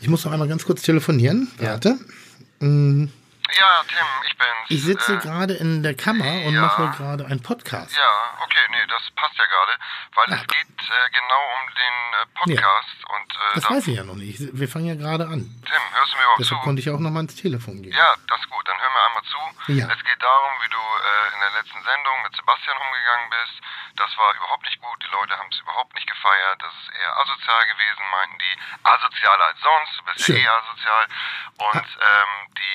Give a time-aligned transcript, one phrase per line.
[0.00, 1.48] Ich muss noch einmal ganz kurz telefonieren.
[1.60, 1.72] Ja.
[1.72, 1.98] Warte.
[3.58, 4.66] Ja, Tim, ich bin's.
[4.68, 6.60] Ich sitze Äh, gerade in der Kammer und ja.
[6.62, 7.96] mache gerade einen Podcast.
[7.96, 8.10] Ja,
[8.42, 9.72] okay, nee, das passt ja gerade,
[10.14, 13.96] weil es geht äh, genau um den äh, Podcast und äh, Das da- weiß ich
[13.96, 14.38] ja noch nicht.
[14.52, 15.40] Wir fangen ja gerade an.
[15.66, 16.64] Tim, hörst du mir überhaupt Deshalb zu?
[16.64, 17.92] konnte ich auch noch mal ins Telefon gehen.
[17.92, 19.38] Ja, das ist gut, dann hör mir einmal zu.
[19.72, 19.86] Ja.
[19.92, 23.56] Es geht darum, wie du äh, in der letzten Sendung mit Sebastian umgegangen bist.
[23.96, 27.12] Das war überhaupt nicht gut, die Leute haben es überhaupt nicht gefeiert, das ist eher
[27.20, 28.54] asozial gewesen, meinten die.
[28.82, 30.36] Asozialer als sonst, du bist Schön.
[30.36, 31.04] ja eh asozial.
[31.58, 32.70] Und ähm, die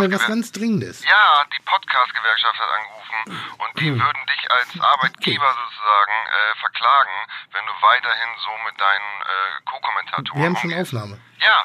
[0.00, 1.04] wir was ganz Dringendes?
[1.04, 7.10] Ja, die Podcast-Gewerkschaft hat angerufen und die würden dich als Arbeitgeber sozusagen äh, verklagen,
[7.52, 10.74] wenn du weiterhin so mit deinen äh, Co-Kommentatoren Wir haben schon.
[10.74, 11.20] Aufnahme.
[11.40, 11.64] Ja,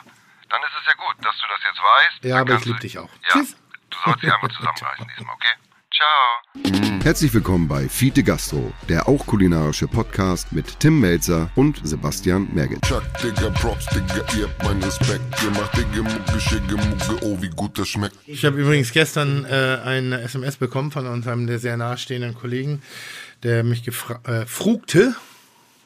[0.49, 2.23] dann ist es ja gut, dass du das jetzt weißt.
[2.23, 3.09] Ja, aber ich kannst lieb du- dich auch.
[3.23, 3.55] Ja, Tschüss.
[3.89, 5.53] du sollst dich einfach zusammenreißen diesmal, okay?
[5.97, 6.99] Ciao.
[7.03, 12.81] Herzlich willkommen bei Fiete Gastro, der auch kulinarische Podcast mit Tim Melzer und Sebastian Merget.
[12.81, 15.21] Chuck, Digga, Props, Digga, ihr habt meinen Respekt.
[15.43, 18.15] Ihr macht Digga, Mucke, Schicke, Mucke, oh, wie gut das schmeckt.
[18.25, 22.81] Ich habe übrigens gestern äh, eine SMS bekommen von uns, einem der sehr nahestehenden Kollegen,
[23.43, 25.15] der mich gefra- äh, frugte,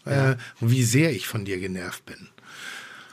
[0.05, 2.29] äh, wie sehr ich von dir genervt bin.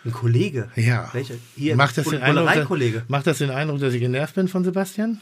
[0.04, 0.70] Ein Kollege.
[0.76, 1.10] Ja.
[1.12, 1.34] Welcher?
[1.56, 4.64] Hier, macht, das den Eindruck, dass- macht das den Eindruck, dass ich genervt bin von
[4.64, 5.20] Sebastian?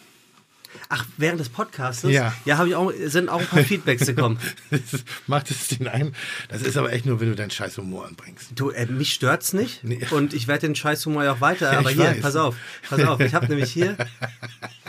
[0.89, 2.03] Ach, während des Podcasts?
[2.05, 2.34] Ja.
[2.44, 4.39] Ja, habe ich auch, sind auch ein paar Feedbacks gekommen.
[4.70, 6.14] Das macht es den Eindruck.
[6.48, 8.48] Das ist aber echt nur, wenn du deinen scheiß Humor anbringst.
[8.55, 9.84] Du, äh, mich stört's nicht.
[9.84, 10.00] Nee.
[10.11, 11.64] Und ich werde den Scheißhumor ja auch weiter.
[11.75, 12.20] Ja, aber hier, weiß.
[12.20, 12.56] pass auf,
[12.89, 13.20] pass auf.
[13.20, 13.97] Ich habe nämlich hier,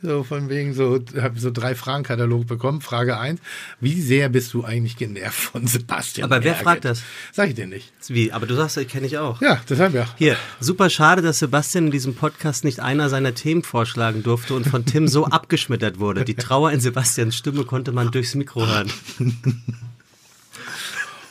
[0.00, 2.80] So von wegen so, habe so drei Fragenkatalog bekommen.
[2.80, 3.40] Frage 1,
[3.80, 6.24] wie sehr bist du eigentlich genervt von Sebastian?
[6.24, 6.62] Aber wer Merget?
[6.62, 7.02] fragt das?
[7.32, 7.92] Sag ich dir nicht.
[8.06, 9.40] wie, aber du sagst, ich kenne ich auch.
[9.40, 10.06] Ja, deshalb ja.
[10.16, 14.68] Hier, super schade, dass Sebastian in diesem Podcast nicht einer seiner Themen vorschlagen durfte und
[14.68, 16.24] von Tim so abgeschmettert wurde.
[16.24, 18.90] Die Trauer in Sebastians Stimme konnte man durchs Mikro hören.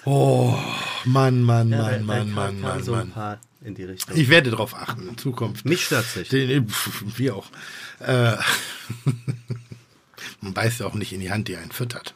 [0.05, 0.55] Oh,
[1.05, 3.11] Mann, Mann, Ja, Mann, Mann, Mann, Mann, so Mann.
[3.61, 4.15] in die Richtung.
[4.15, 5.65] Ich werde darauf achten in Zukunft.
[5.65, 6.31] Mich stört's nicht.
[6.31, 7.47] Wir auch.
[7.99, 8.37] Äh,
[10.41, 12.13] man beißt ja auch nicht in die Hand, die einen füttert.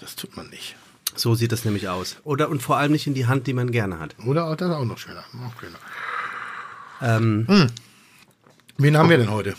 [0.00, 0.76] Das tut man nicht.
[1.16, 2.16] So sieht das nämlich aus.
[2.24, 4.14] Oder und vor allem nicht in die Hand, die man gerne hat.
[4.24, 5.24] Oder auch das auch noch schöner.
[5.46, 5.78] Auch schöner.
[7.00, 7.68] Ähm,
[8.78, 9.54] Wen haben wir denn heute?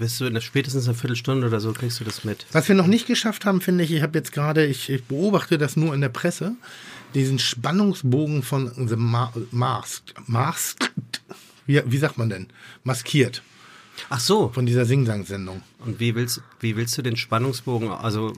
[0.00, 2.46] Wirst du in der spätestens eine Viertelstunde oder so kriegst du das mit.
[2.52, 5.58] Was wir noch nicht geschafft haben, finde ich, ich habe jetzt gerade, ich, ich beobachte
[5.58, 6.56] das nur in der Presse,
[7.14, 10.14] diesen Spannungsbogen von The Ma Masked.
[10.26, 10.92] Masked?
[11.66, 12.46] Wie, wie sagt man denn?
[12.84, 13.42] Maskiert.
[14.10, 14.50] Ach so.
[14.50, 15.62] Von dieser Sing-Sang-Sendung.
[15.78, 18.34] Und wie willst, wie willst du den Spannungsbogen, also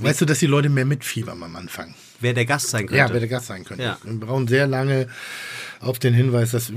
[0.00, 1.94] Weißt du, dass die Leute mehr mitfiebern am Anfang?
[2.22, 2.96] wer der Gast sein könnte?
[2.96, 3.82] Ja, wer der Gast sein könnte.
[3.82, 3.98] Ja.
[4.02, 5.08] Wir brauchen sehr lange
[5.80, 6.72] auf den Hinweis, dass.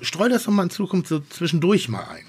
[0.00, 2.24] Streu das doch mal in Zukunft so zwischendurch mal ein.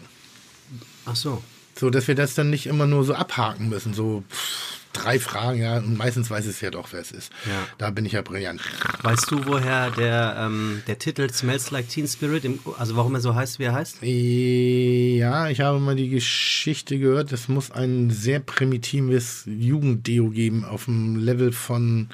[1.06, 1.44] Ach so.
[1.78, 3.94] So, dass wir das dann nicht immer nur so abhaken müssen.
[3.94, 5.78] So pff, drei Fragen, ja.
[5.78, 7.32] Und meistens weiß es ja doch, wer es ist.
[7.46, 7.68] Ja.
[7.78, 8.62] Da bin ich ja brillant.
[9.04, 13.22] Weißt du, woher der, ähm, der Titel Smells Like Teen Spirit, im, also warum er
[13.22, 13.98] so heißt, wie er heißt?
[14.02, 20.86] Ja, ich habe mal die Geschichte gehört, es muss ein sehr primitives Jugenddeo geben auf
[20.86, 22.10] dem Level von,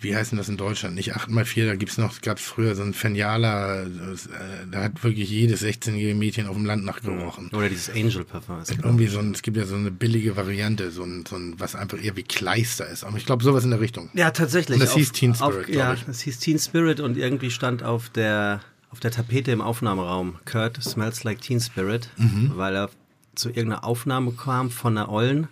[0.00, 0.94] wie heißt denn das in Deutschland?
[0.94, 4.30] Nicht 8x4, da gibt's noch, gab es früher so ein Fenialer, das, äh,
[4.70, 7.50] da hat wirklich jedes 16-jährige Mädchen auf dem Land nachgerochen.
[7.52, 8.60] Oder dieses Angel Parfum.
[8.60, 8.70] ist.
[8.72, 11.74] Irgendwie so ein, es gibt ja so eine billige Variante, so ein, so ein was
[11.74, 13.04] einfach eher wie Kleister ist.
[13.04, 14.10] Aber ich glaube, sowas in der Richtung.
[14.14, 14.74] Ja, tatsächlich.
[14.76, 16.06] Und das hieß Teen Spirit, auf, Ja, ich.
[16.08, 20.82] es hieß Teen Spirit und irgendwie stand auf der, auf der Tapete im Aufnahmeraum Kurt
[20.82, 22.52] Smells Like Teen Spirit, Mhm.
[22.56, 22.90] weil er
[23.34, 25.48] zu irgendeiner Aufnahme kam von einer Ollen,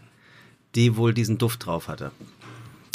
[0.74, 2.12] die wohl diesen Duft drauf hatte.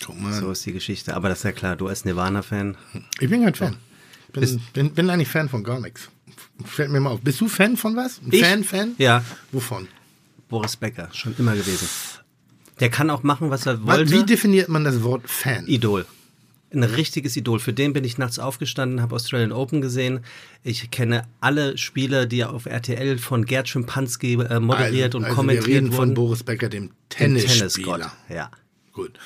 [0.07, 0.33] Guck mal.
[0.39, 1.13] So ist die Geschichte.
[1.15, 2.77] Aber das ist ja klar, du als Nirvana-Fan.
[3.19, 3.75] Ich bin kein Fan.
[4.31, 6.09] Bin, Bist- bin, bin eigentlich Fan von gar nichts.
[6.65, 7.21] Fällt mir mal auf.
[7.21, 8.19] Bist du Fan von was?
[8.21, 8.41] Ein Ich?
[8.41, 8.95] Fan, Fan?
[8.97, 9.87] Ja, Wovon?
[10.49, 11.87] Boris Becker, schon immer gewesen.
[12.79, 14.11] Der kann auch machen, was er wollte.
[14.11, 15.67] wie definiert man das Wort Fan?
[15.67, 16.05] Idol.
[16.73, 17.59] Ein richtiges Idol.
[17.59, 20.21] Für den bin ich nachts aufgestanden, habe Australian Open gesehen.
[20.63, 25.67] Ich kenne alle Spiele, die auf RTL von Gerd Schimpanski äh, moderiert und also kommentiert
[25.67, 26.13] wir reden von wurden.
[26.13, 27.57] Boris Becker, dem Tennisspieler.
[27.99, 28.01] Tennisgott.
[28.29, 28.51] Ja.
[28.93, 29.17] Gut.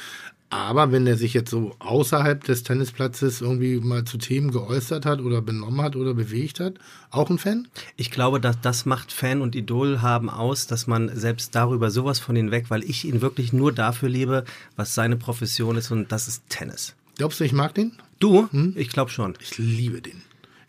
[0.51, 5.22] Aber wenn er sich jetzt so außerhalb des Tennisplatzes irgendwie mal zu Themen geäußert hat
[5.22, 6.73] oder benommen hat oder bewegt hat,
[7.09, 7.69] auch ein Fan?
[7.95, 12.19] Ich glaube, dass das macht Fan und Idol haben aus, dass man selbst darüber sowas
[12.19, 14.44] von ihn weg, weil ich ihn wirklich nur dafür liebe,
[14.75, 16.95] was seine Profession ist und das ist Tennis.
[17.15, 17.94] Glaubst du, ich mag den?
[18.19, 18.50] Du?
[18.75, 19.36] Ich glaube schon.
[19.39, 20.21] Ich liebe den.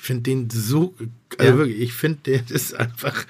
[0.02, 0.94] Ich finde den so,
[1.38, 1.56] also Ja.
[1.58, 3.25] wirklich, ich finde, der ist einfach,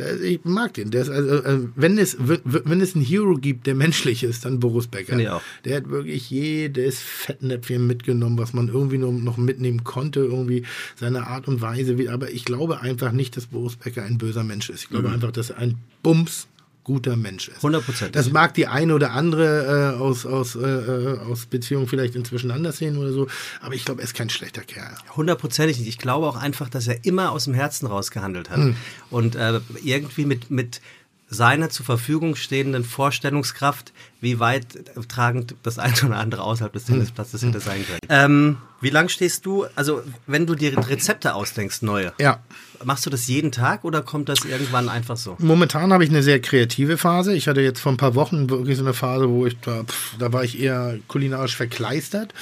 [0.00, 0.90] äh, ich mag den.
[0.90, 4.58] Der ist also, äh, wenn es, wenn es einen Hero gibt, der menschlich ist, dann
[4.58, 5.16] Boris Becker.
[5.16, 5.42] Ich auch.
[5.64, 10.64] Der hat wirklich jedes Fettnäpfchen mitgenommen, was man irgendwie noch, noch mitnehmen konnte, irgendwie
[10.96, 11.96] seine Art und Weise.
[12.12, 14.82] Aber ich glaube einfach nicht, dass Boris Becker ein böser Mensch ist.
[14.82, 14.94] Ich Mhm.
[14.94, 16.48] glaube einfach, dass er ein Bums
[16.88, 17.62] guter Mensch ist.
[17.62, 18.12] 100%.
[18.12, 22.50] Das mag die eine oder andere äh, aus, aus, äh, äh, aus Beziehungen vielleicht inzwischen
[22.50, 23.28] anders sehen oder so,
[23.60, 24.94] aber ich glaube, er ist kein schlechter Kerl.
[25.14, 25.88] Hundertprozentig nicht.
[25.88, 28.74] Ich glaube auch einfach, dass er immer aus dem Herzen raus gehandelt hat.
[29.10, 30.80] Und äh, irgendwie mit, mit
[31.28, 33.92] seiner zur Verfügung stehenden Vorstellungskraft,
[34.22, 34.66] wie weit
[35.08, 38.00] tragend das eine oder andere außerhalb des Tennisplatzes hätte sein können.
[38.08, 42.40] Ähm, wie lang stehst du, also wenn du dir Rezepte ausdenkst, neue, Ja.
[42.84, 45.36] Machst du das jeden Tag oder kommt das irgendwann einfach so?
[45.38, 47.34] Momentan habe ich eine sehr kreative Phase.
[47.34, 50.16] Ich hatte jetzt vor ein paar Wochen wirklich so eine Phase, wo ich da, pff,
[50.18, 52.34] da war ich eher kulinarisch verkleistert.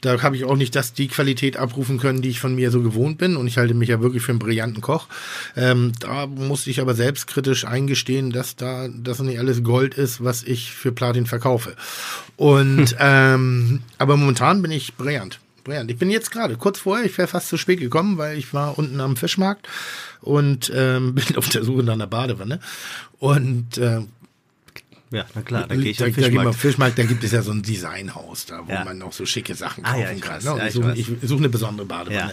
[0.00, 2.82] Da habe ich auch nicht das, die Qualität abrufen können, die ich von mir so
[2.82, 3.36] gewohnt bin.
[3.36, 5.06] Und ich halte mich ja wirklich für einen brillanten Koch.
[5.56, 10.42] Ähm, da musste ich aber selbstkritisch eingestehen, dass da das nicht alles Gold ist, was
[10.42, 11.74] ich für Platin verkaufe.
[12.36, 15.40] Und ähm, aber momentan bin ich brillant.
[15.64, 15.90] Brillant.
[15.90, 18.78] Ich bin jetzt gerade kurz vorher, ich wäre fast zu spät gekommen, weil ich war
[18.78, 19.66] unten am Fischmarkt
[20.20, 22.60] und ähm, bin auf der Suche nach einer Badewanne.
[23.18, 24.02] Und äh,
[25.14, 26.94] Ja, na klar, dann gehe ich da, am da, geht man auf Fischmarkt.
[26.94, 28.84] Fischmarkt, da gibt es ja so ein Designhaus, da wo Ja.
[28.84, 30.42] man auch so schicke Sachen Ah, kaufen ja, ich kann.
[30.42, 30.54] Ne?
[30.58, 32.30] Ja, ich suche ich suche eine besondere Badewanne.
[32.30, 32.32] Ja.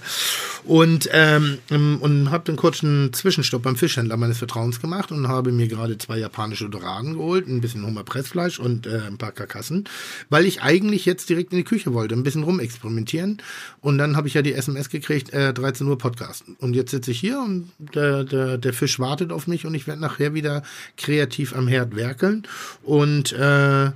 [0.63, 1.59] Und, ähm,
[2.01, 6.17] und habe einen kurzen Zwischenstopp beim Fischhändler meines Vertrauens gemacht und habe mir gerade zwei
[6.17, 9.85] japanische Doraden geholt, ein bisschen Hummerpressfleisch und äh, ein paar Karkassen,
[10.29, 13.41] weil ich eigentlich jetzt direkt in die Küche wollte, ein bisschen rumexperimentieren.
[13.79, 16.43] Und dann habe ich ja die SMS gekriegt, äh, 13 Uhr Podcast.
[16.59, 19.87] Und jetzt sitze ich hier und der, der, der Fisch wartet auf mich und ich
[19.87, 20.63] werde nachher wieder
[20.97, 22.47] kreativ am Herd werkeln.
[22.83, 23.91] Und äh,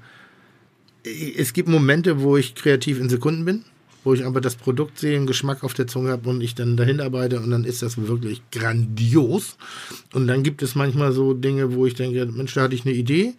[1.37, 3.63] es gibt Momente, wo ich kreativ in Sekunden bin,
[4.03, 6.77] wo ich aber das Produkt sehe, einen Geschmack auf der Zunge habe und ich dann
[6.77, 9.57] dahin arbeite und dann ist das wirklich grandios.
[10.13, 12.93] Und dann gibt es manchmal so Dinge, wo ich denke, Mensch, da hatte ich eine
[12.95, 13.33] Idee,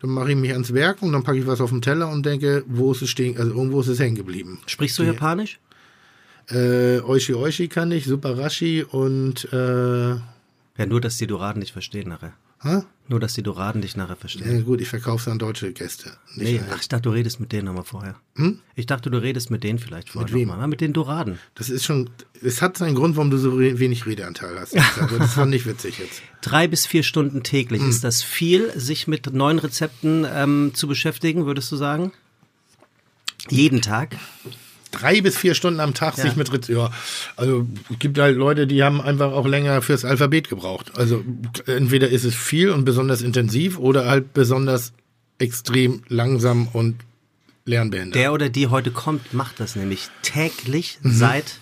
[0.00, 2.26] dann mache ich mich ans Werk und dann packe ich was auf den Teller und
[2.26, 4.58] denke, wo ist es stehen, also irgendwo ist es hängen geblieben.
[4.66, 5.58] Sprichst du Japanisch?
[6.48, 12.08] Äh, Oishi Oishi kann ich, Superashi und äh, Ja, nur, dass die Doraden dich verstehen
[12.08, 12.34] nachher.
[12.62, 12.82] Hä?
[13.08, 14.56] Nur, dass die Doraden dich nachher verstehen.
[14.58, 16.10] Ja, gut, ich verkaufe es an deutsche Gäste.
[16.34, 18.16] Nee, ach, ich dachte, du redest mit denen nochmal vorher.
[18.74, 20.48] Ich dachte, du redest mit denen vielleicht vorher Mit wem?
[20.48, 20.66] nochmal.
[20.66, 21.38] Mit den Doraden.
[21.54, 22.10] Das ist schon,
[22.42, 24.76] es hat seinen Grund, warum du so wenig Redeanteil hast.
[24.76, 26.20] Also das war nicht witzig jetzt.
[26.40, 27.80] Drei bis vier Stunden täglich.
[27.80, 27.90] Hm.
[27.90, 32.12] Ist das viel, sich mit neuen Rezepten ähm, zu beschäftigen, würdest du sagen?
[33.48, 34.16] Jeden Tag?
[34.92, 36.24] Drei bis vier Stunden am Tag Ja.
[36.24, 36.90] sich mit Ritz, ja.
[37.36, 40.92] Also es gibt halt Leute, die haben einfach auch länger fürs Alphabet gebraucht.
[40.96, 41.24] Also
[41.66, 44.92] entweder ist es viel und besonders intensiv oder halt besonders
[45.38, 46.96] extrem langsam und
[47.64, 48.14] lernbehindert.
[48.14, 51.10] Der oder die heute kommt, macht das nämlich täglich Mhm.
[51.12, 51.58] seit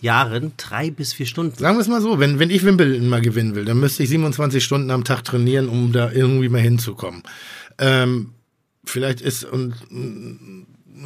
[0.00, 1.56] Jahren drei bis vier Stunden.
[1.56, 4.08] Sagen wir es mal so, wenn, wenn ich Wimbledon mal gewinnen will, dann müsste ich
[4.08, 7.22] 27 Stunden am Tag trainieren, um da irgendwie mal hinzukommen.
[7.78, 8.30] Ähm,
[8.84, 9.74] vielleicht ist, und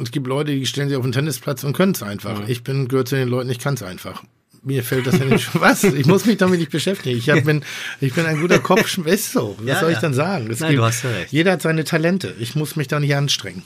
[0.01, 2.47] es gibt Leute, die stellen sich auf den Tennisplatz und können es einfach.
[2.47, 4.23] Ich bin, gehört zu den Leuten, ich kann es einfach.
[4.63, 5.49] Mir fällt das ja nicht.
[5.59, 5.83] Was?
[5.83, 7.17] Ich muss mich damit nicht beschäftigen.
[7.17, 7.63] Ich, hab, bin,
[8.01, 8.97] ich bin ein guter Kopf.
[9.05, 9.55] Ist so.
[9.59, 10.01] Was Ja, soll ich ja.
[10.01, 10.49] dann sagen?
[10.51, 11.31] Es Nein, du hast ja recht.
[11.31, 12.35] Jeder hat seine Talente.
[12.39, 13.63] Ich muss mich da nicht anstrengen.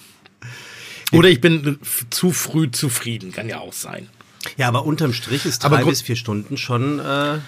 [1.12, 1.80] Oder ich bin
[2.10, 3.32] zu früh zufrieden.
[3.32, 4.08] Kann ja auch sein.
[4.58, 7.40] Ja, aber unterm Strich ist drei bis vier Stunden schon äh,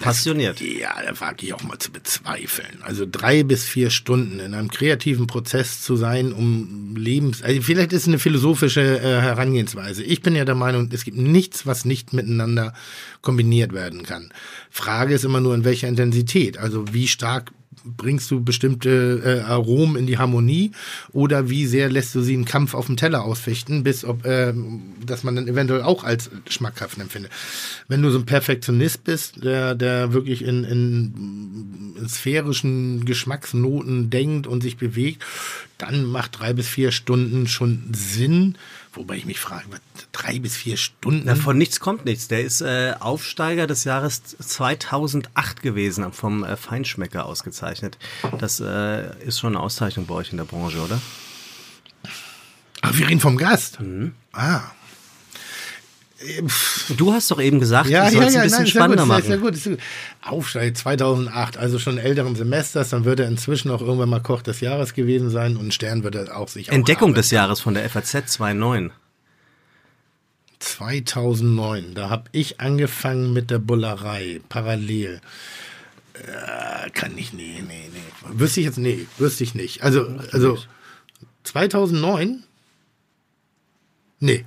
[0.00, 0.60] passioniert.
[0.60, 2.82] Ja, da wage ich auch mal zu bezweifeln.
[2.82, 7.42] Also drei bis vier Stunden in einem kreativen Prozess zu sein, um Lebens...
[7.42, 10.02] Also vielleicht ist es eine philosophische äh, Herangehensweise.
[10.02, 12.74] Ich bin ja der Meinung, es gibt nichts, was nicht miteinander
[13.22, 14.30] kombiniert werden kann.
[14.70, 16.58] Frage ist immer nur, in welcher Intensität.
[16.58, 17.52] Also wie stark
[17.84, 20.72] bringst du bestimmte äh, Aromen in die Harmonie
[21.12, 24.94] oder wie sehr lässt du sie im Kampf auf dem Teller ausfechten, bis ob, ähm,
[25.04, 27.32] dass man dann eventuell auch als schmackhaft empfindet.
[27.88, 34.46] Wenn du so ein Perfektionist bist, der, der wirklich in, in, in sphärischen Geschmacksnoten denkt
[34.46, 35.24] und sich bewegt,
[35.78, 38.56] dann macht drei bis vier Stunden schon Sinn.
[38.92, 39.80] Wobei ich mich frage, was,
[40.12, 41.22] drei bis vier Stunden?
[41.26, 42.28] Na, von nichts kommt nichts.
[42.28, 47.98] Der ist äh, Aufsteiger des Jahres 2008 gewesen, vom äh, Feinschmecker ausgezeichnet.
[48.38, 51.00] Das äh, ist schon eine Auszeichnung bei euch in der Branche, oder?
[52.80, 53.80] Ach, wir reden vom Gast.
[53.80, 54.14] Mhm.
[54.32, 54.62] Ah.
[56.96, 59.02] Du hast doch eben gesagt, Ja, du ja, sollst ja, ein bisschen nein, ja spannender
[59.04, 59.40] gut, ja machen.
[59.40, 59.80] gut, ist ja gut.
[60.22, 64.60] Aufsteig 2008, also schon älteren Semesters, dann wird er inzwischen auch irgendwann mal Koch des
[64.60, 67.14] Jahres gewesen sein und Stern wird er auch sich auch Entdeckung haben.
[67.14, 68.90] des Jahres von der FAZ 2.9.
[70.58, 75.20] 2009, da habe ich angefangen mit der Bullerei, parallel.
[76.14, 78.02] Äh, kann ich, nee, nee, nee.
[78.40, 79.84] Wüsste ich jetzt, nee, wüsste ich nicht.
[79.84, 80.58] Also, also
[81.44, 82.42] 2009?
[84.18, 84.44] Nee,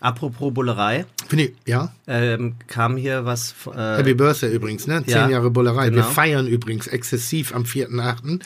[0.00, 1.92] Apropos Bullerei, finde ich, ja.
[2.06, 3.54] ähm, kam hier was.
[3.66, 5.02] Äh, Happy Birthday übrigens, ne?
[5.04, 5.86] Zehn ja, Jahre Bullerei.
[5.86, 6.06] Wir genau.
[6.06, 8.40] feiern übrigens exzessiv am 4.8.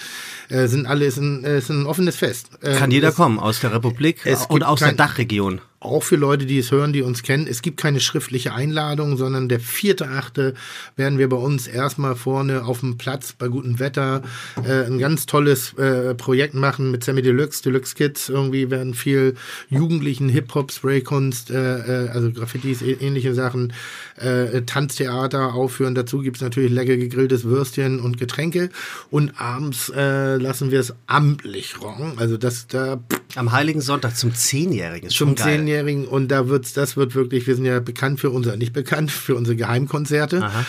[0.49, 2.50] Äh, sind alle, ist ein, ist ein offenes Fest.
[2.62, 5.61] Äh, kann jeder kommen aus der Republik und aus der kein- Dachregion.
[5.85, 9.49] Auch für Leute, die es hören, die uns kennen, es gibt keine schriftliche Einladung, sondern
[9.49, 10.55] der vierte, achte
[10.97, 14.23] werden wir bei uns erstmal vorne auf dem Platz bei gutem Wetter
[14.65, 18.29] äh, ein ganz tolles äh, Projekt machen mit Sammy Deluxe, Deluxe Kids.
[18.29, 19.35] Irgendwie werden viel
[19.69, 23.73] Jugendlichen Hip-Hop, Spraykunst, äh, äh, also Graffitis, äh, ähnliche Sachen,
[24.17, 25.95] äh, Tanztheater aufführen.
[25.95, 28.71] Dazu gibt's natürlich lecker gegrilltes Würstchen und Getränke.
[29.11, 32.12] Und abends äh, lassen wir es amtlich rocken.
[32.17, 33.01] Also das da
[33.35, 35.09] Am Heiligen Sonntag zum Zehnjährigen.
[35.09, 35.45] Ist zum schon geil.
[35.73, 39.11] Zehnjährigen und da wird's, das wird wirklich, wir sind ja bekannt für unser, nicht bekannt,
[39.11, 40.64] für unsere Geheimkonzerte, Aha.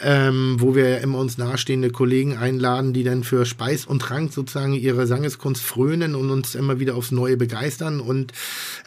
[0.00, 4.32] Ähm, wo wir ja immer uns nahestehende Kollegen einladen, die dann für Speis und Trank
[4.32, 8.32] sozusagen ihre Sangeskunst frönen und uns immer wieder aufs Neue begeistern und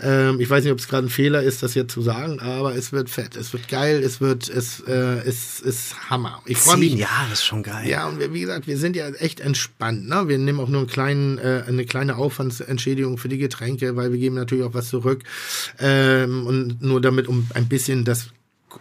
[0.01, 2.75] ähm, ich weiß nicht, ob es gerade ein Fehler ist, das jetzt zu sagen, aber
[2.75, 6.41] es wird fett, es wird geil, es wird, es, äh, es ist Hammer.
[6.45, 6.99] Ich freue mich.
[6.99, 7.87] Jahre ist schon geil.
[7.87, 10.07] Ja, und wir, wie gesagt, wir sind ja echt entspannt.
[10.07, 10.27] Ne?
[10.27, 14.19] Wir nehmen auch nur einen kleinen, äh, eine kleine Aufwandsentschädigung für die Getränke, weil wir
[14.19, 15.23] geben natürlich auch was zurück.
[15.79, 18.29] Ähm, und nur damit, um ein bisschen das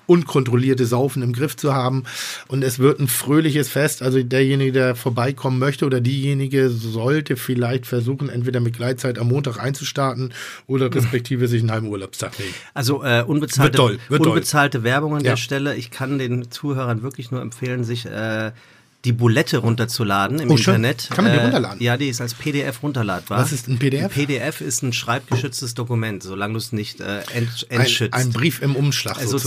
[0.06, 2.04] unkontrollierte Saufen im Griff zu haben.
[2.48, 4.02] Und es wird ein fröhliches Fest.
[4.02, 9.58] Also derjenige, der vorbeikommen möchte oder diejenige sollte vielleicht versuchen, entweder mit Gleitzeit am Montag
[9.58, 10.32] einzustarten
[10.66, 12.54] oder respektive sich einen halben Urlaubstag nehmen.
[12.74, 15.32] Also äh, unbezahlte, Wird toll, wird unbezahlte Werbung an Ja.
[15.32, 15.76] der Stelle.
[15.76, 18.52] Ich kann den Zuhörern wirklich nur empfehlen, sich äh,
[19.04, 20.56] die Bulette runterzuladen im Oh.
[20.56, 21.08] Internet.
[21.10, 21.80] Kann man die Äh, runterladen?
[21.80, 23.38] Ja, die ist als PDF runterladbar.
[23.38, 24.04] Was ist ein PDF?
[24.06, 28.14] Ein PDF ist ein schreibgeschütztes Dokument, solange du es nicht äh, ent, Ein, entschützt.
[28.14, 29.38] ein Brief im Umschlag Äh, sozusagen.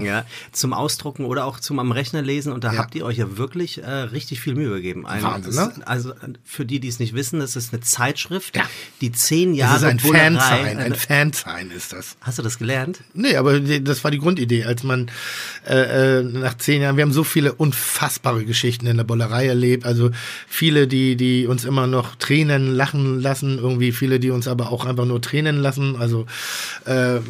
[0.00, 0.24] sozusagen, ja.
[0.52, 2.52] Zum Ausdrucken oder auch zum am Rechner lesen.
[2.52, 2.78] Und da Ja.
[2.78, 5.04] habt ihr euch ja wirklich äh, richtig viel Mühe gegeben.
[5.06, 5.86] Ein, Wahnsinn, das- ne?
[5.88, 6.14] Also äh,
[6.44, 8.62] für die, die es nicht wissen, das ist eine Zeitschrift, Ja.
[9.00, 12.16] die zehn Das Jahre ist ein Bullerei- Fansign, ein äh, Fansign ist das.
[12.20, 13.00] Hast du das gelernt?
[13.12, 15.10] Nee, aber das war die Grundidee, als man
[15.68, 19.86] äh, äh, nach zehn Jahren, wir haben so viele unfassbare Geschichten in der Bollerei erlebt,
[19.86, 20.10] also
[20.46, 24.84] viele, die, die uns immer noch Tränen lachen lassen, irgendwie viele, die uns aber auch
[24.84, 26.26] einfach nur Tränen lassen, also
[26.84, 27.20] äh,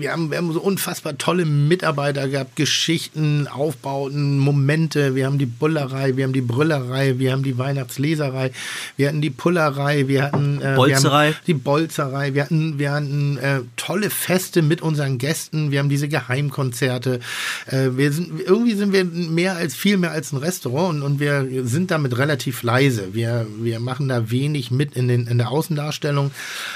[0.00, 5.14] wir haben, wir haben so unfassbar tolle Mitarbeiter gehabt, Geschichten, Aufbauten, Momente.
[5.14, 8.52] Wir haben die Bullerei, wir haben die Brüllerei, wir haben die Weihnachtsleserei,
[8.96, 11.28] wir hatten die Pullerei, wir hatten äh, Bolzerei.
[11.28, 15.88] Wir die Bolzerei, wir hatten, wir hatten äh, tolle Feste mit unseren Gästen, wir haben
[15.88, 17.20] diese Geheimkonzerte.
[17.66, 21.20] Äh, wir sind, irgendwie sind wir mehr als viel mehr als ein Restaurant und, und
[21.20, 23.14] wir sind damit relativ leise.
[23.14, 26.30] Wir, wir machen da wenig mit in, den, in der Außendarstellung,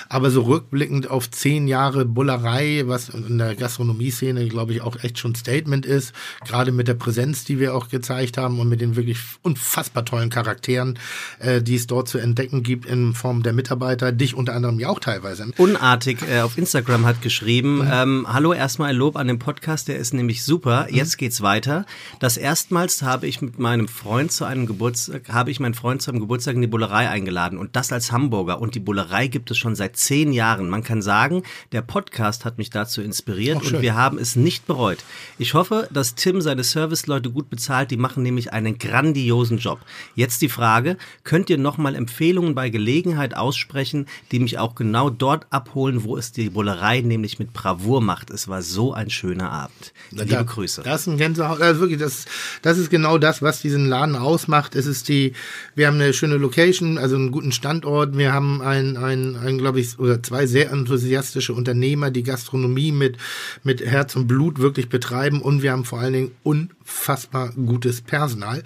[0.08, 5.18] aber so rückblickend auf zehn Jahre Bullerei, was in der Gastronomie-Szene, glaube ich, auch echt
[5.18, 6.12] schon Statement ist,
[6.46, 10.30] gerade mit der Präsenz, die wir auch gezeigt haben und mit den wirklich unfassbar tollen
[10.30, 10.98] Charakteren,
[11.38, 14.88] äh, die es dort zu entdecken gibt in Form der Mitarbeiter, dich unter anderem ja
[14.88, 15.46] auch teilweise.
[15.58, 17.88] Unartig äh, auf Instagram hat geschrieben, Mhm.
[17.92, 20.86] ähm, hallo, erstmal ein Lob an den Podcast, der ist nämlich super.
[20.88, 20.96] Mhm.
[20.96, 21.84] Jetzt geht's weiter.
[22.20, 26.10] Das erstmals habe ich mit meinem Freund zu einem Geburtstag, habe ich meinen Freund zu
[26.10, 28.60] einem Geburtstag in die Bullerei eingeladen und das als Hamburger.
[28.60, 30.70] Und die Bullerei gibt es schon seit zehn Jahren.
[30.70, 31.42] Man kann sagen,
[31.72, 34.98] der Podcast hat mich dazu inspiriert Ach, und wir haben es nicht bereut.
[35.38, 37.90] Ich hoffe, dass Tim seine Serviceleute gut bezahlt.
[37.90, 39.80] Die machen nämlich einen grandiosen Job.
[40.14, 45.46] Jetzt die Frage, könnt ihr nochmal Empfehlungen bei Gelegenheit aussprechen, die mich auch genau dort
[45.50, 48.30] abholen, wo es die Bullerei nämlich mit Bravour macht.
[48.30, 49.92] Es war so ein schöner Abend.
[50.10, 50.82] Liebe Da- Grüße.
[50.84, 51.60] Das ist ein Gänsehaut.
[51.60, 52.24] Also wirklich, das,
[52.62, 54.74] das ist genau das, was diesen Laden ausmacht.
[54.74, 55.32] Es ist die,
[55.74, 58.16] wir haben eine schöne Location, also einen guten Standort.
[58.16, 63.18] Wir haben ein, ein, ein glaube ich, oder zwei sehr enthusiastische Unternehmer, die Gastronomie mit,
[63.62, 65.40] mit Herz und Blut wirklich betreiben.
[65.40, 68.62] Und wir haben vor allen Dingen unfassbar gutes Personal.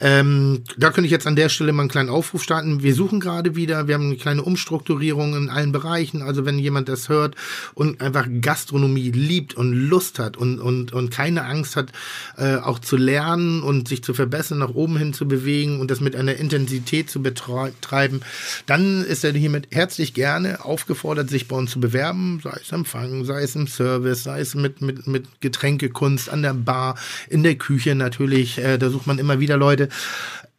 [0.00, 2.82] Ähm, da könnte ich jetzt an der Stelle mal einen kleinen Aufruf starten.
[2.82, 6.22] Wir suchen gerade wieder, wir haben eine kleine Umstrukturierung in allen Bereichen.
[6.22, 7.36] Also wenn jemand das hört
[7.74, 11.92] und einfach Gastronomie liebt und Lust hat und, und, und keine Angst hat,
[12.36, 16.00] äh, auch zu lernen und sich zu verbessern, nach oben hin zu bewegen und das
[16.00, 18.22] mit einer Intensität zu betreiben,
[18.66, 23.24] dann ist er hiermit herzlich gerne aufgefordert, sich bei uns zu bewerben, sei es Empfang,
[23.24, 26.96] sei es im Service, sei es mit, mit, mit Getränkekunst an der Bar,
[27.28, 28.58] in der Küche natürlich.
[28.58, 29.88] Äh, da sucht man immer wieder Leute.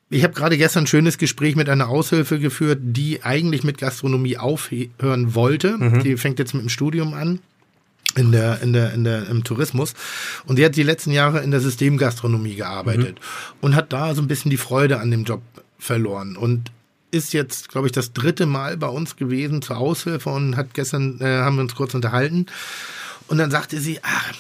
[0.09, 4.38] Ich habe gerade gestern ein schönes Gespräch mit einer Aushilfe geführt, die eigentlich mit Gastronomie
[4.38, 6.01] aufhören wollte.
[6.03, 7.39] Die fängt jetzt mit dem Studium an
[8.15, 9.93] in der, in der, in der, im Tourismus.
[10.45, 13.19] Und sie hat die letzten Jahre in der Systemgastronomie gearbeitet
[13.62, 15.41] und hat da so ein bisschen die Freude an dem Job
[15.79, 16.71] verloren und
[17.13, 21.20] ist jetzt, glaube ich, das dritte Mal bei uns gewesen zur Aushilfe und hat gestern,
[21.22, 22.48] äh, haben wir uns kurz unterhalten.
[23.27, 24.34] Und dann sagte sie, ach,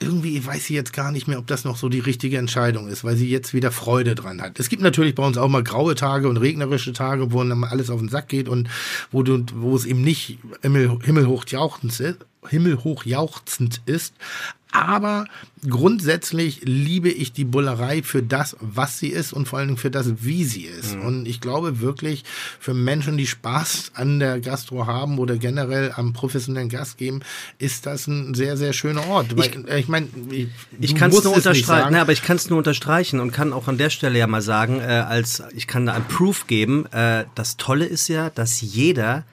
[0.00, 3.04] irgendwie weiß sie jetzt gar nicht mehr, ob das noch so die richtige Entscheidung ist,
[3.04, 4.60] weil sie jetzt wieder Freude dran hat.
[4.60, 7.70] Es gibt natürlich bei uns auch mal graue Tage und regnerische Tage, wo dann mal
[7.70, 8.68] alles auf den Sack geht und
[9.10, 14.14] wo du, wo es eben nicht himmel, himmelhoch jauchzend ist, himmelhoch jauchzend ist.
[14.70, 15.24] Aber
[15.66, 19.90] grundsätzlich liebe ich die Bullerei für das, was sie ist und vor allen Dingen für
[19.90, 20.96] das, wie sie ist.
[20.96, 21.06] Mhm.
[21.06, 22.24] Und ich glaube wirklich,
[22.60, 27.20] für Menschen, die Spaß an der Gastro haben oder generell am professionellen Gast geben,
[27.58, 29.34] ist das ein sehr, sehr schöner Ort.
[29.36, 30.48] Ich, äh, ich meine, ich,
[30.78, 33.68] ich kann es nur unterstreichen, ne, aber ich kann es nur unterstreichen und kann auch
[33.68, 36.86] an der Stelle ja mal sagen, äh, als ich kann da ein Proof geben.
[36.92, 39.24] Äh, das Tolle ist ja, dass jeder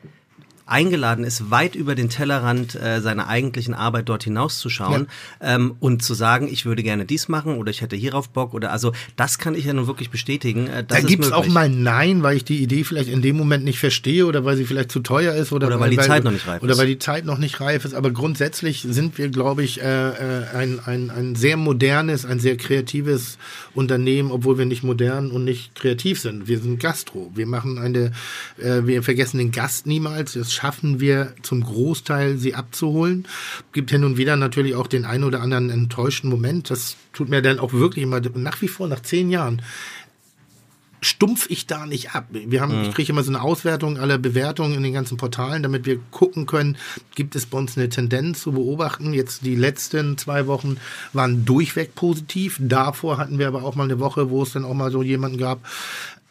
[0.66, 5.08] eingeladen ist, weit über den Tellerrand äh, seiner eigentlichen Arbeit dort hinauszuschauen
[5.42, 5.56] ja.
[5.56, 8.72] ähm, und zu sagen, ich würde gerne dies machen oder ich hätte hierauf Bock oder
[8.72, 10.68] also das kann ich ja nun wirklich bestätigen.
[10.68, 13.64] Äh, da gibt es auch mal Nein, weil ich die Idee vielleicht in dem Moment
[13.64, 16.24] nicht verstehe oder weil sie vielleicht zu teuer ist oder, oder weil, die weil, Zeit
[16.24, 16.64] noch nicht reif ist.
[16.64, 17.94] Oder weil die Zeit noch nicht reif ist.
[17.94, 22.58] Aber grundsätzlich sind wir, glaube ich, äh, äh, ein, ein, ein sehr modernes, ein sehr
[22.58, 23.38] kreatives
[23.74, 26.48] Unternehmen, obwohl wir nicht modern und nicht kreativ sind.
[26.48, 27.32] Wir sind Gastro.
[27.36, 28.12] Wir machen eine,
[28.58, 30.34] äh, wir vergessen den Gast niemals.
[30.34, 33.28] Das schaffen wir zum Großteil, sie abzuholen.
[33.74, 36.70] Gibt hin und wieder natürlich auch den einen oder anderen enttäuschten Moment.
[36.70, 39.62] Das tut mir dann auch wirklich immer nach wie vor nach zehn Jahren
[41.06, 42.26] stumpf ich da nicht ab.
[42.32, 42.84] Wir haben, mhm.
[42.86, 46.48] ich kriege immer so eine Auswertung aller Bewertungen in den ganzen Portalen, damit wir gucken
[46.48, 46.78] können,
[47.14, 49.14] gibt es bei uns eine Tendenz zu beobachten.
[49.14, 50.78] Jetzt die letzten zwei Wochen
[51.14, 52.58] waren durchweg positiv.
[52.60, 55.38] Davor hatten wir aber auch mal eine Woche, wo es dann auch mal so jemanden
[55.38, 55.60] gab,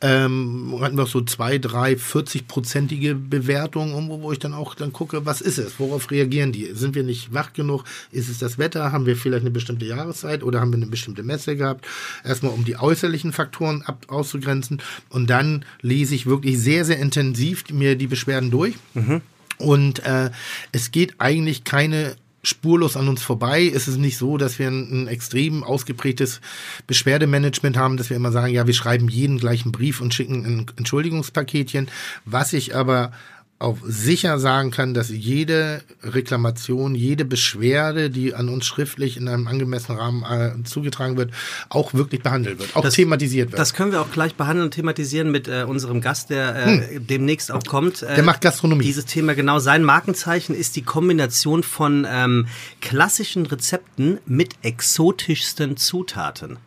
[0.04, 5.24] ähm, hatten wir auch so zwei, drei, 40-prozentige Bewertungen, wo ich dann auch dann gucke,
[5.24, 5.80] was ist es?
[5.80, 6.74] Worauf reagieren die?
[6.74, 7.84] Sind wir nicht wach genug?
[8.12, 8.92] Ist es das Wetter?
[8.92, 11.86] Haben wir vielleicht eine bestimmte Jahreszeit oder haben wir eine bestimmte Messe gehabt?
[12.22, 14.82] Erstmal, um die äußerlichen Faktoren ab, auszugrenzen.
[15.08, 18.74] Und dann lese ich wirklich sehr, sehr intensiv mir die Beschwerden durch.
[18.92, 19.22] Mhm.
[19.56, 20.30] Und äh,
[20.72, 23.70] es geht eigentlich keine spurlos an uns vorbei.
[23.74, 26.40] Es ist nicht so, dass wir ein, ein, extrem ausgeprägtes
[26.86, 30.66] Beschwerdemanagement haben, dass wir immer sagen, ja, wir schreiben jeden gleichen Brief und schicken ein
[30.76, 31.88] Entschuldigungspaketchen.
[32.24, 33.12] Was ich aber
[33.58, 39.46] auch sicher sagen kann, dass jede Reklamation, jede Beschwerde, die an uns schriftlich in einem
[39.46, 41.32] angemessenen Rahmen äh, zugetragen wird,
[41.68, 43.58] auch wirklich behandelt wird, auch das, thematisiert wird.
[43.58, 47.06] Das können wir auch gleich behandeln und thematisieren mit äh, unserem Gast, der äh, hm.
[47.06, 48.02] demnächst auch kommt.
[48.02, 48.84] der macht Gastronomie.
[48.84, 49.58] Dieses Thema genau.
[49.60, 52.46] Sein Markenzeichen ist die Kombination von ähm,
[52.80, 56.58] klassischen Rezepten mit exotischsten Zutaten.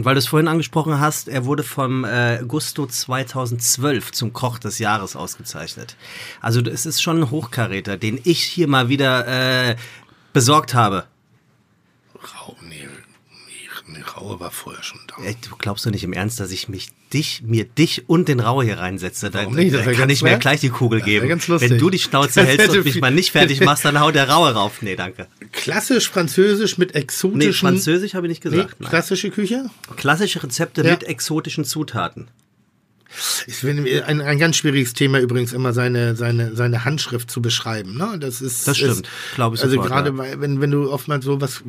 [0.00, 4.58] Und weil du es vorhin angesprochen hast, er wurde vom äh, Gusto 2012 zum Koch
[4.58, 5.94] des Jahres ausgezeichnet.
[6.40, 9.76] Also es ist schon ein Hochkaräter, den ich hier mal wieder äh,
[10.32, 11.04] besorgt habe.
[13.92, 15.22] Nee, Raue war vorher schon da.
[15.22, 18.40] Ey, du glaubst doch nicht im Ernst, dass ich mich dich, mir dich und den
[18.40, 19.30] Raue hier reinsetze.
[19.30, 19.74] Da, nicht?
[19.74, 21.28] da kann ich mir gleich die Kugel geben.
[21.28, 21.70] Ganz lustig.
[21.70, 24.52] Wenn du die Schnauze hältst und mich mal nicht fertig machst, dann haut der Raue
[24.52, 24.82] rauf.
[24.82, 25.26] Nee, danke.
[25.52, 27.38] Klassisch französisch mit exotischen...
[27.38, 28.76] Nee, französisch habe ich nicht gesagt.
[28.78, 29.70] Nee, klassische Küche?
[29.96, 30.92] Klassische Rezepte ja.
[30.92, 32.28] mit exotischen Zutaten.
[33.46, 37.96] Ich finde ein, ein ganz schwieriges Thema übrigens immer seine seine seine Handschrift zu beschreiben.
[37.96, 38.16] Ne?
[38.20, 39.62] Das ist das stimmt, glaube ich.
[39.62, 40.40] Also sofort, gerade ja.
[40.40, 41.62] wenn wenn du oftmals so was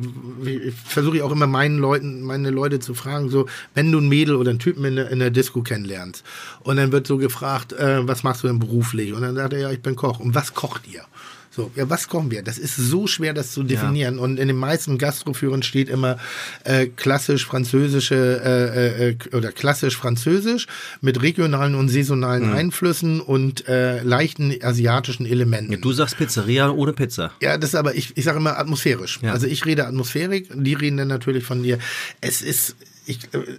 [0.86, 4.36] versuche ich auch immer meinen Leuten meine Leute zu fragen so wenn du ein Mädel
[4.36, 6.24] oder einen Typen in der, in der Disco kennenlernst
[6.60, 9.60] und dann wird so gefragt äh, was machst du denn beruflich und dann sagt er
[9.60, 11.04] ja ich bin Koch und was kocht ihr?
[11.54, 12.42] So, ja, was kochen wir?
[12.42, 14.16] Das ist so schwer, das zu definieren.
[14.16, 14.22] Ja.
[14.22, 16.16] Und in den meisten Gastroführern steht immer
[16.64, 20.66] äh, klassisch französische äh, äh, oder klassisch französisch
[21.02, 22.54] mit regionalen und saisonalen mhm.
[22.54, 25.72] Einflüssen und äh, leichten asiatischen Elementen.
[25.72, 27.32] Ja, du sagst Pizzeria ohne Pizza.
[27.42, 29.20] Ja, das ist aber, ich, ich sage immer atmosphärisch.
[29.20, 29.32] Ja.
[29.32, 31.78] Also ich rede atmosphärisch, die reden dann natürlich von dir.
[32.22, 33.58] Es ist, ich, äh,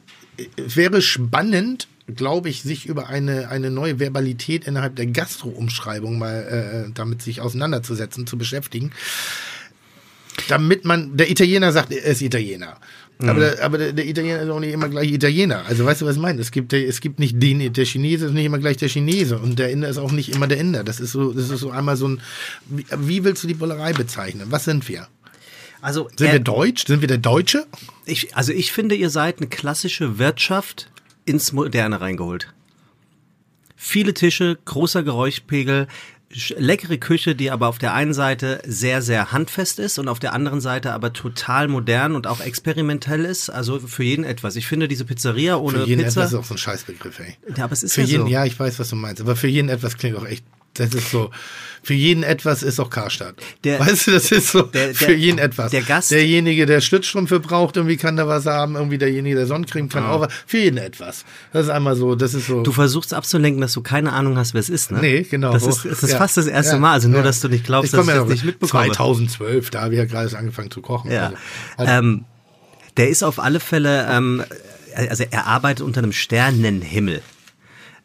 [0.57, 6.91] wäre spannend, glaube ich, sich über eine, eine neue Verbalität innerhalb der Gastro-Umschreibung mal äh,
[6.93, 8.91] damit sich auseinanderzusetzen, zu beschäftigen.
[10.47, 12.77] Damit man, der Italiener sagt, er ist Italiener.
[13.19, 13.29] Mhm.
[13.29, 15.63] Aber, der, aber der, der, Italiener ist auch nicht immer gleich Italiener.
[15.67, 16.41] Also weißt du, was ich meine?
[16.41, 19.59] Es gibt, es gibt nicht den, der Chinese ist nicht immer gleich der Chinese und
[19.59, 20.83] der Inder ist auch nicht immer der Inder.
[20.83, 22.21] Das ist so, das ist so einmal so ein,
[22.65, 24.47] wie, wie willst du die Bullerei bezeichnen?
[24.49, 25.07] Was sind wir?
[25.81, 26.87] Also, sind wir deutsch?
[26.87, 27.65] Sind wir der Deutsche?
[28.05, 30.89] Ich, also ich finde, ihr seid eine klassische Wirtschaft
[31.25, 32.53] ins Moderne reingeholt.
[33.75, 35.87] Viele Tische, großer Geräuschpegel,
[36.57, 40.33] leckere Küche, die aber auf der einen Seite sehr, sehr handfest ist und auf der
[40.33, 43.49] anderen Seite aber total modern und auch experimentell ist.
[43.49, 44.55] Also für jeden etwas.
[44.55, 45.83] Ich finde diese Pizzeria ohne Pizza.
[45.83, 47.37] Für jeden Pizza, etwas ist auch so ein Scheißbegriff, ey.
[47.55, 48.29] Ja, aber es ist für ja jeden, so.
[48.29, 49.21] Ja, ich weiß, was du meinst.
[49.21, 51.29] Aber für jeden etwas klingt auch echt das ist so,
[51.83, 53.35] für jeden etwas ist auch Karstadt.
[53.63, 55.71] Der, weißt du, das ist so, der, der, für jeden etwas.
[55.71, 56.11] Der Gast.
[56.11, 60.07] Derjenige, der Stützstrümpfe braucht, irgendwie kann da was haben, irgendwie derjenige, der Sonnencreme kann oh.
[60.07, 60.33] auch was.
[60.47, 61.25] Für jeden etwas.
[61.51, 62.63] Das ist einmal so, das ist so.
[62.63, 64.99] Du versuchst abzulenken, dass du keine Ahnung hast, wer es ist, ne?
[65.01, 65.51] Nee, genau.
[65.51, 66.17] Das ist, das ist ja.
[66.17, 66.79] fast das erste ja.
[66.79, 67.23] Mal, also nur, ja.
[67.23, 68.85] dass du nicht glaubst, ich dass ich das nicht mitbekomme.
[68.93, 71.11] 2012, da habe ich ja gerade angefangen zu kochen.
[71.11, 71.25] Ja.
[71.25, 71.37] Also,
[71.77, 72.25] also ähm,
[72.97, 74.43] der ist auf alle Fälle, ähm,
[74.95, 77.21] also er arbeitet unter einem Sternenhimmel.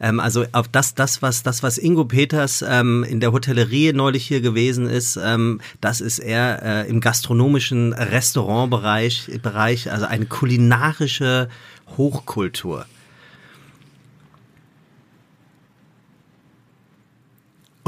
[0.01, 4.27] Ähm, also auf das, das, was, das, was Ingo Peters ähm, in der Hotellerie neulich
[4.27, 11.49] hier gewesen ist, ähm, das ist eher äh, im gastronomischen Restaurantbereich, Bereich, also eine kulinarische
[11.97, 12.87] Hochkultur.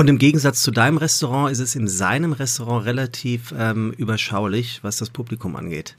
[0.01, 4.96] Und im Gegensatz zu deinem Restaurant ist es in seinem Restaurant relativ ähm, überschaulich, was
[4.96, 5.94] das Publikum angeht.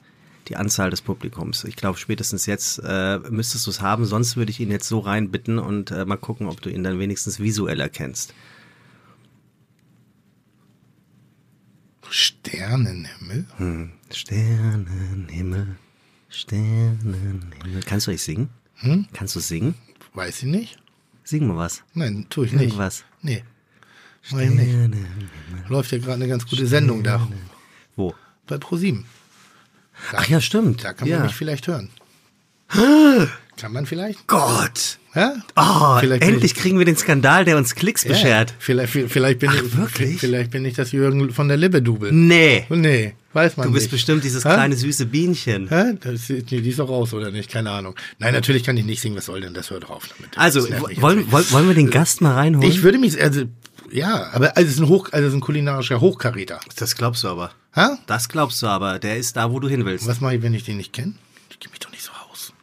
[0.47, 1.63] Die Anzahl des Publikums.
[1.63, 4.99] Ich glaube, spätestens jetzt äh, müsstest du es haben, sonst würde ich ihn jetzt so
[4.99, 8.33] reinbitten und äh, mal gucken, ob du ihn dann wenigstens visuell erkennst.
[12.09, 13.45] Sternenhimmel.
[13.57, 13.91] Hm.
[14.11, 15.77] Sternenhimmel,
[16.27, 17.81] Sternenhimmel.
[17.85, 18.49] Kannst du euch singen?
[18.75, 19.07] Hm?
[19.13, 19.75] Kannst du singen?
[20.13, 20.77] Weiß ich nicht.
[21.23, 21.83] Sing mal was.
[21.93, 22.63] Nein, tue ich nicht.
[22.63, 23.05] Irgendwas.
[23.21, 23.43] Nee.
[24.31, 24.75] Nicht.
[25.69, 27.27] Läuft ja gerade eine ganz gute Sendung da.
[27.95, 28.13] Wo?
[28.47, 29.05] Bei ProSieben.
[30.11, 30.83] Da, Ach ja, stimmt.
[30.83, 31.23] Da kann man ja.
[31.23, 31.89] mich vielleicht hören.
[33.57, 34.25] Kann man vielleicht?
[34.27, 34.97] Gott!
[35.13, 35.33] Ja?
[35.57, 38.53] Oh, Vielleicht endlich kriegen wir den Skandal, der uns Klicks Ja, beschert.
[38.59, 40.19] Vielleicht, vielleicht, bin ich, wirklich?
[40.19, 42.13] vielleicht bin ich das Jürgen von der Lippe-Dubel.
[42.13, 42.65] Nee.
[42.69, 43.91] Nee, weiß man Du bist nicht.
[43.91, 44.53] bestimmt dieses Hä?
[44.53, 45.67] kleine süße Bienchen.
[46.01, 47.51] Das, nee, die ist doch raus, oder nicht?
[47.51, 47.93] Keine Ahnung.
[48.19, 49.17] Nein, natürlich kann ich nicht singen.
[49.17, 49.69] Was soll denn das?
[49.69, 50.35] Hört doch auf damit.
[50.37, 50.61] Also,
[51.01, 52.67] wollen, wollen, wollen wir den Gast mal reinholen?
[52.71, 53.43] Ich würde mich, also,
[53.91, 56.61] ja, aber also es ist ein, Hoch, also es ist ein kulinarischer Hochkaräter.
[56.77, 57.51] das glaubst du aber.
[57.73, 57.87] Hä?
[58.07, 58.99] Das glaubst du aber.
[58.99, 60.07] Der ist da, wo du hin willst.
[60.07, 61.13] Was mache ich, wenn ich den nicht kenne?
[61.49, 62.53] Ich gebe mich doch nicht so aus.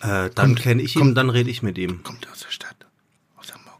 [0.00, 2.02] Äh, dann kenne ich ihn, kommt- dann rede ich mit ihm.
[2.02, 2.74] Kommt aus der Stadt?
[3.36, 3.78] Aus Hamburg?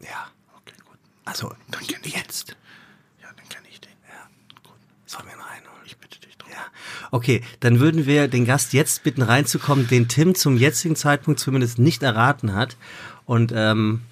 [0.00, 0.28] Ja.
[0.58, 0.98] Okay, gut.
[1.24, 2.56] Also, Dann kenn ich jetzt.
[3.20, 3.90] Ja, dann kenne ich den.
[5.06, 5.82] Sollen wir ihn reinholen?
[5.84, 6.50] Ich bitte dich drum.
[6.52, 6.64] Ja.
[7.10, 11.78] Okay, dann würden wir den Gast jetzt bitten reinzukommen, den Tim zum jetzigen Zeitpunkt zumindest
[11.80, 12.76] nicht erraten hat.
[13.24, 14.02] Und, ähm,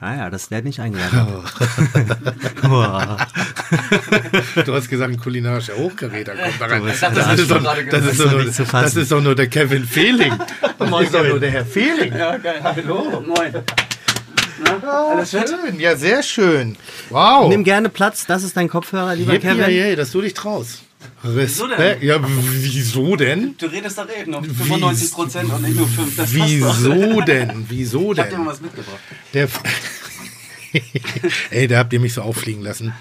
[0.00, 1.26] ah ja, dass der nicht eingeladen.
[2.62, 3.16] Boah.
[4.64, 6.82] Du hast gesagt, ein kulinarischer Hochkaräter kommt da rein.
[6.86, 8.84] Das, das ist doch, das, ist doch nur, nicht zu fassen.
[8.84, 10.32] das ist doch nur der Kevin Fehling.
[10.78, 12.12] Das ist doch nur der Herr Fehling.
[12.16, 12.60] Ja, geil.
[12.62, 13.22] Hallo.
[13.26, 13.52] Moin.
[14.82, 15.48] Na, alles fit?
[15.48, 16.76] Schön, ja, sehr schön.
[17.10, 17.48] Wow.
[17.48, 19.70] Nimm gerne Platz, das ist dein Kopfhörer, lieber Yippie, Kevin.
[19.70, 20.80] yay, dass du dich traust.
[21.24, 21.78] Respekt.
[21.78, 22.02] denn?
[22.02, 23.54] Ja, wieso denn?
[23.58, 26.16] Du redest da reden um 95 Prozent und nicht nur 5.
[26.16, 26.34] Das.
[26.34, 27.66] Wieso denn?
[27.68, 28.46] Wieso Ich hab dir mal denn?
[28.46, 28.98] was mitgebracht.
[29.34, 29.48] Der
[31.50, 32.92] Ey, da habt ihr mich so auffliegen lassen.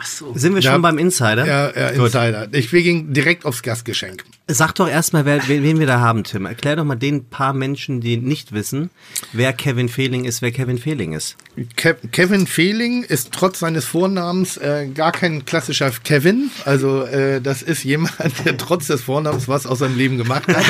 [0.00, 0.32] Ach so.
[0.34, 0.72] Sind wir Ja.
[0.72, 1.46] schon beim Insider?
[1.46, 2.48] Ja, ja Insider.
[2.52, 4.24] Ich wir gingen direkt aufs Gastgeschenk.
[4.48, 6.44] Sag doch erstmal, wer, wen wen wir da haben, Tim.
[6.46, 8.90] Erklär doch mal den paar Menschen, die nicht wissen,
[9.32, 11.36] wer Kevin Fehling ist, wer Kevin Fehling ist.
[11.76, 16.50] Ke Kevin Fehling ist trotz seines Vornamens äh, gar kein klassischer Kevin.
[16.64, 18.12] Also äh, das ist jemand,
[18.44, 20.64] der trotz des Vornamens was aus seinem Leben gemacht hat.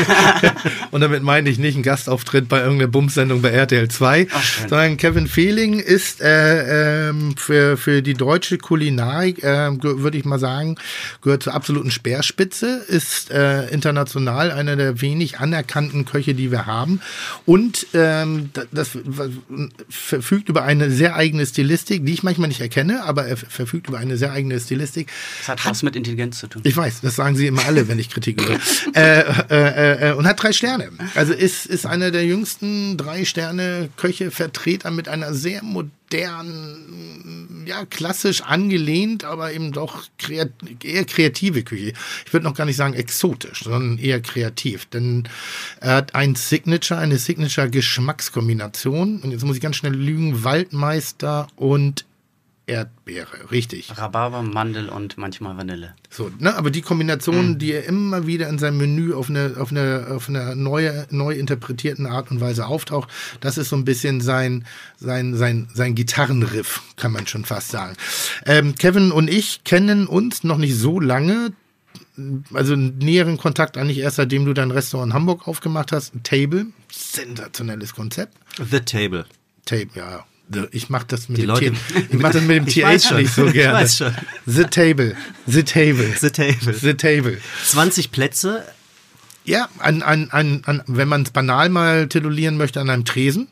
[0.90, 4.68] Und damit meine ich nicht einen Gastauftritt bei irgendeiner Bumsendung bei RTL 2, schön.
[4.68, 10.24] sondern Kevin Fehling ist äh, ähm, für, für die deutsche Kulinarik, äh, ge- würde ich
[10.24, 10.76] mal sagen,
[11.22, 17.00] gehört zur absoluten Speerspitze, ist äh, international einer der wenig anerkannten Köche, die wir haben.
[17.46, 18.90] Und ähm, da- das
[19.88, 23.98] verfügt über eine sehr eigene Stilistik, die ich manchmal nicht erkenne, aber er verfügt über
[23.98, 25.08] eine sehr eigene Stilistik.
[25.40, 26.62] Das hat was mit Intelligenz zu tun.
[26.64, 28.58] Ich weiß, das sagen sie immer alle, wenn ich Kritik übe.
[28.94, 30.90] äh, äh, äh, und hat drei Sterne.
[31.14, 37.84] Also ist, ist einer der jüngsten drei Sterne Köche, Vertreter mit einer sehr modernen, ja,
[37.86, 40.50] klassisch angelehnt, aber eben doch kreat
[40.82, 41.92] eher kreative Küche.
[42.26, 44.86] Ich würde noch gar nicht sagen exotisch, sondern eher kreativ.
[44.86, 45.28] Denn
[45.80, 49.20] er hat ein Signature, eine Signature-Geschmackskombination.
[49.20, 52.04] Und jetzt muss ich ganz schnell lügen, Waldmeister und
[52.70, 53.50] Erdbeere.
[53.50, 53.98] Richtig.
[53.98, 55.94] Rhabarber, Mandel und manchmal Vanille.
[56.08, 59.70] So, ne, aber die Kombination, die er immer wieder in seinem Menü auf eine, auf
[59.70, 64.20] eine, auf eine neue, neu interpretierten Art und Weise auftaucht, das ist so ein bisschen
[64.20, 64.64] sein,
[64.98, 67.96] sein, sein, sein Gitarrenriff, kann man schon fast sagen.
[68.46, 71.52] Ähm, Kevin und ich kennen uns noch nicht so lange,
[72.54, 76.12] also einen näheren Kontakt eigentlich erst seitdem du dein Restaurant in Hamburg aufgemacht hast.
[76.22, 78.36] Table, sensationelles Konzept.
[78.58, 79.26] The Table.
[79.64, 80.24] Tape, ja.
[80.72, 81.76] Ich mach das mit Die dem Leute- T
[82.10, 83.16] ich mach das mit dem TH schon.
[83.18, 83.86] nicht so gerne.
[84.46, 85.14] The Table.
[85.46, 86.12] The Table.
[86.20, 86.72] The Table.
[86.74, 87.38] The Table.
[87.64, 88.64] 20 Plätze.
[89.44, 93.48] Ja, an, an, an, an, wenn man es banal mal titulieren möchte, an einem Tresen.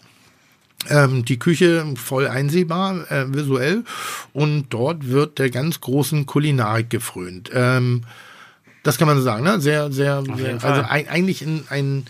[0.89, 3.85] Ähm, die Küche voll einsehbar, äh, visuell.
[4.33, 7.51] Und dort wird der ganz großen Kulinarik gefrönt.
[7.53, 8.05] Ähm,
[8.85, 9.61] das kann man so sagen, ne?
[9.61, 12.07] Sehr, sehr, sehr also ein, eigentlich in ein,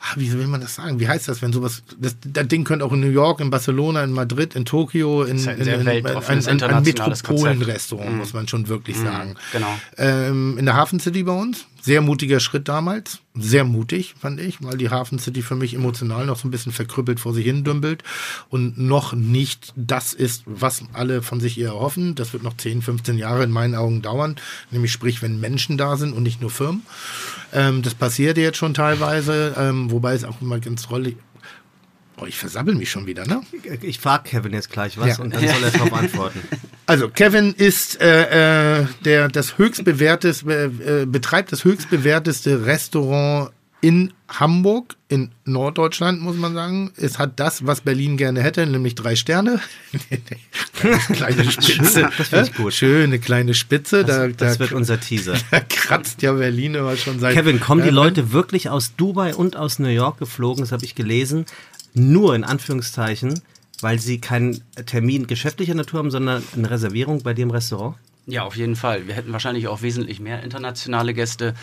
[0.00, 1.00] ah, wie will man das sagen?
[1.00, 4.02] Wie heißt das, wenn sowas, das, das Ding könnte auch in New York, in Barcelona,
[4.04, 8.68] in Madrid, in Tokio, in, in, in, ein, ein, ein internationales Metropolenrestaurant, muss man schon
[8.68, 9.36] wirklich sagen.
[9.52, 9.78] Genau.
[9.96, 13.20] Ähm, in der Hafen City bei uns, Sehr mutiger Schritt damals.
[13.34, 16.72] Sehr mutig, fand ich, weil die Hafen City für mich emotional noch so ein bisschen
[16.72, 18.02] verkrüppelt vor sich hin dümpelt
[18.48, 22.16] und noch nicht das ist, was alle von sich eher hoffen.
[22.16, 24.36] Das wird noch 10, 15 Jahre in meinen Augen dauern.
[24.70, 26.82] Nämlich sprich, wenn Menschen da sind und nicht nur Firmen.
[27.52, 31.14] Ähm, das passiert jetzt schon teilweise, ähm, wobei es auch immer ganz toll
[32.22, 33.40] Oh, ich versabbel mich schon wieder, ne?
[33.80, 35.24] Ich frage Kevin jetzt gleich was Ja.
[35.24, 36.40] und dann soll er darauf antworten.
[36.84, 43.52] Also Kevin ist äh, äh, der das höchstbewerteste äh, äh, betreibt das höchstbewerteste Restaurant
[43.82, 46.92] in Hamburg in Norddeutschland muss man sagen.
[46.96, 49.60] Es hat das, was Berlin gerne hätte, nämlich drei Sterne.
[51.12, 52.74] kleine Spitze, Das finde ich gut.
[52.74, 54.04] schöne kleine Spitze.
[54.04, 55.34] da, Das, das da, wird unser Teaser.
[55.50, 57.34] da kratzt ja Berlin immer schon seit.
[57.34, 60.62] Kevin, kommen die Leute wirklich aus Dubai und aus New York geflogen?
[60.62, 61.46] Das habe ich gelesen.
[61.94, 63.40] Nur in Anführungszeichen,
[63.80, 67.96] weil sie keinen Termin geschäftlicher Natur haben, sondern eine Reservierung bei dir im Restaurant?
[68.30, 69.08] Ja, auf jeden Fall.
[69.08, 71.54] Wir hätten wahrscheinlich auch wesentlich mehr internationale Gäste,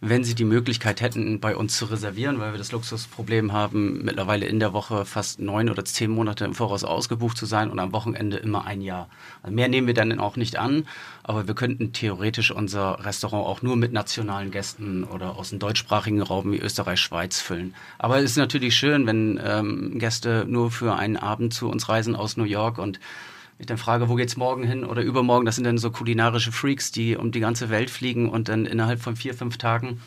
[0.00, 4.46] wenn sie die Möglichkeit hätten, bei uns zu reservieren, weil wir das Luxusproblem haben, mittlerweile
[4.46, 7.92] in der Woche fast neun oder zehn Monate im Voraus ausgebucht zu sein und am
[7.92, 9.10] Wochenende immer ein Jahr.
[9.42, 10.86] Also mehr nehmen wir dann auch nicht an,
[11.24, 16.22] aber wir könnten theoretisch unser Restaurant auch nur mit nationalen Gästen oder aus dem deutschsprachigen
[16.22, 17.74] Raum wie Österreich, Schweiz füllen.
[17.98, 22.16] Aber es ist natürlich schön, wenn ähm, Gäste nur für einen Abend zu uns reisen
[22.16, 22.98] aus New York und
[23.58, 25.46] ich dann frage, wo geht's morgen hin oder übermorgen?
[25.46, 29.00] Das sind dann so kulinarische Freaks, die um die ganze Welt fliegen und dann innerhalb
[29.00, 30.00] von vier, fünf Tagen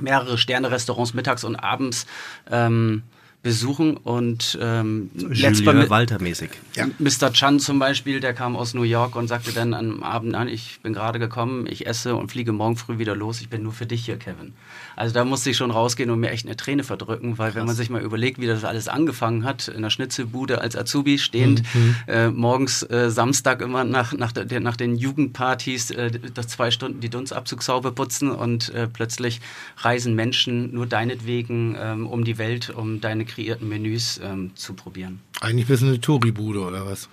[0.00, 2.06] mehrere Sterne-Restaurants mittags und abends
[2.50, 3.02] ähm,
[3.48, 6.50] besuchen und ähm, letzt bei Julien mi- Walter mäßig.
[6.98, 7.32] Mr.
[7.32, 10.80] Chan zum Beispiel, der kam aus New York und sagte dann am Abend an, ich
[10.82, 13.86] bin gerade gekommen, ich esse und fliege morgen früh wieder los, ich bin nur für
[13.86, 14.52] dich hier, Kevin.
[14.96, 17.74] Also da musste ich schon rausgehen und mir echt eine Träne verdrücken, weil wenn man
[17.74, 21.62] sich mal überlegt, wie das alles angefangen hat, in der Schnitzelbude als Azubi stehend,
[22.06, 27.00] äh, morgens äh, Samstag immer nach, nach, der, nach den Jugendpartys äh, das zwei Stunden
[27.00, 29.40] die Dunstabzugshaube putzen und äh, plötzlich
[29.78, 35.20] reisen Menschen nur deinetwegen ähm, um die Welt, um deine kreierten Menüs ähm, zu probieren.
[35.40, 37.08] Eigentlich bist du eine Touri-Bude oder was?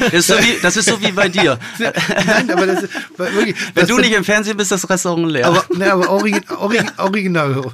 [0.00, 1.58] Das ist, so wie, das ist so wie bei dir.
[1.78, 3.56] Nein, aber das ist wirklich.
[3.74, 5.46] Wenn du nicht im Fernsehen bist, ist das Restaurant leer.
[5.46, 7.72] Aber, ne, aber origi origi original.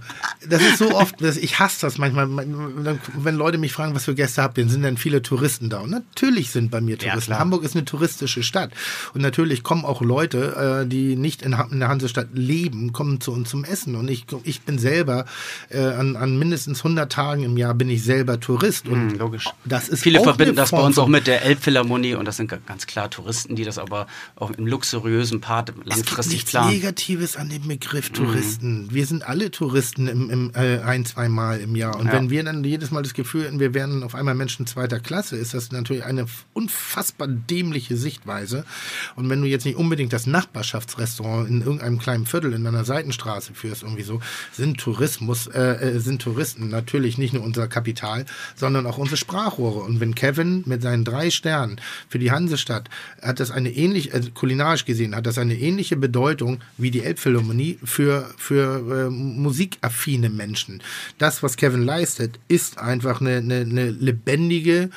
[0.48, 4.14] Das ist so oft, dass ich hasse das manchmal, wenn Leute mich fragen, was für
[4.14, 5.80] Gäste habt ihr, sind dann viele Touristen da.
[5.80, 7.30] Und natürlich sind bei mir Touristen.
[7.30, 7.40] klar.
[7.40, 8.70] Hamburg ist eine touristische Stadt.
[9.14, 13.50] Und natürlich kommen auch Leute, äh, die nicht in der Hansestadt leben, kommen zu uns
[13.50, 13.96] zum Essen.
[13.96, 15.24] Und ich, ich bin selber,
[15.70, 18.88] äh, an, an mindestens 100 Tagen im Jahr bin ich selber Tourist.
[18.88, 19.46] Und Hm, logisch.
[19.64, 22.48] das ist Viele auch verbinden das bei uns auch mit der Elbphilharmonie und das sind
[22.50, 26.50] ga- ganz klar Touristen, die das aber auch im luxuriösen Part Es gibt langfristig nichts
[26.50, 26.70] planen.
[26.72, 28.88] Negatives an dem Begriff Touristen.
[28.90, 31.98] Wir sind alle Touristen im, im, äh, ein, zwei Mal im Jahr.
[31.98, 32.12] Und Ja.
[32.12, 35.36] wenn wir dann jedes Mal das Gefühl hätten, wir wären auf einmal Menschen zweiter Klasse,
[35.36, 38.64] ist das natürlich eine unfassbar dämliche Sichtweise.
[39.14, 43.54] Und wenn du jetzt nicht unbedingt das Nachbarschaftsrestaurant in irgendeinem kleinen Viertel in einer Seitenstraße
[43.54, 44.20] führst, irgendwie so,
[44.52, 45.60] sind Tourismus, äh,
[45.94, 49.80] äh, sind Touristen natürlich nicht nur unser Kapital, sondern auch unsere Sprachrohre.
[49.80, 52.90] Und wenn Kevin mit seinen drei Sternen für die Hansestadt
[53.22, 57.78] hat das eine ähnliche, also kulinarisch gesehen, hat das eine ähnliche Bedeutung wie die Elbphilharmonie
[57.84, 60.82] für, für äh, musikaffine Menschen.
[61.18, 64.90] Das, was Kevin leistet, ist einfach eine, eine, eine lebendige,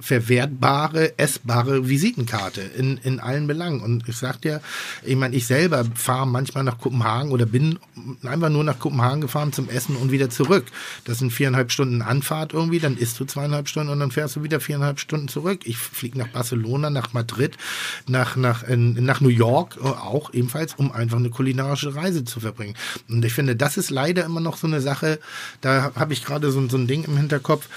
[0.00, 3.80] verwertbare, essbare Visitenkarte in, in allen Belangen.
[3.80, 4.60] Und ich sag dir,
[5.04, 7.78] ich meine, ich selber fahre manchmal nach Kopenhagen oder bin
[8.24, 10.66] einfach nur nach Kopenhagen gefahren zum Essen und wieder zurück.
[11.04, 14.42] Das sind viereinhalb Stunden Anfahrt irgendwie, dann isst du zweieinhalb Stunden und dann fährst du
[14.42, 15.60] wieder viereinhalb Stunden zurück.
[15.64, 17.56] Ich fliege nach Barcelona, nach Madrid,
[18.06, 22.40] nach, nach, in, nach New York äh, auch ebenfalls, um einfach eine kulinarische Reise zu
[22.40, 22.74] verbringen.
[23.08, 25.18] Und ich finde, das ist leider immer noch so eine Sache,
[25.60, 27.68] da habe ich gerade so, so ein Ding im Hinterkopf,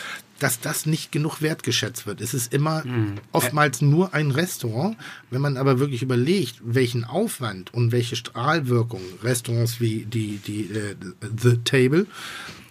[0.44, 2.20] dass das nicht genug wertgeschätzt wird.
[2.20, 2.84] Es ist immer
[3.32, 4.98] oftmals nur ein Restaurant.
[5.30, 10.96] Wenn man aber wirklich überlegt, welchen Aufwand und welche Strahlwirkung Restaurants wie die, die äh,
[11.38, 12.08] The Table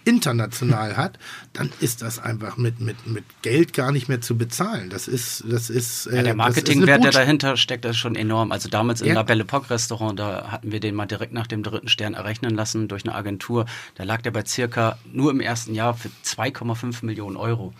[0.05, 1.19] international hat,
[1.53, 4.89] dann ist das einfach mit, mit, mit Geld gar nicht mehr zu bezahlen.
[4.89, 8.51] Das ist, das ist, äh, Ja, der eine Marketingwert, der dahinter steckt, ist schon enorm.
[8.51, 9.13] Also damals im Ja.
[9.15, 12.55] La Belle Epoque Restaurant, da hatten wir den mal direkt nach dem dritten Stern errechnen
[12.55, 13.65] lassen durch eine Agentur.
[13.95, 17.73] Da lag der bei circa nur im ersten Jahr für 2,5 Millionen Euro.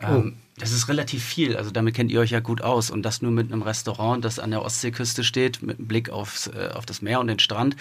[0.00, 2.90] Ähm, das ist relativ viel, also damit kennt ihr euch ja gut aus.
[2.90, 6.46] Und das nur mit einem Restaurant, das an der Ostseeküste steht, mit einem Blick aufs,
[6.46, 7.74] äh, auf das Meer und den Strand.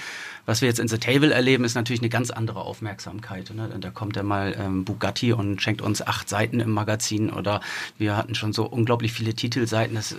[0.45, 3.53] Was wir jetzt in The Table erleben, ist natürlich eine ganz andere Aufmerksamkeit.
[3.53, 3.69] Ne?
[3.79, 7.61] Da kommt ja mal ähm, Bugatti und schenkt uns acht Seiten im Magazin oder
[7.97, 9.95] wir hatten schon so unglaublich viele Titelseiten.
[9.95, 10.15] Das, äh,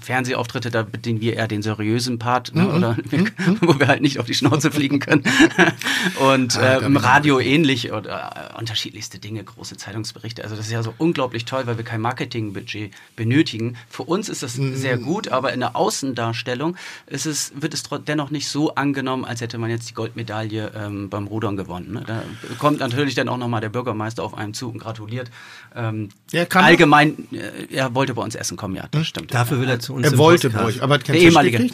[0.00, 2.68] Fernsehauftritte, da bedienen wir eher den seriösen Part, ne?
[2.68, 2.96] oder
[3.62, 5.24] wo wir halt nicht auf die Schnauze fliegen können.
[6.20, 10.42] und Ah, äh, im Radio ähnlich oder äh, unterschiedlichste Dinge, große Zeitungsberichte.
[10.42, 13.76] Also das ist ja so unglaublich toll, weil wir kein Marketingbudget benötigen.
[13.88, 18.30] Für uns ist das sehr gut, aber in der Außendarstellung ist es, wird es dennoch
[18.30, 21.92] nicht so angenommen, als hätte man jetzt die Goldmedaille ähm, beim Rudern gewonnen.
[21.94, 22.02] Ne?
[22.06, 22.22] Da
[22.58, 25.30] kommt natürlich dann auch nochmal der Bürgermeister auf einem zu und gratuliert.
[25.74, 26.68] Ähm, Ja, kann er.
[26.68, 29.32] allgemein, äh, er wollte bei uns essen kommen, ja, das stimmt.
[29.32, 31.70] Dafür will er zu uns Er wollte bei euch, aber hat kein Der ehemalige.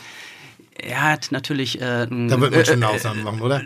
[0.79, 1.81] Er hat natürlich.
[1.81, 3.63] Äh, Da wird man schon äh, eine Ausnahme machen, oder?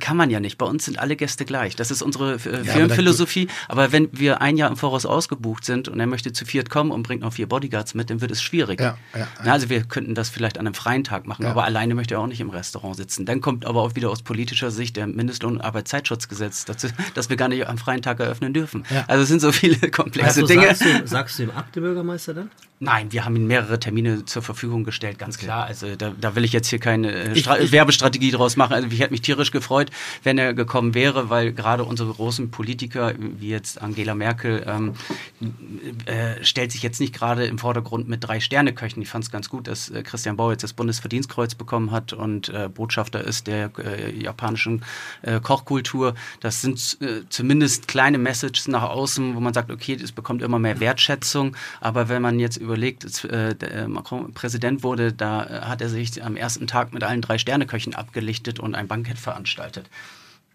[0.00, 0.58] Kann man ja nicht.
[0.58, 1.76] Bei uns sind alle Gäste gleich.
[1.76, 3.48] Das ist unsere äh, aber Firmenphilosophie.
[3.68, 6.90] Aber wenn wir ein Jahr im Voraus ausgebucht sind und er möchte zu viert kommen
[6.90, 8.80] und bringt noch vier Bodyguards mit, dann wird es schwierig.
[8.80, 9.28] Ja, ja, ja.
[9.44, 11.50] Na, also wir könnten das vielleicht an einem freien Tag machen, Ja.
[11.52, 13.24] aber alleine möchte er auch nicht im Restaurant sitzen.
[13.26, 17.36] Dann kommt aber auch wieder aus politischer Sicht der Mindestlohn- und Arbeitszeitschutzgesetz dazu, dass wir
[17.36, 18.84] gar nicht am freien Tag eröffnen dürfen.
[18.90, 19.04] Ja.
[19.08, 20.66] Also es sind so viele komplexe Also Dinge.
[20.74, 22.50] sagst, du, sagst du ihm ab, der Bürgermeister dann?
[22.82, 25.64] Nein, wir haben ihm mehrere Termine zur Verfügung gestellt, ganz klar.
[25.66, 28.72] Also da, da will ich jetzt hier keine äh, Ich- ich- Werbestrategie draus machen.
[28.72, 29.90] Also ich hätte mich tierisch gefreut,
[30.22, 34.94] wenn er gekommen wäre, weil gerade unsere großen Politiker, wie jetzt Angela Merkel, ähm,
[36.06, 39.02] äh, stellt sich jetzt nicht gerade im Vordergrund mit drei Sterne-Köchen.
[39.02, 42.48] Ich fand es ganz gut, dass äh, Christian Bau jetzt das Bundesverdienstkreuz bekommen hat und
[42.48, 43.70] äh, Botschafter ist der
[44.18, 44.82] japanischen
[45.42, 46.14] Kochkultur.
[46.40, 46.78] Das sind
[47.28, 51.54] zumindest kleine Messages nach außen, wo man sagt, okay, es bekommt immer mehr Wertschätzung.
[51.82, 55.80] Aber wenn man jetzt überlegt, jetzt, äh, der, äh, Macron Präsident wurde, da äh, hat
[55.80, 59.88] er sich am ersten Tag mit allen drei Sterneköchen abgelichtet und ein Bankett veranstaltet.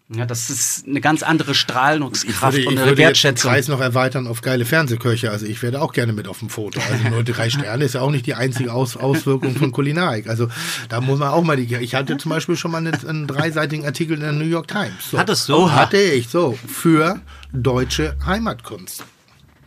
[0.08, 3.50] Ja, das ist eine ganz andere Strahlungskraft würde, und ich eine würde jetzt den Wertschätzung.
[3.50, 5.32] Kreis noch erweitern auf geile Fernsehköche.
[5.32, 6.80] Also ich werde auch gerne mit auf dem Foto.
[6.88, 10.28] Also nur drei Sterne ist ja auch nicht die einzige Aus Auswirkung von Kulinarik.
[10.28, 10.48] Also
[10.88, 11.74] da muss man auch mal die.
[11.76, 15.10] Ich hatte zum Beispiel schon mal einen, einen dreiseitigen Artikel in der New York Times.
[15.10, 15.18] So.
[15.18, 15.56] Hattest du?
[15.56, 17.20] Oh, hatte ich so für
[17.52, 19.04] deutsche Heimatkunst.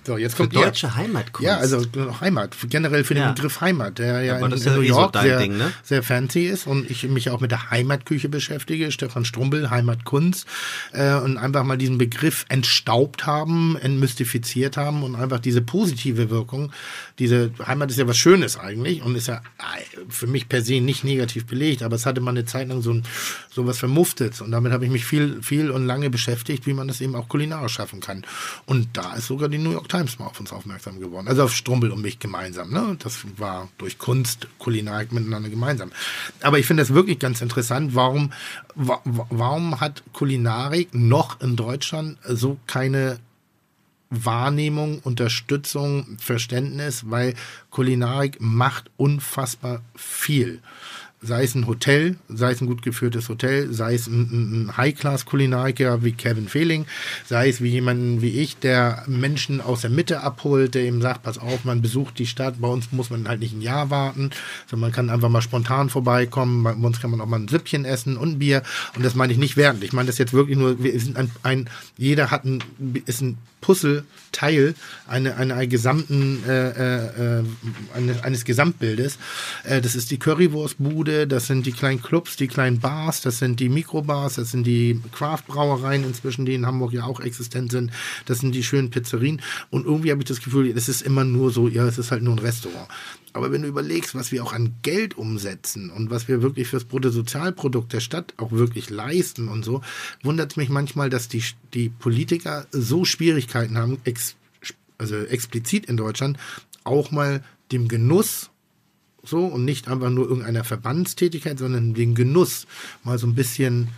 [0.06, 0.62] So, jetzt Für kommt ihr.
[0.62, 1.46] deutsche Heimatkunst.
[1.46, 1.84] Ja, also
[2.22, 3.32] Heimat, generell für den Ja.
[3.34, 5.72] Begriff Heimat, der ja in, in ja New eh so York dein sehr, Ding, ne?
[5.84, 10.48] sehr fancy ist und ich mich auch mit der Heimatküche beschäftige, Stefan Strumbel, Heimatkunst,
[10.94, 16.72] äh, und einfach mal diesen Begriff entstaubt haben, entmystifiziert haben und einfach diese positive Wirkung,
[17.20, 20.80] diese Heimat ist ja was Schönes eigentlich und ist ja äh, für mich per se
[20.80, 23.04] nicht negativ belegt, aber es hatte mal eine Zeit lang so, ein,
[23.52, 26.88] so was Vermuftetes und damit habe ich mich viel, viel und lange beschäftigt, wie man
[26.88, 28.24] das eben auch kulinarisch schaffen kann.
[28.66, 31.28] Und da ist sogar die New York Times mal auf uns aufmerksam geworden.
[31.28, 32.72] Also auf Strumbel und mich gemeinsam.
[32.72, 32.96] Ne?
[33.00, 35.92] Das war durch Kunst, Kulinarik miteinander gemeinsam.
[36.42, 38.32] Aber ich finde das wirklich ganz interessant, warum,
[38.76, 43.20] wa warum hat Kulinarik noch in Deutschland so keine
[44.10, 47.36] Wahrnehmung, Unterstützung, Verständnis, weil
[47.70, 50.62] Kulinarik macht unfassbar viel.
[51.22, 56.04] Sei es ein Hotel, sei es ein gut geführtes Hotel, sei es ein, ein, High-Class-Kulinariker
[56.04, 56.86] wie Kevin Fehling,
[57.26, 61.24] sei es wie jemanden wie ich, der Menschen aus der Mitte abholt, der ihm sagt,
[61.24, 64.30] pass auf, man besucht die Stadt, bei uns muss man halt nicht ein Jahr warten,
[64.70, 67.84] sondern man kann einfach mal spontan vorbeikommen, bei uns kann man auch mal ein Süppchen
[67.86, 68.64] essen und ein Bier
[68.96, 69.84] und das meine ich nicht wertend.
[69.84, 72.64] Ich meine das jetzt wirklich nur, wir sind ein, ein jeder hat ein,
[73.06, 74.76] ist ein Puzzleteil
[75.08, 77.44] eine, eine, einer gesamten, äh, äh,
[77.96, 79.18] eines, eines Gesamtbildes.
[79.64, 83.60] Äh, das ist die Currywurstbude, das sind die kleinen Clubs, die kleinen Bars, das sind
[83.60, 87.92] die Mikrobars, das sind die Craft-Brauereien inzwischen, die in Hamburg ja auch existent sind,
[88.26, 91.52] das sind die schönen Pizzerien und irgendwie habe ich das Gefühl, das ist immer nur
[91.52, 92.88] so, ja, es ist halt nur ein Restaurant.
[93.34, 96.86] Aber wenn du überlegst, was wir auch an Geld umsetzen und was wir wirklich fürs
[96.86, 99.82] Bruttosozialprodukt der Stadt auch wirklich leisten und so,
[100.24, 101.44] wundert es mich manchmal, dass die,
[101.74, 104.36] die Politiker so Schwierigkeiten haben, ex,
[104.98, 106.38] also explizit in Deutschland,
[106.84, 108.49] auch mal dem Genuss
[109.30, 112.68] so und nicht einfach nur irgendeiner Verbandstätigkeit, sondern den Genuss
[113.04, 113.90] mal so ein bisschen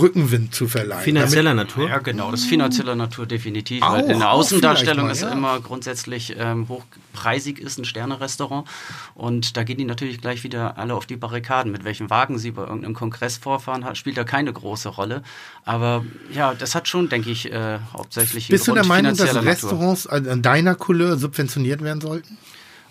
[0.00, 1.02] Rückenwind zu verleihen.
[1.02, 1.88] Finanzieller Natur?
[1.88, 3.82] Ja, genau, das ist finanzieller Natur definitiv.
[3.82, 5.34] Auch, weil in der Außendarstellung ist mal, ja.
[5.34, 8.66] immer grundsätzlich ähm, hochpreisig ist ein Sternerestaurant.
[9.14, 11.72] Und da gehen die natürlich gleich wieder alle auf die Barrikaden.
[11.72, 15.22] Mit welchem Wagen sie bei irgendeinem Kongress vorfahren, hat, spielt da keine große Rolle.
[15.64, 19.32] Aber ja, das hat schon, denke ich, äh, hauptsächlich einen Bist du der Meinung, dass.
[19.42, 22.38] Restaurants an deiner Couleur subventioniert werden sollten?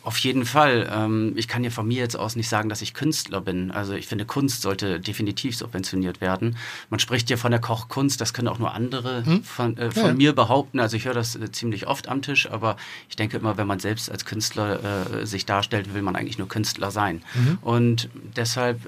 [0.03, 0.89] Auf jeden Fall.
[0.91, 3.69] Ähm, ich kann ja von mir jetzt aus nicht sagen, dass ich Künstler bin.
[3.71, 6.57] Also ich finde, Kunst sollte definitiv subventioniert werden.
[6.89, 10.07] Man spricht ja von der Kochkunst, das können auch nur andere von, äh, von Hm?
[10.09, 10.13] Ja.
[10.13, 10.79] mir behaupten.
[10.79, 12.77] Also ich höre das äh, ziemlich oft am Tisch, aber
[13.09, 16.47] ich denke immer, wenn man selbst als Künstler äh, sich darstellt, will man eigentlich nur
[16.47, 17.21] Künstler sein.
[17.35, 17.57] Mhm.
[17.61, 18.79] Und deshalb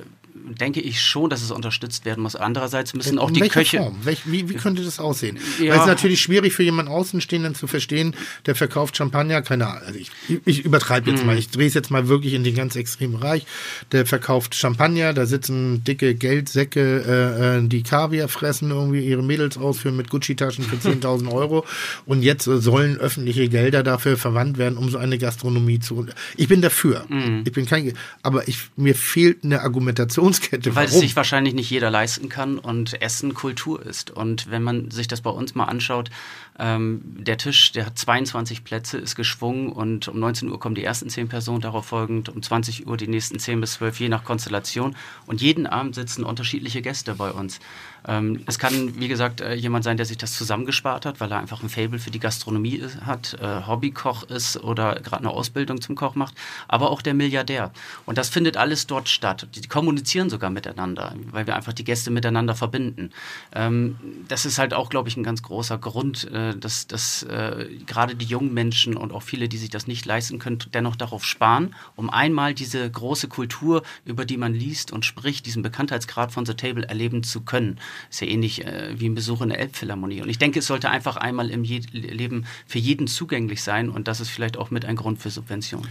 [0.43, 2.35] denke ich schon, dass es unterstützt werden muss.
[2.35, 3.77] Andererseits müssen auch In die welcher Köche...
[3.77, 3.97] Form?
[4.03, 5.37] Welch, wie, wie könnte das aussehen?
[5.59, 5.69] Ja.
[5.71, 9.83] Weil es ist natürlich schwierig für jemanden Außenstehenden zu verstehen, der verkauft Champagner, keine Ahnung.
[9.85, 10.11] Also ich,
[10.45, 11.15] ich übertreibe Mhm.
[11.17, 13.45] jetzt mal, ich drehe es jetzt mal wirklich in den ganz extremen Bereich.
[13.91, 19.57] Der verkauft Champagner, da sitzen dicke Geldsäcke, äh, äh, die Kaviar fressen, irgendwie ihre Mädels
[19.57, 21.65] ausführen mit Gucci-Taschen für 10.000 Euro.
[22.05, 26.05] Und jetzt sollen öffentliche Gelder dafür verwandt werden, um so eine Gastronomie zu.
[26.37, 27.05] Ich bin dafür.
[27.09, 27.43] Mhm.
[27.45, 29.61] Ich bin kein, aber ich, mir fehlt eine
[30.33, 30.75] Nahrungskette.
[30.75, 34.11] Weil es sich wahrscheinlich nicht jeder leisten kann und Essen Kultur ist.
[34.11, 36.09] Und wenn man sich das bei uns mal anschaut,
[36.59, 40.83] ähm, der Tisch, der hat 22 Plätze, ist geschwungen und um 19 Uhr kommen die
[40.83, 44.23] ersten 10 Personen, darauf folgend um 20 Uhr die nächsten 10 bis 12, je nach
[44.23, 44.95] Konstellation.
[45.25, 47.59] Und jeden Abend sitzen unterschiedliche Gäste bei uns.
[48.07, 51.39] Ähm, es kann, wie gesagt, äh, jemand sein, der sich das zusammengespart hat, weil er
[51.39, 55.95] einfach ein Fable für die Gastronomie hat, äh, Hobbykoch ist oder gerade eine Ausbildung zum
[55.95, 56.35] Koch macht,
[56.67, 57.71] aber auch der Milliardär.
[58.05, 59.47] Und das findet alles dort statt.
[59.55, 63.11] Die kommunizieren sogar miteinander, weil wir einfach die Gäste miteinander verbinden.
[63.53, 63.97] Ähm,
[64.27, 68.15] das ist halt auch, glaube ich, ein ganz großer Grund, äh, dass, dass äh, gerade
[68.15, 71.75] die jungen Menschen und auch viele, die sich das nicht leisten können, dennoch darauf sparen,
[71.95, 76.53] um einmal diese große Kultur, über die man liest und spricht, diesen Bekanntheitsgrad von The
[76.53, 77.79] Table erleben zu können.
[78.09, 80.21] Ist ja ähnlich äh, wie ein Besuch in der Elbphilharmonie.
[80.21, 84.07] Und ich denke, es sollte einfach einmal im Je Leben für jeden zugänglich sein und
[84.07, 85.89] das ist vielleicht auch mit ein Grund für Subventionen.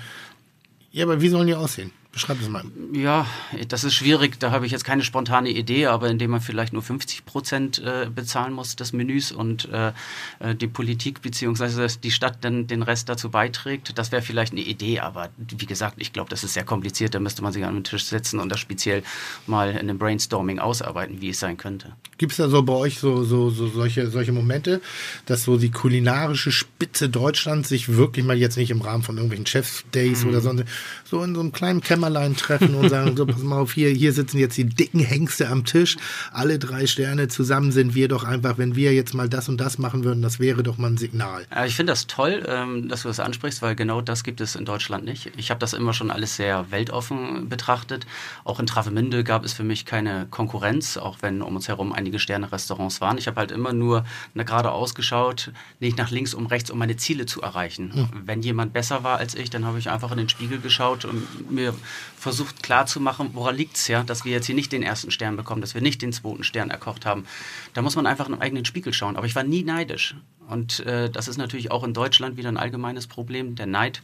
[0.90, 1.90] Ja, aber wie sollen die aussehen?
[2.12, 2.62] Beschreib es mal.
[2.92, 3.26] Ja,
[3.68, 4.38] das ist schwierig.
[4.38, 8.10] Da habe ich jetzt keine spontane Idee, aber indem man vielleicht nur 50 Prozent äh,
[8.14, 9.92] bezahlen muss des Menüs und äh,
[10.38, 11.88] äh, die Politik bzw.
[12.02, 15.00] die Stadt dann den Rest dazu beiträgt, das wäre vielleicht eine Idee.
[15.00, 17.14] Aber wie gesagt, ich glaube, das ist sehr kompliziert.
[17.14, 19.02] Da müsste man sich an den Tisch setzen und das speziell
[19.46, 21.92] mal in einem Brainstorming ausarbeiten, wie es sein könnte.
[22.18, 24.82] Gibt es da so bei euch so, so, so solche, solche Momente,
[25.24, 29.46] dass so die kulinarische Spitze Deutschlands sich wirklich mal jetzt nicht im Rahmen von irgendwelchen
[29.46, 30.28] Chefs-Days mhm.
[30.28, 30.64] oder sonst
[31.04, 34.12] so in so einem kleinen Kämmerlein treffen und sagen, so, pass mal auf, hier, hier
[34.12, 35.96] sitzen jetzt die dicken Hengste am Tisch,
[36.32, 39.78] alle drei Sterne, zusammen sind wir doch einfach, wenn wir jetzt mal das und das
[39.78, 41.46] machen würden, das wäre doch mal ein Signal.
[41.64, 44.64] Ich finde das toll, ähm, dass du das ansprichst, weil genau das gibt es in
[44.64, 45.30] Deutschland nicht.
[45.36, 48.05] Ich habe das immer schon alles sehr weltoffen betrachtet.
[48.42, 52.18] Auch in Travemünde gab es für mich keine Konkurrenz, auch wenn um uns herum einige
[52.18, 53.16] Sterne-Restaurants waren.
[53.16, 57.26] Ich habe halt immer nur geradeaus geschaut, nicht nach links, um rechts, um meine Ziele
[57.26, 57.92] zu erreichen.
[57.94, 58.09] Hm.
[58.24, 61.50] Wenn jemand besser war als ich, dann habe ich einfach in den Spiegel geschaut und
[61.50, 61.74] mir
[62.16, 65.61] versucht klarzumachen, woran liegt es ja, dass wir jetzt hier nicht den ersten Stern bekommen,
[65.61, 67.26] dass wir nicht den zweiten Stern erkocht haben.
[67.74, 69.16] Da muss man einfach in den eigenen Spiegel schauen.
[69.16, 70.16] Aber ich war nie neidisch.
[70.49, 73.55] Und äh, das ist natürlich auch in Deutschland wieder ein allgemeines Problem.
[73.55, 74.03] Der Neid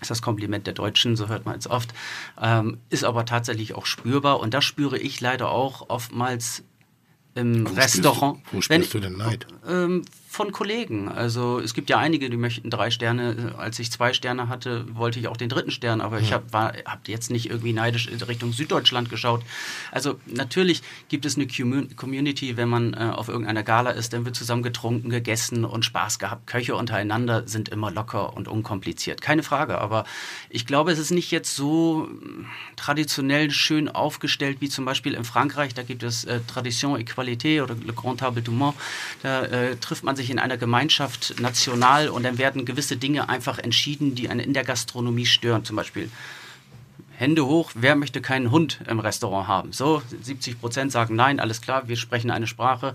[0.00, 1.94] ist das Kompliment der Deutschen, so hört man es oft,
[2.40, 4.40] ähm, ist aber tatsächlich auch spürbar.
[4.40, 6.64] Und das spüre ich leider auch oftmals
[7.34, 8.38] im wo Restaurant.
[8.38, 9.46] Spürst, wo spürst du denn Neid?
[9.68, 10.02] Ähm,
[10.36, 11.08] von Kollegen.
[11.08, 13.54] Also es gibt ja einige, die möchten drei Sterne.
[13.56, 17.08] Als ich zwei Sterne hatte, wollte ich auch den dritten Stern, aber ich habe hab
[17.08, 19.42] jetzt nicht irgendwie neidisch in Richtung Süddeutschland geschaut.
[19.90, 24.36] Also natürlich gibt es eine Community, wenn man äh, auf irgendeiner Gala ist, dann wird
[24.36, 26.46] zusammen getrunken, gegessen und Spaß gehabt.
[26.46, 29.22] Köche untereinander sind immer locker und unkompliziert.
[29.22, 30.04] Keine Frage, aber
[30.50, 32.44] ich glaube, es ist nicht jetzt so hm,
[32.76, 35.72] traditionell schön aufgestellt wie zum Beispiel in Frankreich.
[35.72, 38.74] Da gibt es äh, Tradition, Equalité oder Le Grand Table du Mont.
[39.22, 43.58] Da äh, trifft man sich in einer Gemeinschaft national und dann werden gewisse Dinge einfach
[43.58, 45.64] entschieden, die einen in der Gastronomie stören.
[45.64, 46.10] Zum Beispiel
[47.16, 49.72] Hände hoch, wer möchte keinen Hund im Restaurant haben?
[49.72, 52.94] So, 70 Prozent sagen nein, alles klar, wir sprechen eine Sprache.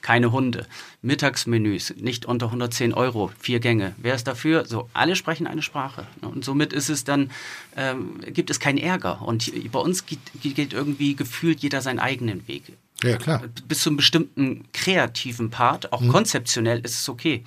[0.00, 0.66] Keine Hunde.
[1.00, 3.94] Mittagsmenüs, nicht unter 110 Euro, vier Gänge.
[3.98, 4.64] Wer ist dafür?
[4.66, 6.08] So, alle sprechen eine Sprache.
[6.22, 7.30] Und somit ist es dann,
[7.76, 9.22] ähm, gibt es keinen Ärger.
[9.22, 12.64] Und bei uns geht, geht irgendwie gefühlt jeder seinen eigenen Weg.
[13.02, 13.42] Ja, klar.
[13.68, 16.08] Bis zu einem bestimmten kreativen Part, auch mhm.
[16.08, 17.44] konzeptionell ist es okay.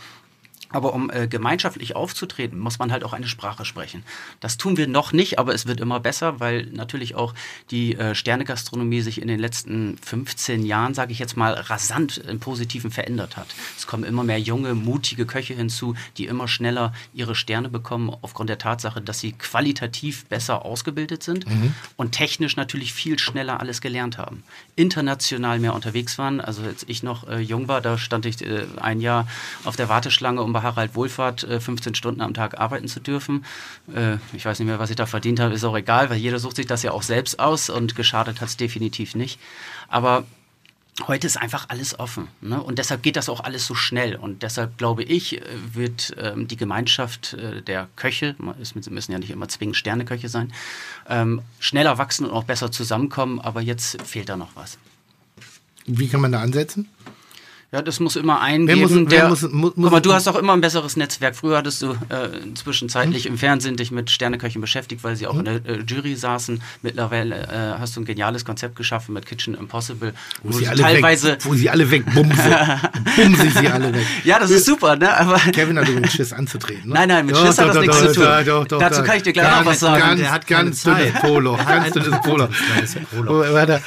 [0.75, 4.03] Aber um äh, gemeinschaftlich aufzutreten, muss man halt auch eine Sprache sprechen.
[4.41, 7.33] Das tun wir noch nicht, aber es wird immer besser, weil natürlich auch
[7.71, 12.41] die äh, Sternegastronomie sich in den letzten 15 Jahren, sage ich jetzt mal, rasant im
[12.41, 13.47] Positiven verändert hat.
[13.77, 18.49] Es kommen immer mehr junge, mutige Köche hinzu, die immer schneller ihre Sterne bekommen, aufgrund
[18.49, 21.73] der Tatsache, dass sie qualitativ besser ausgebildet sind mhm.
[21.95, 24.43] und technisch natürlich viel schneller alles gelernt haben.
[24.75, 26.41] International mehr unterwegs waren.
[26.41, 29.27] Also als ich noch äh, jung war, da stand ich äh, ein Jahr
[29.63, 33.45] auf der Warteschlange, um bei Harald Wohlfahrt 15 äh, Stunden am Tag arbeiten zu dürfen.
[33.93, 36.39] Äh, ich weiß nicht mehr, was ich da verdient habe, ist auch egal, weil jeder
[36.39, 39.39] sucht sich das ja auch selbst aus und geschadet hat es definitiv nicht.
[39.87, 40.25] Aber
[41.07, 42.29] Heute ist einfach alles offen.
[42.39, 42.61] Ne?
[42.61, 44.15] Und deshalb geht das auch alles so schnell.
[44.15, 45.43] Und deshalb glaube ich, äh,
[45.73, 50.53] wird ähm, die Gemeinschaft äh, der Köche, es müssen ja nicht immer zwingend Sterneköche sein,
[51.09, 53.41] ähm, schneller wachsen und auch besser zusammenkommen.
[53.41, 54.77] Aber jetzt fehlt da noch was.
[55.85, 56.87] Wie kann man da ansetzen?
[57.75, 58.67] Ja, das muss immer eingeben.
[58.67, 61.35] Wer muss, der, muss, muss, guck mal, du hast auch immer ein besseres Netzwerk.
[61.35, 63.33] Früher hattest du äh, zwischenzeitlich hm?
[63.33, 65.39] im Fernsehen dich mit Sterneköchen beschäftigt, weil sie auch hm?
[65.39, 66.61] in der äh, Jury saßen.
[66.83, 70.13] Mittlerweile äh, hast du ein geniales Konzept geschaffen mit Kitchen Impossible.
[70.41, 72.55] Wo, wo sie alle teilweise weg, wo sie alle wegbumsen.
[73.17, 74.05] bumsen sie alle weg.
[74.23, 75.13] Ja, das ist super, ne?
[75.17, 76.87] Aber Kevin hat übrigens Schiss anzutreten.
[76.87, 76.93] Ne?
[76.93, 78.45] Nein, nein, mit doch, Schiss doch, hat das doch, nichts zu tun.
[78.45, 79.99] Doch, doch, Dazu kann ich dir gleich noch was sagen.
[79.99, 81.57] Ganz, der hat ganz dünnes Polo.
[81.57, 83.41] Ganz dünnes Polo.
[83.41, 83.81] Er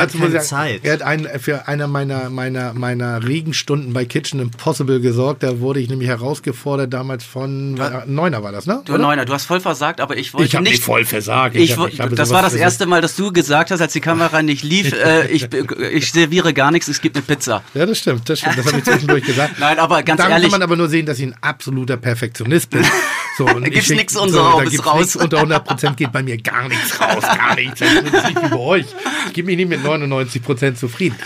[0.00, 0.84] hat keine Zeit.
[0.84, 5.42] Er hat einen, für einer meiner, meiner, meiner meiner Regenstunden bei Kitchen Impossible gesorgt.
[5.42, 8.82] Da wurde ich nämlich herausgefordert damals von äh, Neuner war das, ne?
[8.84, 11.56] Du Neuner, du hast voll versagt, aber ich wollte Ich habe nicht voll versagt.
[11.56, 14.00] Ich, hab- wo- habe das war das erste Mal, dass du gesagt hast, als die
[14.00, 15.48] Kamera nicht lief, äh, ich,
[15.92, 17.62] ich serviere gar nichts, es gibt eine Pizza.
[17.74, 18.58] Ja, das stimmt, das stimmt.
[18.58, 19.54] Das habe ich zwischendurch gesagt.
[19.60, 22.70] Nein, aber ganz Dann ehrlich- kann man aber nur sehen, dass ich ein absoluter Perfektionist
[22.70, 22.84] bin.
[23.36, 25.00] So, Da gibt's ich- nix unter Haubes da gibt's raus.
[25.00, 27.80] Nix unter 100% geht bei mir gar nichts raus, gar nichts.
[27.80, 28.86] Das ist nicht wie bei euch.
[29.26, 31.16] Ich gebe mich nicht mit 99% zufrieden.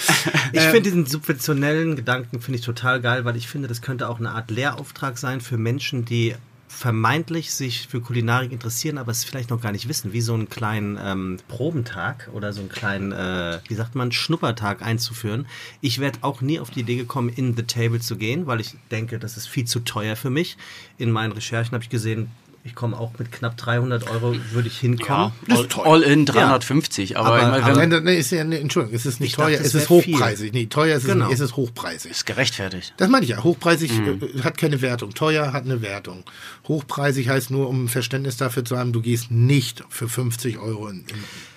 [0.53, 4.19] Ich finde diesen subventionellen Gedanken finde ich total geil, weil ich finde, das könnte auch
[4.19, 6.35] eine Art Lehrauftrag sein für Menschen, die
[6.71, 10.49] vermeintlich sich für Kulinarik interessieren, aber es vielleicht noch gar nicht wissen, wie so einen
[10.49, 15.47] kleinen ähm, Probentag oder so einen kleinen, äh, wie sagt man, Schnuppertag einzuführen.
[15.81, 18.77] Ich werde auch nie auf die Idee gekommen, in The Table zu gehen, weil ich
[18.93, 20.57] denke, das ist viel zu teuer für mich.
[20.97, 22.31] In meinen Recherchen habe ich gesehen,
[22.63, 25.33] ich komme auch mit knapp 300 Euro, würde ich hinkommen.
[25.49, 27.17] all, all in 350.
[27.17, 29.31] Aber, Aber- ich meine, aber- wenn, Nein, nein, ist ja, nee, Entschuldigung, es ist nicht
[29.31, 30.15] Ich dachte, teuer, es es ist wär viel.
[30.15, 30.53] hochpreisig.
[30.53, 31.25] Nee, teuer ist es Genau.
[31.27, 32.11] nicht, es ist hochpreisig.
[32.11, 32.93] ist gerechtfertigt.
[32.99, 33.43] Das meine ich ja.
[33.43, 34.21] Hochpreisig Mhm.
[34.37, 35.15] äh, hat keine Wertung.
[35.15, 36.25] Teuer hat eine Wertung.
[36.69, 41.05] Hochpreisig heißt nur, um Verständnis dafür zu haben, du gehst nicht für 50 Euro in,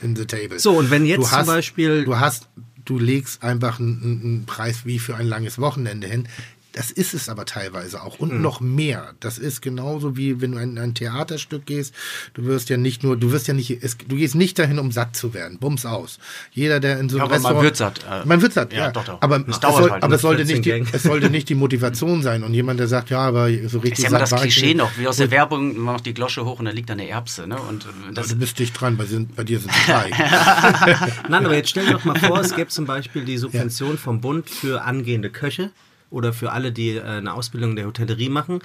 [0.01, 0.57] in, in the table.
[0.59, 2.47] So, und wenn jetzt du zum hast, Beispiel- Du hast,
[2.85, 6.27] du legst einfach einen, einen Preis wie für ein langes Wochenende hin.
[6.73, 8.19] Das ist es aber teilweise auch.
[8.19, 8.29] Mhm.
[8.29, 9.13] Und noch mehr.
[9.19, 11.93] Das ist genauso wie wenn du in ein Theaterstück gehst.
[12.33, 14.91] Du wirst ja nicht nur, du wirst ja nicht, es, du gehst nicht dahin, um
[14.91, 15.59] satt zu werden.
[15.59, 16.17] Bums aus.
[16.51, 17.63] Jeder, der in so Ja, einem aber man Restaurant.
[17.63, 18.91] wird satt, äh, man wird satt, ja, ja.
[18.91, 19.21] doch, doch.
[19.21, 22.23] Aber, Es soll, halt aber es sollte 14 nicht, die, es sollte nicht die Motivation
[22.23, 22.43] sein.
[22.43, 24.77] Und jemand, der sagt, ja, aber so richtig ist ja immer das ich Klischee nicht.
[24.77, 27.07] noch, wie aus der Werbung, man macht die Glosche hoch und da liegt da eine
[27.07, 27.45] Erbse.
[27.47, 27.57] Ne?
[27.61, 29.05] Und äh, das, Du bist dicht dran, bei,
[29.35, 30.09] bei dir sind drei.
[31.29, 34.21] Nein, aber jetzt stell dir doch mal vor, es gäbe zum Beispiel die Subvention vom
[34.21, 35.69] Bund für angehende Köche
[36.13, 38.59] oder für alle, die äh, eine Ausbildung in der Hotellerie machen,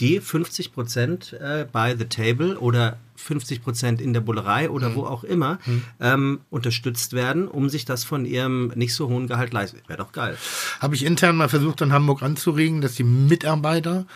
[0.00, 5.04] die 50 Prozent äh, bei The Table oder 50 Prozent in der Bullerei oder wo
[5.04, 5.58] auch immer
[6.00, 9.78] ähm, unterstützt werden, um sich das von ihrem nicht so hohen Gehalt leisten.
[9.86, 10.36] Wäre doch geil.
[10.80, 14.06] Habe ich intern mal versucht, in Hamburg anzuregen, dass die Mitarbeiter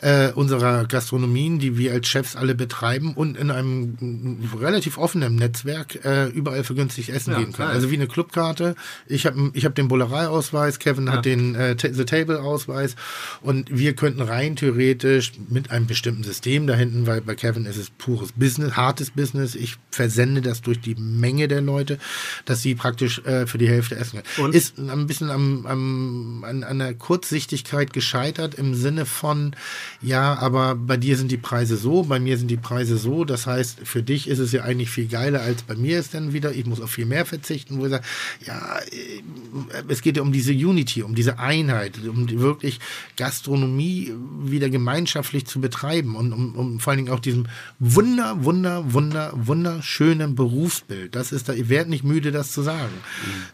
[0.00, 6.04] äh, unserer Gastronomien, die wir als Chefs alle betreiben und in einem relativ offenen Netzwerk
[6.04, 7.70] äh, überall für günstig essen Ja, gehen können.
[7.70, 8.74] Also wie eine Clubkarte.
[9.06, 12.96] Ich habe ich hab den Bullerei-Ausweis, Kevin hat den äh, The Table-Ausweis
[13.40, 17.76] und wir könnten rein theoretisch mit einem bestimmten System da hinten, weil bei Kevin ist
[17.76, 19.54] es pures Business, hartes Business.
[19.54, 21.98] Ich versende das durch die Menge der Leute,
[22.44, 24.46] dass sie praktisch äh, für die Hälfte essen können.
[24.46, 24.54] Und?
[24.54, 29.54] Ist ein bisschen am, am, an, an der Kurzsichtigkeit gescheitert im Sinne von,
[30.00, 33.24] ja, aber bei dir sind die Preise so, bei mir sind die Preise so.
[33.24, 36.32] Das heißt, für dich ist es ja eigentlich viel geiler als bei mir ist dann
[36.32, 36.52] wieder.
[36.52, 38.04] Ich muss auf viel mehr verzichten, wo ich sage,
[38.46, 42.80] ja, äh, es geht ja um diese Unity, um diese Einheit, um wirklich
[43.16, 44.12] Gastronomie
[44.42, 47.46] wieder gemeinschaftlich zu betreiben und um, um vor allen Dingen auch diesem
[47.78, 51.14] wunder, wunder, wunder, wunderschönen Berufsbild.
[51.14, 52.94] Das ist da, ihr werdet nicht müde, das zu sagen.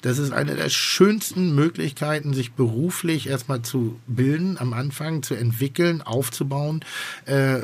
[0.03, 6.03] Das ist eine der schönsten Möglichkeiten, sich beruflich erstmal zu bilden, am Anfang zu entwickeln,
[6.21, 6.85] aufzubauen.
[7.25, 7.61] Äh,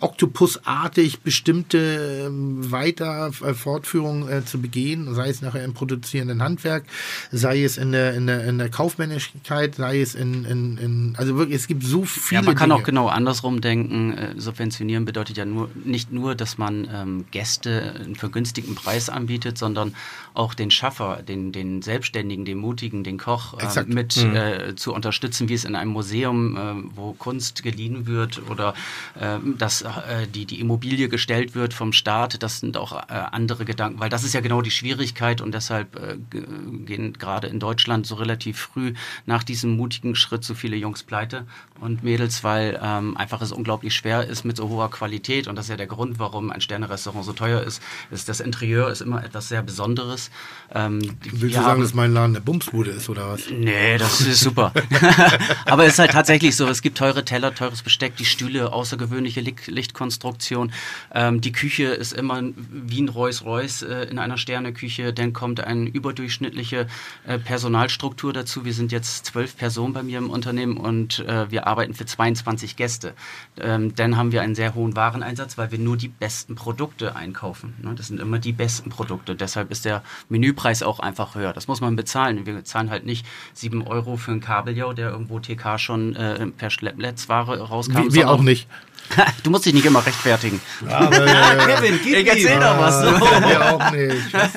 [0.00, 6.84] Oktopusartig bestimmte ähm, weiter äh, Fortführungen äh, zu begehen, sei es nachher im produzierenden Handwerk,
[7.32, 11.36] sei es in der, in der, in der Kaufmännlichkeit, sei es in, in, in also
[11.36, 12.80] wirklich, es gibt so viele Ja, man kann Dinge.
[12.80, 14.12] auch genau andersrum denken.
[14.12, 19.58] Äh, Subventionieren bedeutet ja nur nicht nur, dass man ähm, Gäste einen vergünstigten Preis anbietet,
[19.58, 19.94] sondern
[20.34, 25.48] auch den Schaffer, den, den Selbstständigen, den Mutigen, den Koch äh, mit äh, zu unterstützen,
[25.48, 28.74] wie es in einem Museum, äh, wo Kunst geliehen wird oder
[29.20, 32.42] äh, dass äh, die, die Immobilie gestellt wird vom Staat.
[32.42, 35.96] Das sind auch äh, andere Gedanken, weil das ist ja genau die Schwierigkeit und deshalb
[35.96, 36.46] äh, ge-
[36.84, 38.94] gehen gerade in Deutschland so relativ früh
[39.26, 41.46] nach diesem mutigen Schritt so viele Jungs pleite
[41.80, 45.66] und Mädels, weil ähm, einfach es unglaublich schwer ist mit so hoher Qualität und das
[45.66, 49.24] ist ja der Grund, warum ein Sternerestaurant so teuer ist, ist das Interieur ist immer
[49.24, 50.30] etwas sehr Besonderes.
[50.74, 51.00] Ähm,
[51.32, 53.50] Willst du sagen, dass mein Laden eine Bumsbude ist oder was?
[53.50, 54.72] Nee, das ist super.
[55.66, 59.40] Aber es ist halt tatsächlich so, es gibt teure Teller, teures Besteck, die Stühle, außergewöhnliche
[59.40, 60.72] Licht Lichtkonstruktion.
[61.12, 65.12] Ähm, die Küche ist immer wie ein Rolls-Royce äh, in einer Sterneküche.
[65.12, 66.86] Dann kommt eine überdurchschnittliche
[67.26, 68.64] äh, Personalstruktur dazu.
[68.64, 72.76] Wir sind jetzt zwölf Personen bei mir im Unternehmen und äh, wir arbeiten für 22
[72.76, 73.14] Gäste.
[73.58, 77.74] Ähm, dann haben wir einen sehr hohen Wareneinsatz, weil wir nur die besten Produkte einkaufen.
[77.82, 77.94] Ne?
[77.94, 79.36] Das sind immer die besten Produkte.
[79.36, 81.52] Deshalb ist der Menüpreis auch einfach höher.
[81.52, 82.44] Das muss man bezahlen.
[82.44, 86.70] Wir zahlen halt nicht 7 Euro für einen Kabeljau, der irgendwo TK schon äh, per
[86.70, 88.04] Schleppnetzware rauskam.
[88.04, 88.68] Wir, wir auch nicht.
[89.42, 90.60] du musst dich nicht immer rechtfertigen.
[90.88, 92.60] Aber, äh, Kevin, gib Ich erzähl ihm.
[92.60, 93.02] doch was.
[93.04, 94.32] wir auch nicht.
[94.34, 94.50] Was?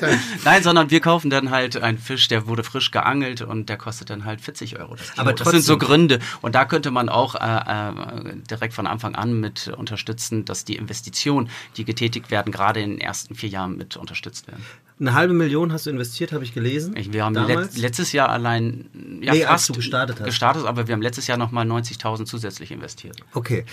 [0.44, 4.10] Nein, sondern wir kaufen dann halt einen Fisch, der wurde frisch geangelt und der kostet
[4.10, 4.94] dann halt 40 Euro.
[4.96, 5.18] Das.
[5.18, 6.18] Aber das sind so trotzdem- Gründe.
[6.42, 10.76] Und da könnte man auch äh, äh, direkt von Anfang an mit unterstützen, dass die
[10.76, 14.64] Investitionen, die getätigt werden, gerade in den ersten vier Jahren mit unterstützt werden.
[15.00, 16.96] Eine halbe Million hast du investiert, habe ich gelesen.
[16.96, 18.88] Ich, wir haben let, letztes Jahr allein
[19.20, 20.24] ja, Nee, fast du gestartet hast.
[20.26, 23.16] gestartet, aber wir haben letztes Jahr nochmal 90.000 zusätzlich investiert.
[23.32, 23.64] Okay.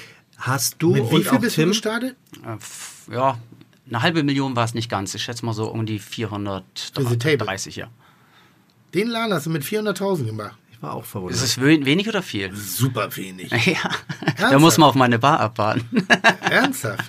[0.41, 2.15] Hast du Mit wie und viel auch bist du Tim gestartet?
[2.45, 3.37] Äh, ja,
[3.87, 5.13] eine halbe Million war es nicht ganz.
[5.13, 7.17] Ich schätze mal so um die Diese Table.
[7.17, 7.87] 430, ja.
[8.93, 10.57] Den Laden hast du mit 400.000 gemacht.
[10.71, 11.37] Ich war auch verwundert.
[11.37, 12.53] Ist es we- wenig oder viel?
[12.55, 13.51] Super wenig.
[13.65, 16.07] Ja, da muss man auf meine Bar abwarten.
[16.49, 17.05] Ernsthaft?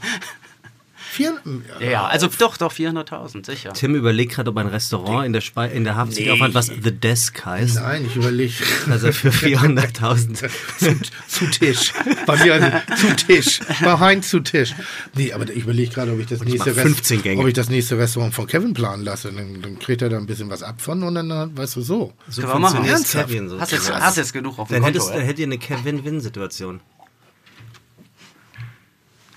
[1.13, 1.35] Vier,
[1.79, 3.75] Ja, also doch, doch, 400.000, sicher.
[3.75, 6.69] Tim überlegt gerade, ob ein Restaurant in der, Spe in der Haft sich aufhat, was
[6.69, 7.75] The Desk heißt.
[7.75, 8.55] Nein, ich überlege.
[8.89, 10.49] Also für 400.000.
[10.79, 10.97] zu,
[11.29, 11.93] zu Tisch.
[12.25, 13.61] Bei mir also, zu Tisch.
[13.83, 14.75] Bei Heinz zu Tisch.
[15.15, 17.43] Nee, aber ich überlege gerade, ob ich das nächste mach 15 Rest- Gänge.
[17.43, 19.31] ob ich das nächste Restaurant von Kevin planen lasse.
[19.33, 22.15] Dann, dann kriegt er da ein bisschen was ab von und dann, weißt du, so.
[22.29, 22.77] So Können wir machen.
[22.77, 23.29] funktioniert Ernsthaft?
[23.29, 23.61] Kevin so.
[23.61, 24.99] Hast jetzt, hast jetzt genug auf dem Dann Konto.
[24.99, 26.81] hättest, dann hättet ihr eine Kevin-Win-Situation.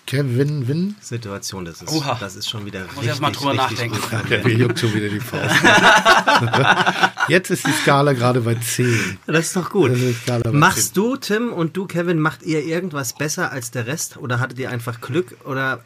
[0.06, 0.96] Kevin Win.
[1.02, 2.18] Situation, das ist, Oha.
[2.20, 4.00] das ist schon wieder Muss richtig, erst mal drüber nachdenken.
[4.30, 5.56] Der mir juckt schon wieder die Faust.
[7.28, 9.18] Jetzt ist die Skala gerade bei 10.
[9.26, 9.92] Das ist doch gut.
[9.92, 14.18] Ist Machst du, Tim, und du, Kevin, macht ihr irgendwas besser als der Rest?
[14.18, 15.84] Oder hattet ihr einfach Glück oder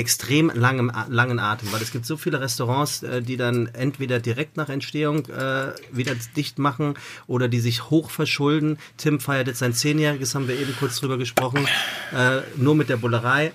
[0.00, 1.70] extrem langen, langen Atem?
[1.72, 6.14] Weil es gibt so viele Restaurants, äh, die dann entweder direkt nach Entstehung äh, wieder
[6.36, 6.94] dicht machen
[7.26, 8.78] oder die sich hoch verschulden.
[8.96, 11.68] Tim feiert jetzt sein Zehnjähriges, haben wir eben kurz drüber gesprochen,
[12.12, 13.52] äh, nur mit der Bullerei.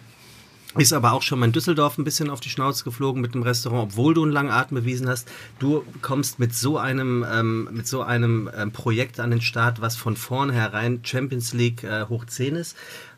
[0.78, 3.44] Ist aber auch schon mal in Düsseldorf ein bisschen auf die Schnauze geflogen mit dem
[3.44, 5.32] Restaurant, obwohl du einen langen Atem bewiesen hast.
[5.58, 9.96] Du kommst mit so einem, ähm, mit so einem ähm, Projekt an den Start, was
[9.96, 12.76] von vornherein Champions League äh, hoch 10 ist.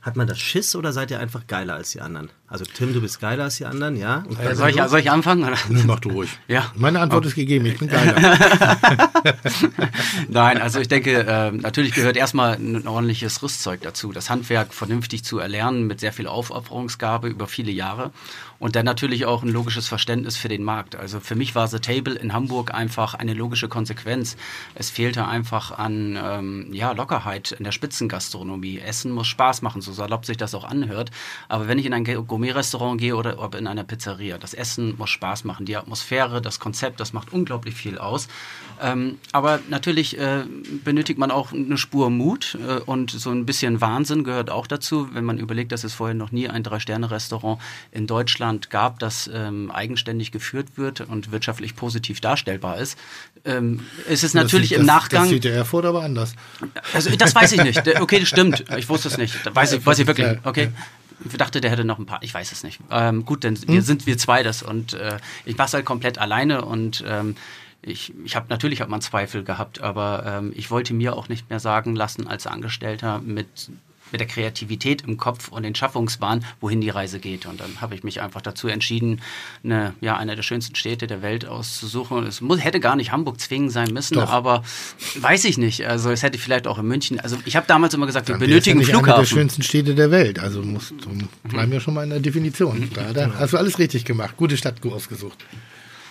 [0.07, 2.29] Hat man das Schiss oder seid ihr einfach geiler als die anderen?
[2.47, 4.23] Also Tim, du bist geiler als die anderen, ja?
[4.25, 5.43] Und Äh, Soll ich, soll ich anfangen?
[5.43, 5.57] Oder?
[5.67, 6.29] Nee, mach du ruhig.
[6.47, 6.71] Ja.
[6.75, 7.65] Meine Antwort ist gegeben.
[7.65, 8.15] Ich bin geiler.
[10.29, 15.25] Nein, also ich denke, äh, natürlich gehört erstmal ein ordentliches Rüstzeug dazu, das Handwerk vernünftig
[15.25, 18.11] zu erlernen mit sehr viel Aufopferungsgabe über viele Jahre
[18.59, 20.95] und dann natürlich auch ein logisches Verständnis für den Markt.
[20.95, 24.37] Also für mich war The Table in Hamburg einfach eine logische Konsequenz.
[24.75, 28.79] Es fehlte einfach an ähm, ja, Lockerheit in der Spitzengastronomie.
[28.79, 31.11] Essen muss Spaß machen, so salopp sich das auch anhört.
[31.47, 35.09] Aber wenn ich in ein Gourmet-Restaurant gehe oder ob in einer Pizzeria, das Essen muss
[35.09, 35.65] Spaß machen.
[35.65, 38.27] Die Atmosphäre, das Konzept, das macht unglaublich viel aus.
[38.81, 40.43] Ähm, aber natürlich äh,
[40.83, 45.09] benötigt man auch eine Spur Mut äh, und so ein bisschen Wahnsinn gehört auch dazu,
[45.13, 47.59] wenn man überlegt, dass es vorher noch nie ein Drei-Sterne-Restaurant
[47.91, 52.97] in Deutschland gab, das ähm, eigenständig geführt wird und wirtschaftlich positiv darstellbar ist.
[53.45, 55.23] Ähm, es ist natürlich das, im Nachgang.
[55.23, 56.35] Das sieht der Erfurt aber anders.
[56.93, 57.99] Also das weiß ich nicht.
[57.99, 58.65] Okay, das stimmt.
[58.77, 59.33] Ich wusste es nicht.
[59.53, 60.37] Weiß ich, weiß ich wirklich.
[60.43, 60.69] Okay.
[61.25, 62.19] Ich dachte, der hätte noch ein paar.
[62.21, 62.79] Ich weiß es nicht.
[62.91, 66.19] Ähm, gut, dann wir sind wir zwei das und äh, ich mache es halt komplett
[66.19, 67.35] alleine und ähm,
[67.81, 71.49] ich, ich habe natürlich hat man Zweifel gehabt, aber ähm, ich wollte mir auch nicht
[71.49, 73.47] mehr sagen lassen als Angestellter mit
[74.11, 77.45] mit der Kreativität im Kopf und den Schaffungsbahn, wohin die Reise geht.
[77.45, 79.21] Und dann habe ich mich einfach dazu entschieden,
[79.63, 82.25] eine, ja, eine der schönsten Städte der Welt auszusuchen.
[82.25, 84.29] Es muss, hätte gar nicht Hamburg zwingend sein müssen, Doch.
[84.29, 84.63] aber
[85.15, 85.85] weiß ich nicht.
[85.85, 87.19] Also es hätte vielleicht auch in München.
[87.19, 89.37] Also ich habe damals immer gesagt, wir Dann ja benötigen nicht einen eine der Flughafen.
[89.37, 90.39] schönsten Städte der Welt.
[90.39, 92.89] Also musst, du bleiben ja schon mal in der Definition.
[92.93, 94.37] Da, da hast du alles richtig gemacht.
[94.37, 95.45] Gute Stadt ausgesucht.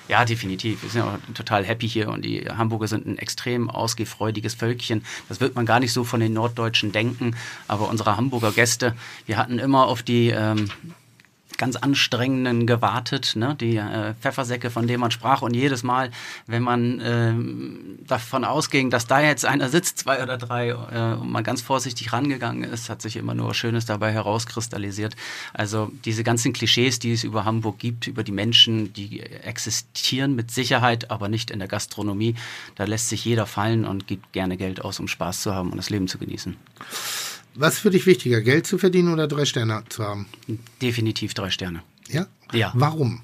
[0.09, 0.83] Ja, definitiv.
[0.83, 5.05] Wir sind auch total happy hier und die Hamburger sind ein extrem ausgefreudiges Völkchen.
[5.29, 7.35] Das wird man gar nicht so von den Norddeutschen denken,
[7.67, 8.95] aber unsere Hamburger Gäste,
[9.27, 10.71] wir hatten immer auf die ähm,
[11.57, 13.57] ganz anstrengenden gewartet, ne?
[13.59, 15.43] die äh, Pfeffersäcke, von denen man sprach.
[15.43, 16.11] Und jedes Mal,
[16.47, 21.31] wenn man ähm, davon ausging, dass da jetzt einer sitzt, zwei oder drei, äh, und
[21.31, 25.17] man ganz vorsichtig rangegangen ist, hat sich immer nur Schönes dabei herauskristallisiert.
[25.53, 30.51] Also diese ganzen Klischees, die es über Hamburg gibt, über die Menschen, die existieren mit
[30.51, 32.35] Sicherheit, aber nicht in der Gastronomie,
[32.75, 35.77] da lässt sich jeder fallen und gibt gerne Geld aus, um Spaß zu haben und
[35.77, 36.57] das Leben zu genießen.
[37.59, 40.27] Was für dich wichtiger, Geld zu verdienen oder drei Sterne zu haben?
[40.83, 41.83] Definitiv drei Sterne.
[42.09, 42.27] Ja?
[42.53, 42.73] Ja.
[42.75, 43.23] Warum?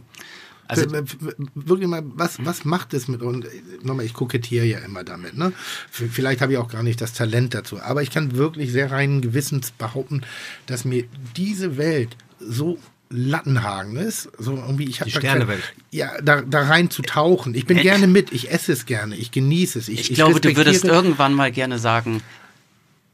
[0.69, 0.87] Also-
[1.55, 3.47] wirklich mal, was, was macht es mit uns?
[3.83, 5.37] Nochmal, ich kokettiere ja immer damit.
[5.37, 5.53] Ne?
[5.91, 7.81] Vielleicht habe ich auch gar nicht das Talent dazu.
[7.81, 10.23] Aber ich kann wirklich sehr reinen Gewissens behaupten,
[10.67, 11.05] dass mir
[11.37, 12.79] diese Welt so
[13.11, 14.31] Lattenhagen ist.
[14.39, 15.63] So irgendwie, ich hab Die da Sternewelt.
[15.63, 17.55] Kein, ja, da, da rein zu tauchen.
[17.55, 19.89] Ich bin gerne mit, ich esse es gerne, ich genieße es.
[19.89, 22.23] Ich, Ich, glaube, du würdest irgendwann mal gerne sagen,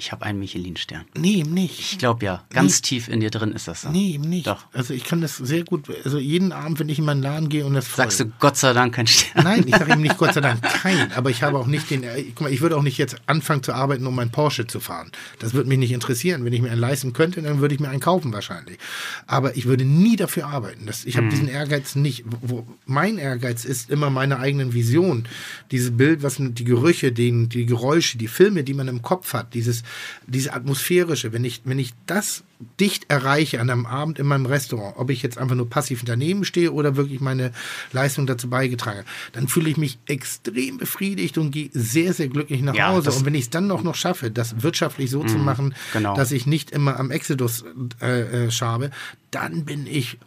[0.01, 1.07] ich habe einen Michelin-Stern.
[1.18, 1.80] Nee, eben nicht.
[1.80, 3.90] Ich glaube ja, ganz tief in dir drin ist das so.
[3.90, 4.46] Nee, eben nicht.
[4.46, 4.64] Doch.
[4.72, 7.66] Also ich kann das sehr gut, also jeden Abend, wenn ich in meinen Laden gehe
[7.66, 8.05] und das voll.
[8.05, 9.42] Sagst du Gott sei Dank kein Stern?
[9.42, 12.05] Nein, ich sage eben nicht Gott sei Dank kein, aber ich habe auch nicht den,
[12.05, 14.78] äh, guck mal, ich würde auch nicht jetzt anfangen zu arbeiten, um einen Porsche zu
[14.78, 15.11] fahren.
[15.40, 16.44] Das würde mich nicht interessieren.
[16.44, 18.78] Wenn ich mir einen leisten könnte, dann würde ich mir einen kaufen wahrscheinlich.
[19.26, 20.86] Aber ich würde nie dafür arbeiten.
[20.86, 21.30] Das, ich habe Mhm.
[21.30, 22.22] diesen Ehrgeiz nicht.
[22.40, 25.26] Wo, mein Ehrgeiz ist immer meine eigenen Visionen.
[25.72, 29.55] Dieses Bild, was die Gerüche, den, die Geräusche, die Filme, die man im Kopf hat,
[29.55, 29.82] dieses,
[30.26, 32.45] diese atmosphärische, wenn ich, wenn ich das
[32.80, 36.45] dicht erreiche an einem Abend in meinem Restaurant, ob ich jetzt einfach nur passiv daneben
[36.45, 37.53] stehe oder wirklich meine
[37.93, 42.74] Leistung dazu beigetragen, dann fühle ich mich extrem befriedigt und gehe sehr, sehr glücklich nach
[42.74, 43.12] Ja, Hause.
[43.12, 46.14] Und wenn ich es dann auch noch schaffe, das wirtschaftlich so zu machen, genau.
[46.14, 47.64] dass ich nicht immer am Exodus
[48.01, 48.91] äh, äh, schabe,
[49.30, 50.18] dann bin ich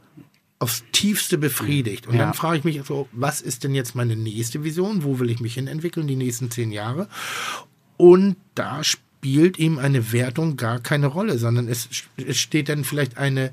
[0.59, 2.07] aufs tiefste befriedigt.
[2.07, 2.26] Und Ja.
[2.26, 5.03] dann frage ich mich so, was ist denn jetzt meine nächste Vision?
[5.03, 7.07] Wo will ich mich hin entwickeln, die nächsten zehn Jahre?
[7.97, 9.11] Und da spielt
[9.57, 13.51] ihm eine Wertung gar keine Rolle, sondern es, es steht dann vielleicht eine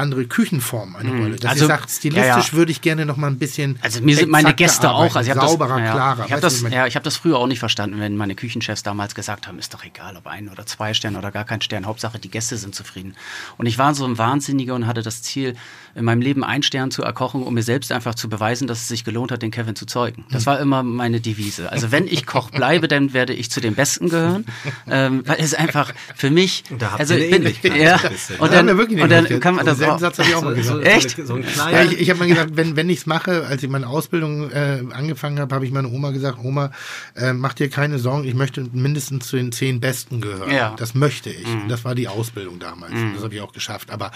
[0.00, 1.36] andere Küchenform eine Rolle.
[1.36, 2.52] Dass Also, ihr sagt, stilistisch ja, ja.
[2.52, 5.36] würde ich gerne noch mal ein bisschen Also mir sind meine Gäste auch, also ich
[5.36, 6.24] habe sauberer, das, ja, klarer.
[6.26, 8.82] ich habe das, ich ja, ich habe das früher auch nicht verstanden, wenn meine Küchenchefs
[8.82, 11.86] damals gesagt haben, ist doch egal, ob ein oder zwei Sterne oder gar kein Stern,
[11.86, 13.14] Hauptsache die Gäste sind zufrieden.
[13.56, 15.54] Und ich war so ein Wahnsinniger und hatte das Ziel,
[15.94, 18.88] in meinem Leben einen Stern zu erkochen, um mir selbst einfach zu beweisen, dass es
[18.88, 20.24] sich gelohnt hat, den Kevin zu zeugen.
[20.30, 21.70] Das war immer meine Devise.
[21.70, 24.46] Also wenn ich Koch bleibe, dann werde ich zu den Besten gehören,
[24.88, 28.38] ähm, weil es einfach für mich, Da habt also ihr eine ich bin, Ähnlichkeit, ja,
[28.38, 30.28] und Da haben dann, wir wirklich und dann kann man das Denselben auch, Satz habe
[30.28, 30.78] ich auch mal gesagt.
[30.78, 31.26] so, Echt?
[31.26, 33.68] So, ein Ja, ich ich habe mal gesagt, wenn, wenn ich es mache, als ich
[33.68, 36.70] meine Ausbildung äh, angefangen habe, habe ich meiner Oma gesagt, Oma,
[37.14, 40.50] äh, mach dir keine Sorgen, ich möchte mindestens zu den zehn Besten gehören.
[40.50, 40.74] Ja.
[40.76, 41.46] Das möchte ich.
[41.68, 42.92] Das war die Ausbildung damals.
[43.14, 43.90] Das habe ich auch geschafft.
[43.90, 44.10] Aber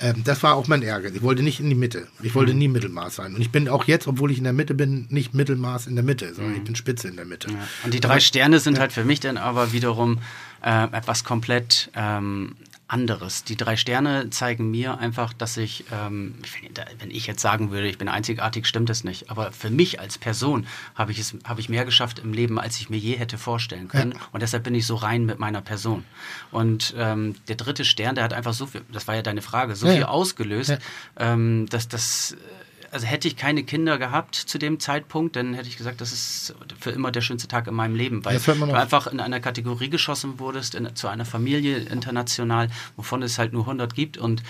[0.00, 1.10] ähm, das war auch mein Ärger.
[1.14, 2.06] Ich wollte nicht in die Mitte.
[2.22, 3.34] Ich wollte nie Mittelmaß sein.
[3.34, 6.04] Und ich bin auch jetzt, obwohl ich in der Mitte bin, nicht Mittelmaß in der
[6.04, 7.48] Mitte, sondern ich bin Spitze in der Mitte.
[7.84, 10.18] Und die drei Sterne sind halt für mich dann aber wiederum
[10.62, 12.56] äh, etwas komplett ähm,
[12.92, 13.44] anderes.
[13.44, 16.34] Die drei Sterne zeigen mir einfach, dass ich, ähm,
[16.98, 19.30] wenn- ich jetzt sagen würde, ich bin einzigartig, stimmt es nicht.
[19.30, 20.66] Aber für mich als Person
[20.96, 23.88] habe ich es, habe ich mehr geschafft im Leben, als ich mir je hätte vorstellen
[23.88, 24.14] können.
[24.32, 26.04] Und deshalb bin ich so rein mit meiner Person.
[26.50, 29.76] Und ähm, der dritte Stern, der hat einfach so viel, das war ja deine Frage,
[29.76, 30.08] so Ja, viel ja.
[30.08, 30.78] ausgelöst, Ja.
[31.18, 32.36] ähm, dass das
[32.90, 36.54] also hätte ich keine Kinder gehabt zu dem Zeitpunkt, dann hätte ich gesagt, das ist
[36.78, 40.38] für immer der schönste Tag in meinem Leben, weil du einfach in einer Kategorie geschossen
[40.38, 44.18] wurdest, in, zu einer Familie international, wovon es halt nur 100 gibt.
[44.18, 44.42] Und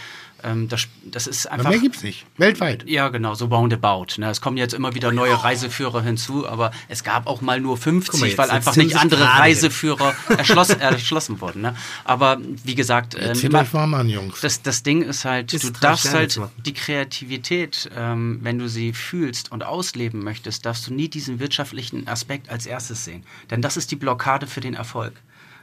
[0.44, 1.70] ähm, das, das ist Aber einfach...
[1.70, 2.26] mehr gibt's nicht.
[2.36, 2.88] Weltweit.
[2.88, 4.18] Ja, genau, so roundabout.
[4.18, 4.30] Ne?
[4.30, 8.10] Es kommen jetzt immer wieder neue Reiseführer hinzu, aber es gab auch mal nur 50,
[8.10, 9.24] Guck mal, weil einfach nicht andere.
[9.24, 11.62] Reiseführer erschloss, erschlossen wurden.
[11.62, 11.74] Ne?
[12.04, 14.40] Aber wie gesagt, euch warm an, Jungs.
[14.40, 18.92] das, das Ding ist halt, Ist du darfst halt die Kreativität, ähm, wenn du sie
[18.92, 23.24] fühlst und ausleben möchtest, darfst du nie diesen wirtschaftlichen Aspekt als erstes sehen.
[23.50, 25.14] Denn das ist die Blockade für den Erfolg.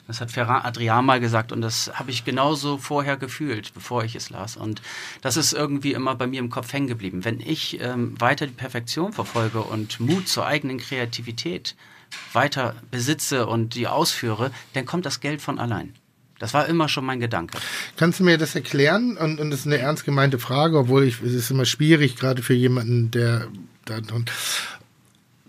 [0.07, 4.15] Das hat Ferran Adrian mal gesagt und das habe ich genauso vorher gefühlt, bevor ich
[4.15, 4.55] es las.
[4.55, 4.81] Und
[5.21, 7.25] das ist irgendwie immer bei mir im Kopf hängen geblieben.
[7.25, 11.75] Wenn ich ähm, weiter die Perfektion verfolge und Mut zur eigenen Kreativität
[12.31, 15.93] weiter besitze und die ausführe, dann kommt das Geld von allein.
[16.39, 17.57] Das war immer schon mein Gedanke.
[17.97, 19.17] Kannst du mir das erklären?
[19.17, 22.43] Und, und das ist eine ernst gemeinte Frage, obwohl ich, es ist immer schwierig, gerade
[22.43, 23.47] für jemanden, der
[23.85, 24.25] drin.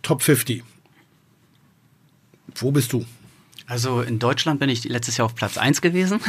[0.03, 0.65] Top 50.
[2.55, 3.05] Wo bist du?
[3.69, 6.21] Also in Deutschland bin ich letztes Jahr auf Platz 1 gewesen.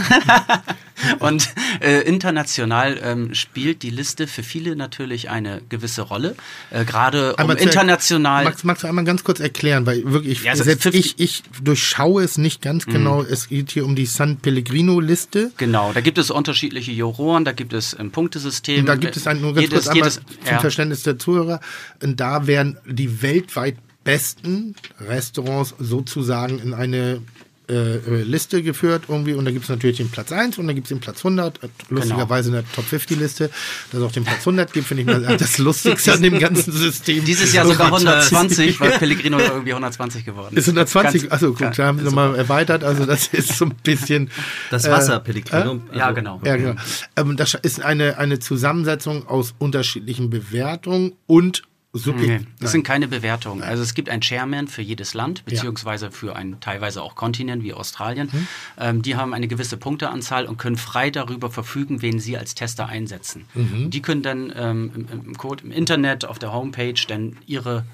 [1.19, 1.47] und
[1.79, 6.35] äh, international ähm, spielt die Liste für viele natürlich eine gewisse Rolle.
[6.69, 8.43] Äh, Gerade um international.
[8.43, 11.43] Magst, magst du einmal ganz kurz erklären, weil wirklich, Ja, also selbst 50 ich, ich
[11.63, 13.21] durchschaue es nicht ganz genau.
[13.23, 15.53] Es geht hier um die San Pellegrino-Liste.
[15.55, 18.81] Genau, da gibt es unterschiedliche Juroren, da gibt es ein Punktesystem.
[18.81, 20.59] Und da gibt es ein, nur ganz Jedes- kurz einmal jedes- zum ja.
[20.59, 21.61] Verständnis der Zuhörer.
[22.03, 23.77] Und da werden die weltweit
[24.09, 24.75] besten
[25.07, 27.21] Restaurants sozusagen in eine
[27.69, 29.33] äh, äh, Liste geführt irgendwie.
[29.33, 31.57] Und da gibt es natürlich den Platz 1 und da gibt es den Platz 100,
[31.63, 31.99] äh, Genau.
[32.01, 33.51] lustigerweise in der Top 50 Liste,
[33.91, 36.73] dass es auch den Platz 100 gibt, finde ich mal das Lustigste an dem ganzen
[36.73, 37.23] System.
[37.25, 41.53] Dieses Jahr sogar Oh Gott, 120, weil Pellegrino irgendwie 120 geworden Ist 120, Ganz- also
[41.53, 44.31] gut, da haben sie nochmal erweitert, also das ist so ein bisschen...
[44.71, 45.79] das äh, Wasser, Pellegrino.
[45.93, 46.41] Ja, genau.
[46.43, 46.73] Ja, genau.
[47.17, 52.45] Ähm, das ist eine, eine Zusammensetzung aus unterschiedlichen Bewertungen und Nee, Subjekt.
[52.59, 53.63] das sind keine Bewertungen.
[53.63, 57.73] Also es gibt einen Chairman für jedes Land, beziehungsweise für einen teilweise auch Kontinent wie
[57.73, 58.29] Australien.
[58.31, 58.47] Mhm.
[58.77, 62.87] Ähm, die haben eine gewisse Punkteanzahl und können frei darüber verfügen, wen sie als Tester
[62.87, 63.45] einsetzen.
[63.55, 63.89] Mhm.
[63.89, 67.85] Die können dann ähm, im, im Code im Internet, auf der Homepage dann ihre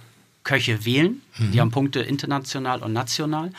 [0.43, 1.21] Köche wählen.
[1.37, 1.51] Mhm.
[1.51, 3.51] Die haben Punkte international und national.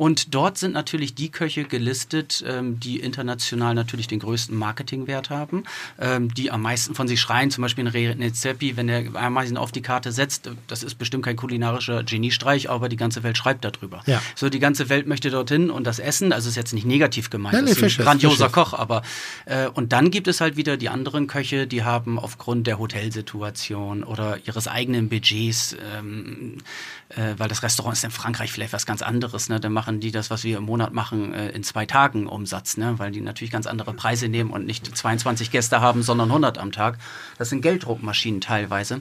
[0.00, 5.64] Und dort sind natürlich die Köche gelistet, ähm, die international natürlich den größten Marketingwert haben,
[6.00, 7.50] ähm, die am meisten von sich schreien.
[7.50, 11.26] Zum Beispiel ein René Zeppi, wenn er Ameisen auf die Karte setzt, das ist bestimmt
[11.26, 14.00] kein kulinarischer Geniestreich, aber die ganze Welt schreibt darüber.
[14.06, 14.22] Ja.
[14.34, 17.56] So, die ganze Welt möchte dorthin und das Essen, also ist jetzt nicht negativ gemeint,
[17.56, 18.52] Nein, das ist ein ist- grandioser Fisch ist.
[18.70, 19.02] Koch, aber
[19.44, 24.02] äh, und dann gibt es halt wieder die anderen Köche, die haben aufgrund der Hotelsituation
[24.04, 26.56] oder ihres eigenen Budgets, ähm,
[27.10, 29.60] äh, weil das Restaurant ist in Frankreich vielleicht was ganz anderes, ne?
[29.60, 32.98] dann machen die das, was wir im Monat machen, äh, in zwei Tagen Umsatz, ne?
[32.98, 36.70] weil die natürlich ganz andere Preise nehmen und nicht 22 Gäste haben, sondern 100 am
[36.70, 36.98] Tag.
[37.38, 39.00] Das sind Gelddruckmaschinen teilweise.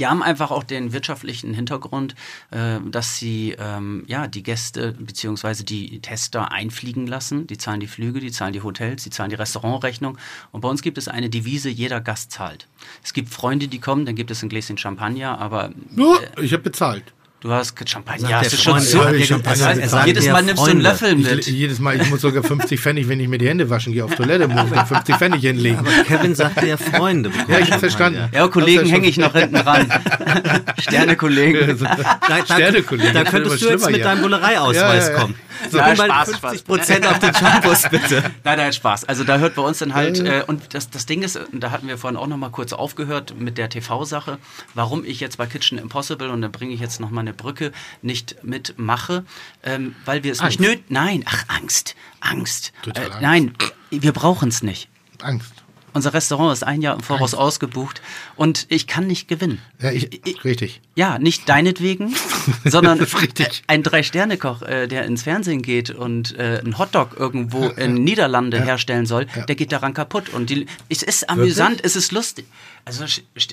[0.00, 2.16] Die haben einfach auch den wirtschaftlichen Hintergrund,
[2.50, 5.62] äh, dass sie ähm, ja die Gäste bzw.
[5.62, 7.46] die Tester einfliegen lassen.
[7.46, 10.18] Die zahlen die Flüge, die zahlen die Hotels, die zahlen die Restaurantrechnung.
[10.50, 12.66] Und bei uns gibt es eine Devise: jeder Gast zahlt.
[13.04, 16.64] Es gibt Freunde, die kommen, dann gibt es ein Gläschen Champagner, aber Ja, ich habe
[16.64, 17.04] bezahlt.
[17.40, 18.28] Du hast Champagner.
[18.28, 19.08] Ja, das ist schon so.
[19.08, 20.80] jedes Mal nimmst du einen.
[20.80, 21.46] Löffel mit.
[21.46, 24.04] Ich, jedes Mal, ich muss sogar 50 Pfennig, wenn ich mir die Hände waschen gehe
[24.04, 25.78] auf Toilette, muss ich 50 Pfennig hinlegen.
[25.78, 27.30] Aber Kevin sagte ja Freunde.
[27.48, 28.28] Ja, ich habe man verstanden.
[28.32, 29.92] Ja, Kollegen hänge ich noch hinten ran.
[30.78, 31.78] Sterne-Kollegen.
[31.78, 35.34] Da, da, Sternekollege, da könntest du jetzt schlimmer mit deinem Bullerei-Ausweis kommen.
[35.70, 35.78] So.
[35.78, 38.22] Bei Spaß, 50 Prozent auf den Shampoos, bitte.
[38.44, 39.04] Nein, nein, Spaß.
[39.04, 41.70] Also da hört bei uns dann halt, äh, und das, das Ding ist, und da
[41.70, 44.38] hatten wir vorhin auch noch mal kurz aufgehört mit der TV-Sache,
[44.74, 47.72] warum ich jetzt bei Kitchen Impossible, und da bringe ich jetzt noch mal eine Brücke,
[48.02, 49.24] nicht mitmache,
[49.62, 50.60] ähm, weil wir es Angst.
[50.60, 50.90] nicht nöt...
[50.90, 52.72] Nein, ach, Angst, Angst.
[52.82, 53.22] Total Äh, Angst.
[53.22, 53.52] Nein,
[53.90, 54.88] wir brauchen es nicht.
[55.20, 55.52] Angst.
[55.96, 58.02] Unser Restaurant ist ein Jahr im Voraus ausgebucht
[58.36, 59.62] und ich kann nicht gewinnen.
[59.80, 60.82] Ja, ich, richtig.
[60.94, 62.14] Ja, nicht deinetwegen,
[62.66, 63.00] sondern
[63.66, 69.06] ein Drei-Sterne-Koch, äh, der ins Fernsehen geht und äh, einen Hotdog irgendwo in Niederlande herstellen
[69.06, 69.46] soll, Ja.
[69.46, 70.28] der geht daran kaputt.
[70.28, 72.44] Und die, es ist amüsant, es ist lustig.
[72.84, 73.04] Also,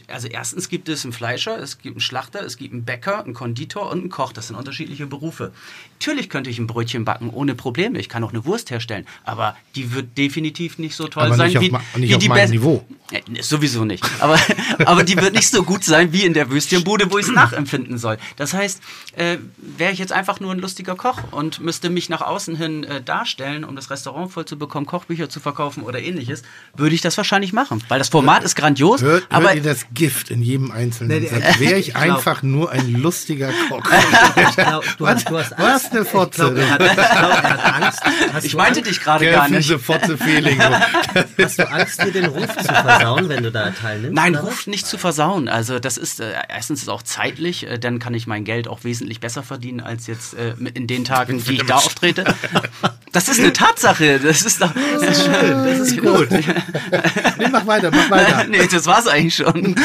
[0.07, 3.33] also erstens gibt es einen Fleischer, es gibt einen Schlachter, es gibt einen Bäcker, einen
[3.33, 4.31] Konditor und einen Koch.
[4.31, 5.53] Das sind unterschiedliche Berufe.
[5.93, 7.97] Natürlich könnte ich ein Brötchen backen ohne Probleme.
[7.97, 11.53] Ich kann auch eine Wurst herstellen, aber die wird definitiv nicht so toll Aber sein
[11.61, 12.85] wie, wie die meinem best- Niveau.
[13.11, 14.03] ja, ne, sowieso nicht.
[14.19, 14.37] Aber,
[14.85, 17.97] aber die wird nicht so gut sein wie in der Würstchenbude, wo ich es nachempfinden
[17.97, 18.17] soll.
[18.37, 18.81] Das heißt,
[19.15, 22.83] äh, wäre ich jetzt einfach nur ein lustiger Koch und müsste mich nach außen hin
[22.83, 26.43] äh, darstellen, um das Restaurant voll zu bekommen, Kochbücher zu verkaufen oder ähnliches,
[26.75, 27.83] würde ich das wahrscheinlich machen.
[27.87, 31.27] Weil das Format ist grandios, Hört, aber hört ihr das Gift in jedem einzelnen Nee,
[31.27, 31.59] Satz?
[31.59, 33.83] Wäre ich ich glaub- einfach nur ein lustiger Koch.
[34.49, 35.91] Ich glaub, du, hast, du hast Was Angst.
[35.91, 36.43] eine Fotze.
[36.47, 37.99] Ich glaube, er, hat- ich glaub, er hat Angst.
[38.33, 38.91] Hast ich meinte Angst?
[38.91, 39.67] dich gerade gar nicht.
[39.67, 40.59] the Fotze Feeling.
[41.37, 44.13] Hast du Angst, dir den Ruf zu versauen, wenn du da teilnimmst?
[44.15, 44.43] Nein, oder?
[44.45, 45.47] Ruf nicht zu versauen.
[45.47, 48.83] Also das ist äh, erstens ist auch zeitlich, äh, dann kann ich mein Geld auch
[48.83, 52.23] wesentlich besser verdienen als jetzt äh, in den Tagen, die ich da auftrete.
[53.11, 54.19] Das ist eine Tatsache.
[54.19, 54.73] Das ist doch.
[54.99, 55.17] Das
[55.79, 56.29] ist gut.
[56.31, 58.43] Nee, mach weiter, mach weiter.
[58.49, 59.75] nee, das war's eigentlich schon.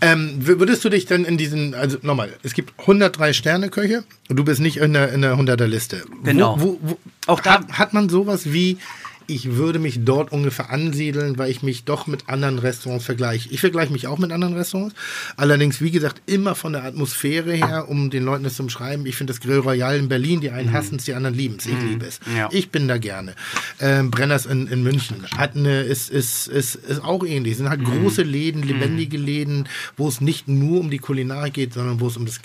[0.00, 4.44] Ähm, würdest du dich denn in diesen, also nochmal, es gibt 103 Sterne-Köche und du
[4.44, 6.04] bist nicht in der, in der 100er Liste.
[6.24, 6.56] Genau.
[6.58, 8.78] Wo, wo, wo, Auch da- hat, hat man sowas wie,
[9.26, 13.48] ich würde mich dort ungefähr ansiedeln, weil ich mich doch mit anderen Restaurants vergleiche.
[13.50, 14.94] Ich vergleiche mich auch mit anderen Restaurants.
[15.36, 19.06] Allerdings, wie gesagt, immer von der Atmosphäre her, um den Leuten das zu beschreiben.
[19.06, 21.66] Ich finde das Grill Royal in Berlin, die einen hassen es, die anderen lieben es.
[21.66, 22.20] Ich liebe es.
[22.36, 22.48] Ja.
[22.52, 23.34] Ich bin da gerne.
[23.80, 27.52] Ähm, Brenners in, in München hat eine, ist, ist, ist, ist auch ähnlich.
[27.52, 31.74] Es sind halt große Läden, lebendige Läden, wo es nicht nur um die Kulinarik geht,
[31.74, 32.42] sondern wo es um das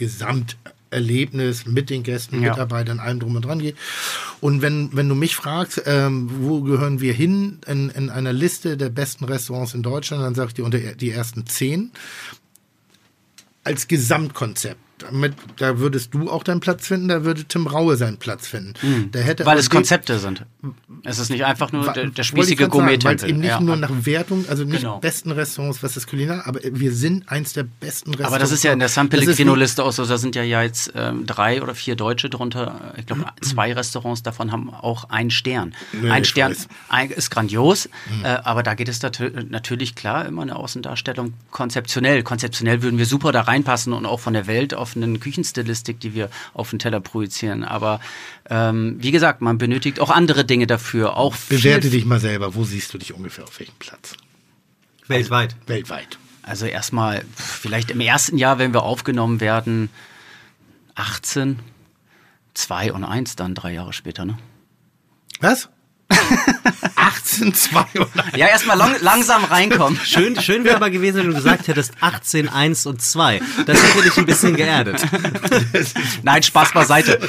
[0.89, 2.51] Gesamterlebnis mit den Gästen, Ja.
[2.51, 3.75] Mitarbeitern, allem drum und dran geht.
[4.41, 8.77] Und wenn, wenn du mich fragst, ähm, wo gehören wir hin in, in einer Liste
[8.77, 11.91] der besten Restaurants in Deutschland, dann sage ich dir unter die ersten zehn
[13.63, 14.79] als Gesamtkonzept.
[14.99, 18.73] Damit, da würdest du auch deinen Platz finden, da würde Tim Raue seinen Platz finden.
[19.13, 20.45] Der hätte Weil es Konzepte sind.
[21.03, 23.59] Es ist nicht einfach nur der, der spießige sagen, Weil es eben nicht Ja.
[23.61, 24.99] nur nach Wertung, also nicht Genau.
[24.99, 28.33] besten Restaurants, was das Kulinar, aber wir sind eins der besten Restaurants.
[28.33, 31.25] Aber das ist ja in der San Pellegrino-Liste auch so, da sind ja, jetzt ähm,
[31.25, 32.93] drei oder vier Deutsche drunter.
[32.97, 35.73] Ich glaube, zwei Restaurants davon haben auch einen Stern.
[35.93, 36.55] Nee, ein Stern
[36.89, 37.87] ein, ist grandios,
[38.23, 38.99] äh, aber da geht es
[39.49, 42.23] natürlich klar immer eine Außendarstellung konzeptionell.
[42.23, 46.13] Konzeptionell würden wir super da reinpassen und auch von der Welt auf eine Küchenstilistik, die
[46.13, 47.63] wir auf den Teller projizieren.
[47.63, 47.99] Aber
[48.49, 51.17] ähm, wie gesagt, man benötigt auch andere Dinge dafür.
[51.17, 52.55] Auch Bewerte viel- dich mal selber.
[52.55, 54.13] Wo siehst du dich ungefähr auf welchem Platz?
[55.07, 55.55] Weltweit.
[55.67, 56.17] Weltweit.
[56.43, 59.89] Also erstmal, vielleicht im ersten Jahr, wenn wir aufgenommen werden,
[60.95, 61.59] 18,
[62.53, 64.37] 2 und 1 dann drei Jahre später, ne?
[65.41, 65.69] Was?
[67.09, 69.99] 18, 2 und Ja, erstmal lang, langsam reinkommen.
[70.05, 73.41] Schön, schön wäre aber gewesen, wenn du gesagt hättest 18, 1 und 2.
[73.65, 75.01] Das hätte dich ein bisschen geerdet.
[76.23, 77.19] Nein, Spaß beiseite.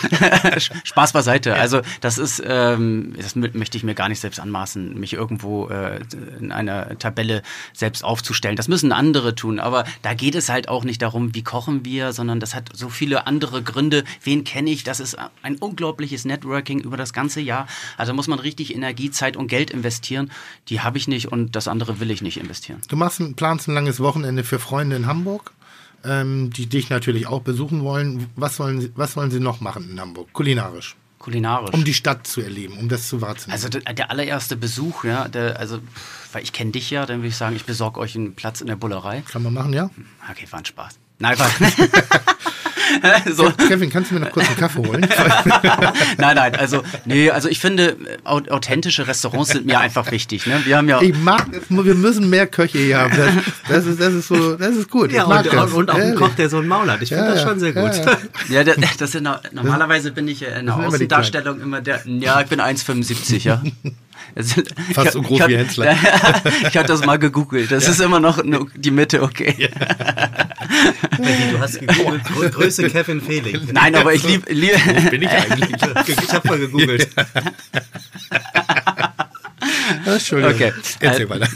[0.84, 1.54] Spaß beiseite.
[1.54, 5.68] Also das ist, ähm, das mö- möchte ich mir gar nicht selbst anmaßen, mich irgendwo
[5.68, 6.00] äh,
[6.38, 8.56] in einer Tabelle selbst aufzustellen.
[8.56, 9.60] Das müssen andere tun.
[9.60, 12.88] Aber da geht es halt auch nicht darum, wie kochen wir, sondern das hat so
[12.90, 14.04] viele andere Gründe.
[14.22, 14.84] Wen kenne ich?
[14.84, 17.66] Das ist ein unglaubliches Networking über das ganze Jahr.
[17.96, 20.30] Also muss man richtig Energie, Zeit und Geld investieren.
[20.68, 22.80] Die habe ich nicht und das andere will ich nicht investieren.
[22.88, 25.52] Du machst ein, planst ein langes Wochenende für Freunde in Hamburg,
[26.04, 28.28] ähm, die dich natürlich auch besuchen wollen.
[28.36, 30.32] Was wollen, sie, was wollen sie noch machen in Hamburg?
[30.32, 30.96] Kulinarisch.
[31.18, 31.74] Kulinarisch.
[31.74, 33.52] Um die Stadt zu erleben, um das zu wahrzunehmen.
[33.52, 35.78] Also der, der allererste Besuch, ja, der, also,
[36.32, 38.68] weil ich kenne dich ja, dann würde ich sagen, ich besorge euch einen Platz in
[38.68, 39.22] der Bullerei.
[39.30, 39.90] Kann man machen, ja?
[40.30, 40.98] Okay, war ein Spaß.
[41.20, 41.36] Nein,
[43.34, 43.50] so.
[43.68, 45.00] Kevin, kannst du mir noch kurz einen Kaffee holen?
[46.18, 50.46] Nein, nein, also, nee, also ich finde, au- authentische Restaurants sind mir einfach wichtig.
[50.46, 50.60] Ne?
[50.64, 51.00] Wir haben ja.
[51.00, 53.16] Ich mag wir müssen mehr Köche hier haben.
[53.16, 53.30] Das,
[53.68, 55.12] das, ist, das, ist, so, das ist gut.
[55.12, 55.70] Ja, ich mag und, das.
[55.72, 56.14] und, und auch ein.
[56.16, 57.00] Koch, der so einen Maul hat.
[57.02, 57.96] Ich finde Ja, das schon sehr ja, gut.
[58.48, 58.62] ja.
[58.62, 61.80] Ja, das, das sind, no- normalerweise bin ich ja in der sind immer Außendarstellung immer
[61.80, 62.00] der.
[62.06, 63.62] Ja, ich bin 1,75, ja.
[64.36, 65.96] Fast ich- so groß hab- wie Hensler.
[66.68, 67.70] ich habe das mal gegoogelt.
[67.70, 69.68] Das ist immer noch nur die Mitte, okay.
[71.18, 73.58] Du hast gegoogelt, Grö- Größe Kevin Felix.
[73.72, 74.52] Nein, aber ich liebe.
[74.52, 74.72] Lieb,
[75.10, 75.70] Bin ich eigentlich?
[76.22, 77.08] Ich habe mal gegoogelt.
[80.06, 80.54] Entschuldigung.
[80.54, 80.72] okay.
[81.00, 81.48] Erzähl Äh, weiter.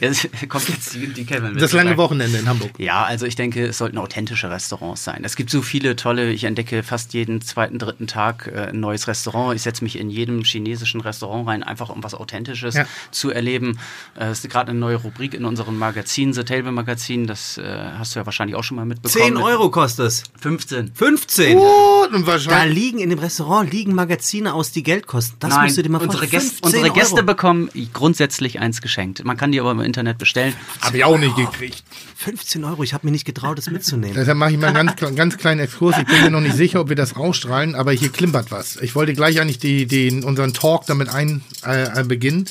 [0.00, 1.56] Jetzt kommt jetzt die, die Kevin.
[1.58, 2.70] Das lange Wochenende in Hamburg.
[2.78, 5.20] Ja, also ich denke, es sollten authentische Restaurants sein.
[5.22, 9.06] Es gibt so viele tolle, ich entdecke fast jeden zweiten, dritten Tag äh, ein neues
[9.06, 9.54] Restaurant.
[9.54, 12.86] Ich setze mich in jedem chinesischen Restaurant rein, einfach um was Authentisches Ja.
[13.10, 13.78] zu erleben.
[14.18, 17.26] Äh, Es ist gerade eine neue Rubrik in unserem Magazin, The Table Magazin.
[17.26, 17.62] Das äh,
[17.98, 19.24] hast du ja wahrscheinlich auch schon mal mitbekommen.
[19.24, 20.22] 10 Euro kostet es.
[20.40, 20.92] 15.
[20.94, 21.58] 15.
[21.58, 25.36] Oh, und Da liegen in dem Restaurant liegen Magazine aus, die Geld kosten.
[25.40, 26.42] Das Nein, musst du dir mal unsere, vorstellen.
[26.42, 29.24] Gäste, unsere 15 Gäste bekommen grundsätzlich eins geschenkt.
[29.24, 30.54] Man kann die aber im Internet bestellen.
[30.80, 31.82] Habe ich auch nicht gekriegt.
[32.16, 32.82] 15 Euro.
[32.82, 34.14] Ich habe mir nicht getraut, das mitzunehmen.
[34.14, 35.96] Deshalb mache ich mal einen ganz, ganz kleinen Exkurs.
[35.98, 38.76] Ich bin mir noch nicht sicher, ob wir das ausstrahlen, aber hier klimpert was.
[38.76, 42.46] Ich wollte gleich eigentlich die, den, unseren Talk damit ein, äh, äh, beginnen.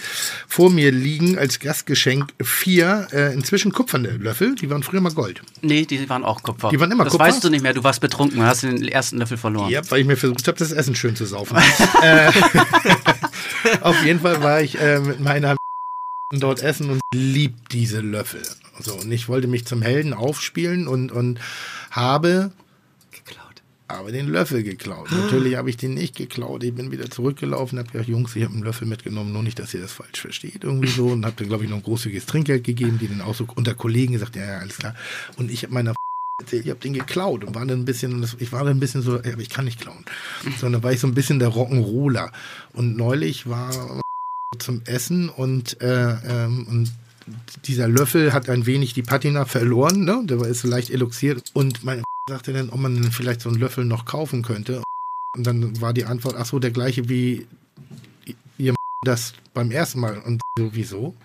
[0.48, 4.56] Vor mir liegen als Gastgeschenk vier äh, inzwischen kupferne Löffel.
[4.56, 5.42] Die waren früher mal Gold.
[5.62, 6.70] Nee, die waren auch Kupfer.
[6.70, 7.26] Die waren immer das Kupfer?
[7.26, 7.74] weißt du nicht mehr.
[7.74, 8.40] Du warst betrunken.
[8.40, 9.70] Du hast den ersten Löffel verloren.
[9.70, 11.58] Ja, weil ich mir versucht habe, das Essen schön zu saufen.
[12.02, 12.32] äh,
[13.82, 15.56] auf jeden Fall war ich äh, mit meiner
[16.40, 18.42] dort essen und lieb diese Löffel.
[18.80, 21.40] So, und ich wollte mich zum Helden aufspielen und, und
[21.92, 22.52] habe
[23.12, 23.62] Geklaut.
[23.88, 25.12] aber den Löffel geklaut.
[25.12, 26.64] Natürlich habe ich den nicht geklaut.
[26.64, 29.74] Ich bin wieder zurückgelaufen, habe gesagt, Jungs, ich habe einen Löffel mitgenommen, nur nicht, dass
[29.74, 31.08] ihr das falsch versteht irgendwie so.
[31.10, 33.76] Und habe dann, glaube ich, noch ein großzügiges Trinkgeld gegeben, die dann auch so unter
[33.76, 34.96] Kollegen gesagt, ja, ja, alles klar.
[35.38, 35.94] Und ich habe meiner
[36.42, 39.02] erzählt, ich habe den geklaut und war dann ein bisschen, ich war dann ein bisschen
[39.02, 40.04] so, ey, aber ich kann nicht klauen.
[40.58, 42.32] Sondern war ich so ein bisschen der Rock'n'Roller.
[42.74, 44.02] Und neulich war
[44.60, 46.92] zum Essen und, äh, ähm, und
[47.66, 50.22] dieser Löffel hat ein wenig die Patina verloren, ne?
[50.26, 51.44] Der war ist so leicht eluxiert.
[51.54, 54.84] Und meine sagte dann, ob man denn vielleicht so einen Löffel noch kaufen könnte.
[55.36, 57.48] Und dann war die Antwort, ach so, der gleiche wie
[58.58, 58.76] ihr
[59.06, 60.18] das beim ersten Mal.
[60.20, 61.16] Und so, wieso?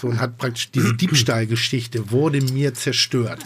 [0.00, 3.42] So, und hat praktisch diese Diebstahlgeschichte wurde mir zerstört.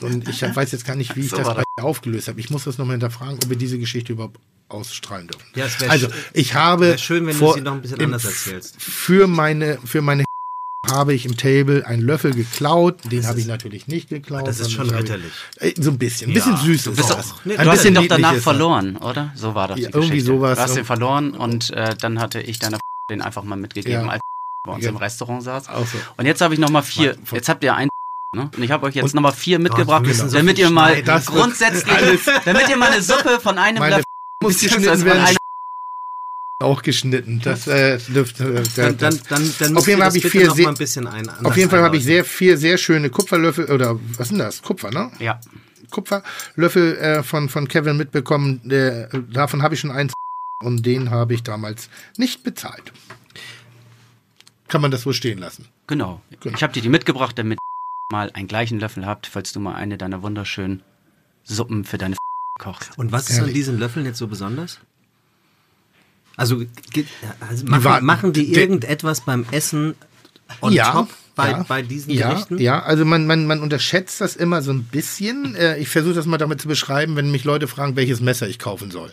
[0.00, 2.40] Und ich weiß jetzt gar nicht, wie ich So das aufgelöst habe.
[2.40, 4.40] Ich muss das nochmal hinterfragen, ob wir diese Geschichte überhaupt
[4.74, 5.46] ausstrahlen dürfen.
[5.54, 6.98] Ja, also, ich habe.
[6.98, 8.74] schön, wenn du sie noch ein bisschen anders erzählst.
[8.80, 10.24] Für meine, für meine
[10.90, 12.98] habe ich im Table einen Löffel geklaut.
[13.10, 14.46] Den habe ich natürlich nicht geklaut.
[14.46, 15.32] Das ist schon sondern ich ritterlich.
[15.56, 16.30] Äh, So ein bisschen.
[16.30, 16.84] Ein bisschen süß.
[16.84, 19.32] Du ist auch, Nee, du ein hast ihn bisschen doch danach verloren, oder?
[19.34, 20.26] So war das Ja, irgendwie Geschichte.
[20.26, 20.58] sowas.
[20.58, 22.78] Du hast ihn verloren und äh, dann hatte ich deiner
[23.10, 24.12] den einfach mal mitgegeben, Ja.
[24.12, 24.20] als
[24.66, 24.90] bei uns Ja.
[24.90, 25.64] im Restaurant saß.
[25.64, 25.72] So.
[26.18, 27.16] Und jetzt habe ich noch mal vier.
[27.32, 27.88] Jetzt habt ihr ein
[28.36, 28.50] ne?
[28.54, 31.94] und ich habe euch jetzt Und- noch mal vier mitgebracht, damit ihr mal grundsätzlich,
[32.44, 34.04] damit ihr mal eine Suppe von einem Löffel
[34.44, 35.36] muss geschnitten werden.
[36.62, 37.40] Auch geschnitten.
[37.42, 38.44] Das äh, dürfte.
[38.44, 41.06] Äh, Dann, dann, dann, dann Auf jeden Fall habe ich noch sehr- mal ein bisschen
[41.06, 41.28] ein.
[41.44, 44.62] auf jeden Fall habe ich sehr vier sehr schöne Kupferlöffel oder was sind das?
[44.62, 45.10] Kupfer, ne?
[45.18, 45.40] ja.
[45.90, 48.60] Kupferlöffel äh, von von Kevin mitbekommen.
[48.64, 50.12] Der, davon habe ich schon eins
[50.62, 52.92] und den habe ich damals nicht bezahlt.
[54.68, 55.68] Kann man das so stehen lassen?
[55.86, 56.22] Genau.
[56.40, 56.56] Genau.
[56.56, 59.74] Ich habe dir die mitgebracht, damit ihr mal einen gleichen Löffel habt, falls du mal
[59.74, 60.82] eine deiner wunderschönen
[61.42, 62.16] Suppen für deine
[62.58, 62.96] kochst.
[62.96, 63.54] Und was ist an Ehrlich.
[63.54, 64.78] diesen Löffeln jetzt so besonders?
[66.36, 66.64] Also,
[67.48, 69.94] also machen, waren- machen die irgendetwas beim Essen
[70.60, 72.58] on top bei, ja, bei diesen ja, Gerichten?
[72.58, 75.54] Ja, also man, man, man unterschätzt das immer so ein bisschen.
[75.56, 78.58] Äh, ich versuche das mal damit zu beschreiben, wenn mich Leute fragen, welches Messer ich
[78.58, 79.12] kaufen soll.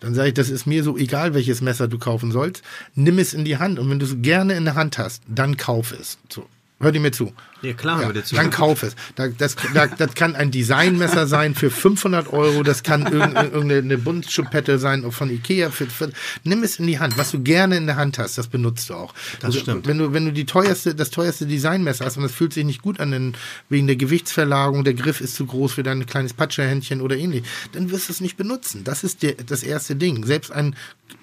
[0.00, 2.62] Dann sage ich, das ist mir so egal, welches Messer du kaufen sollst.
[2.94, 5.58] Nimm es in die Hand und wenn du es gerne in der Hand hast, dann
[5.58, 6.18] kauf es.
[6.30, 6.46] So.
[6.82, 7.32] Hör dir mir zu.
[7.60, 8.34] Ja, klar, Ja, hör dir zu.
[8.36, 8.96] dann kauf es.
[9.14, 13.98] Da, das, da, das kann ein Designmesser sein für 500 Euro, das kann irgend- irgendeine
[13.98, 15.70] Buntschuppette sein von Ikea.
[15.70, 16.10] Für, für,
[16.42, 17.18] nimm es in die Hand.
[17.18, 19.12] Was du gerne in der Hand hast, das benutzt du auch.
[19.40, 19.86] Das stimmt.
[19.86, 22.80] Wenn du, wenn du die teuerste, das teuerste Designmesser hast und das fühlt sich nicht
[22.80, 23.34] gut an, denn
[23.68, 27.90] wegen der Gewichtsverlagerung, der Griff ist zu groß für dein kleines Patscherhändchen oder ähnlich, dann
[27.90, 28.84] wirst du es nicht benutzen.
[28.84, 30.24] Das ist der, das erste Ding.
[30.24, 30.74] Selbst ein,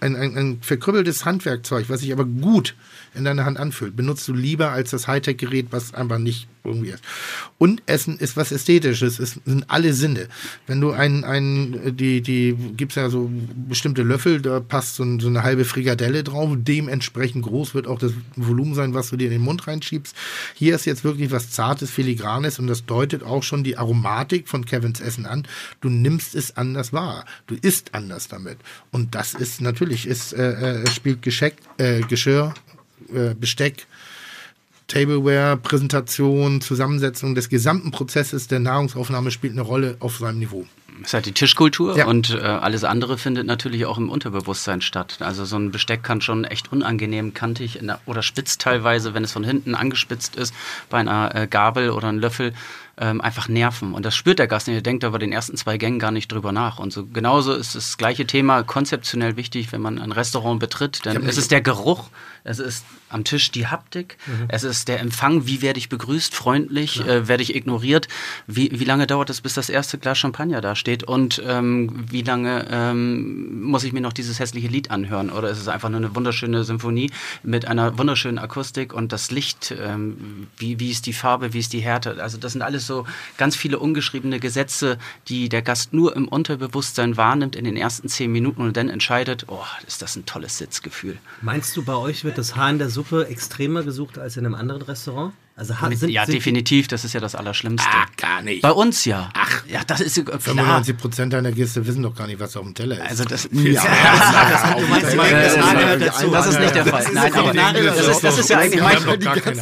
[0.01, 2.75] ein, ein, ein verkrüppeltes Handwerkzeug, was sich aber gut
[3.17, 7.03] in deiner Hand anfühlt, benutzt du lieber als das Hightech-Gerät, was einfach nicht irgendwie ist.
[7.57, 10.27] Und Essen ist was Ästhetisches, es sind alle Sinne.
[10.67, 13.31] Wenn du ein, ein die, die, gibt's ja so
[13.67, 17.99] bestimmte Löffel, da passt so, ein, so eine halbe Frikadelle drauf, dementsprechend groß wird auch
[17.99, 20.15] das Volumen sein, was du dir in den Mund reinschiebst.
[20.53, 24.65] Hier ist jetzt wirklich was Zartes, Filigranes und das deutet auch schon die Aromatik von
[24.65, 25.47] Kevins Essen an.
[25.81, 27.25] Du nimmst es anders wahr.
[27.47, 28.57] Du isst anders damit.
[28.91, 32.53] Und das ist natürlich, ist, äh, äh, spielt Gescheck, äh, Geschirr,
[33.13, 33.87] äh, Besteck,
[34.87, 40.65] Tableware, Präsentation, Zusammensetzung des gesamten Prozesses der Nahrungsaufnahme spielt eine Rolle auf seinem Niveau.
[41.01, 42.07] Es ist halt die Tischkultur Ja.
[42.07, 45.17] und äh, alles andere findet natürlich auch im Unterbewusstsein statt.
[45.19, 49.31] Also so ein Besteck kann schon echt unangenehm kantig der, oder spitz teilweise, wenn es
[49.31, 50.55] von hinten angespitzt ist,
[50.89, 52.53] bei einer äh, Gabel oder einem Löffel
[52.99, 53.93] ähm, einfach nerven.
[53.93, 54.75] Und das spürt der Gast nicht.
[54.75, 56.79] Der denkt aber den ersten zwei Gängen gar nicht drüber nach.
[56.79, 61.05] Und so genauso ist das gleiche Thema konzeptionell wichtig, wenn man ein Restaurant betritt.
[61.05, 62.09] Denn es ist der Geruch,
[62.47, 64.17] es ist am Tisch die Haptik,
[64.47, 68.07] es ist der Empfang, wie werde ich begrüßt, freundlich, äh, werde ich ignoriert,
[68.47, 71.03] wie, wie lange dauert es, bis das erste Glas Champagner da steht?
[71.03, 75.29] Und ähm, wie lange ähm, muss ich mir noch dieses hässliche Lied anhören?
[75.29, 77.11] Oder ist es einfach nur eine wunderschöne Symphonie
[77.43, 81.73] mit einer wunderschönen Akustik und das Licht, ähm, wie, wie ist die Farbe, wie ist
[81.73, 83.05] die Härte, also das sind alles so
[83.37, 88.31] ganz viele ungeschriebene Gesetze, die der Gast nur im Unterbewusstsein wahrnimmt in den ersten zehn
[88.31, 91.17] Minuten und dann entscheidet, oh, ist das ein tolles Sitzgefühl.
[91.41, 94.55] Meinst du, bei euch wird das Haar in der Suppe extremer gesucht als in einem
[94.55, 95.33] anderen Restaurant?
[95.59, 97.89] Also ha- sind, ja, sind definitiv, das ist ja das Allerschlimmste.
[97.91, 98.61] Ah, gar nicht.
[98.61, 99.31] Bei uns ja.
[99.33, 100.39] Ach, ja, das ist ja klar.
[100.39, 103.09] 95 Prozent deiner Gäste wissen doch gar nicht, was auf dem Teller ist.
[103.09, 103.81] Also das, ja,
[106.31, 107.03] das ist nicht der Fall.
[107.11, 108.97] Nein, aber das ist, das ist ja eigentlich mein,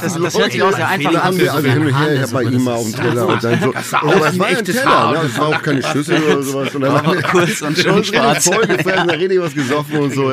[0.01, 1.23] das, das hört sich auch sehr einfach an.
[1.23, 3.59] haben wir also hin und her, ich bei ihm mal auf dem Teller und dann
[3.61, 5.11] so, oh, auch das ein war ein echtes Teller, Haar.
[5.13, 5.19] ne?
[5.23, 6.75] das war auch keine Schüssel oder sowas.
[6.75, 8.45] Und dann wir kurz und schön schwarz.
[8.45, 10.29] da richtig was gesoffen und so.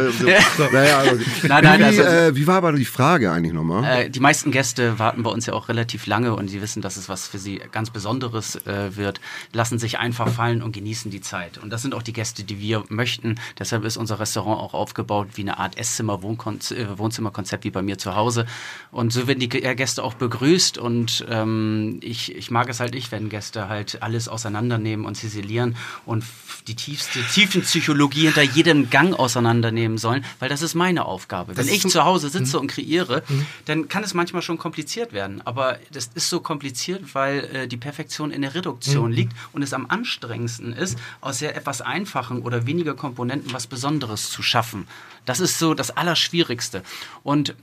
[0.73, 3.85] Naja, also, Nein, nein, wie, also- äh, wie war aber die Frage eigentlich nochmal?
[4.07, 6.97] Äh, die meisten Gäste warten bei uns ja auch relativ lange und sie wissen, dass
[6.97, 9.21] es was für sie ganz Besonderes äh, wird,
[9.53, 11.59] lassen sich einfach fallen und genießen die Zeit.
[11.59, 13.37] Und das sind auch die Gäste, die wir möchten.
[13.59, 18.47] Deshalb ist unser Restaurant auch aufgebaut wie eine Art Esszimmer-Wohnzimmerkonzept wie bei mir zu Hause.
[18.91, 22.95] Und so werden die äh, Gäste auch begrüßt und ähm, ich, ich mag es halt
[22.95, 25.77] nicht, wenn Gäste halt alles auseinandernehmen und ziselieren
[26.07, 26.25] und
[26.67, 31.57] die tiefste Tiefenpsychologie hinter jedem Gang auseinandernehmen sollen, weil das ist meine Aufgabe.
[31.57, 33.23] Wenn ich zu Hause sitze und kreiere,
[33.65, 35.42] dann kann es manchmal schon kompliziert werden.
[35.45, 39.73] Aber das ist so kompliziert, weil äh, die Perfektion in der Reduktion liegt und es
[39.73, 44.87] am anstrengendsten ist, aus sehr etwas einfachen oder weniger Komponenten was Besonderes zu schaffen.
[45.25, 46.83] Das ist so das Allerschwierigste.
[47.23, 47.55] Und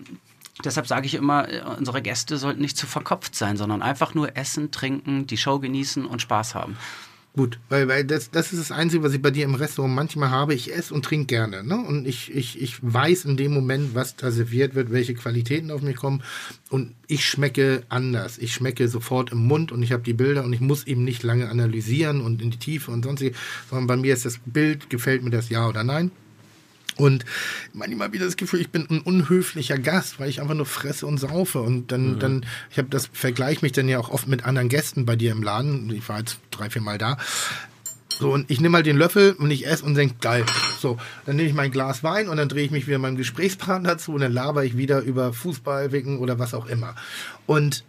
[0.66, 4.36] Deshalb sage ich immer, äh, unsere Gäste sollten nicht zu verkopft sein, sondern einfach nur
[4.36, 6.78] essen, trinken, die Show genießen und Spaß haben.
[7.36, 10.32] Gut, weil, weil das, das ist das Einzige, was ich bei dir im Restaurant manchmal
[10.32, 10.56] habe.
[10.56, 11.64] Ich esse und trinke gerne.
[11.64, 11.78] Ne?
[11.78, 15.82] Und ich, ich, ich weiß in dem Moment, was da serviert wird, welche Qualitäten auf
[15.84, 16.24] mich kommen.
[16.70, 18.40] Und ich schmecke anders.
[18.40, 21.22] Ich schmecke sofort im Mund und ich habe die Bilder und ich muss eben nicht
[21.22, 23.36] lange analysieren und in die Tiefe und sonstige,
[23.70, 26.12] sondern bei mir ist das Bild, gefällt mir das ja oder nein.
[27.00, 27.24] Und
[27.74, 31.18] manchmal wieder das Gefühl, ich bin ein unhöflicher Gast, weil ich einfach nur fresse und
[31.18, 31.62] saufe.
[31.62, 35.06] Und dann, dann, ich habe das, vergleiche mich dann ja auch oft mit anderen Gästen
[35.06, 35.90] bei dir im Laden.
[35.92, 37.18] Ich war jetzt drei, vier Mal da.
[38.20, 40.46] So, und ich nehme mal den Löffel und ich esse und denke, geil.
[40.82, 43.98] So, dann nehme ich mein Glas Wein und dann drehe ich mich wieder meinem Gesprächspartner
[43.98, 46.96] zu und dann laber ich wieder über Fußball, Wicken oder was auch immer.
[47.46, 47.86] Und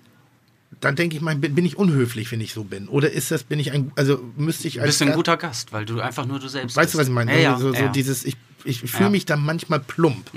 [0.81, 2.87] dann denke ich mal, bin, ich unhöflich, wenn ich so bin?
[2.87, 5.73] Oder ist das, bin ich ein, also müsste ich Du als bist ein guter Gast,
[5.73, 7.33] weil du einfach nur du selbst Weißt du, was ich meine?
[7.33, 7.89] Ja, ja, so, so ja.
[7.89, 9.11] dieses, ich, ich fühle Ja.
[9.11, 10.31] mich dann manchmal plump.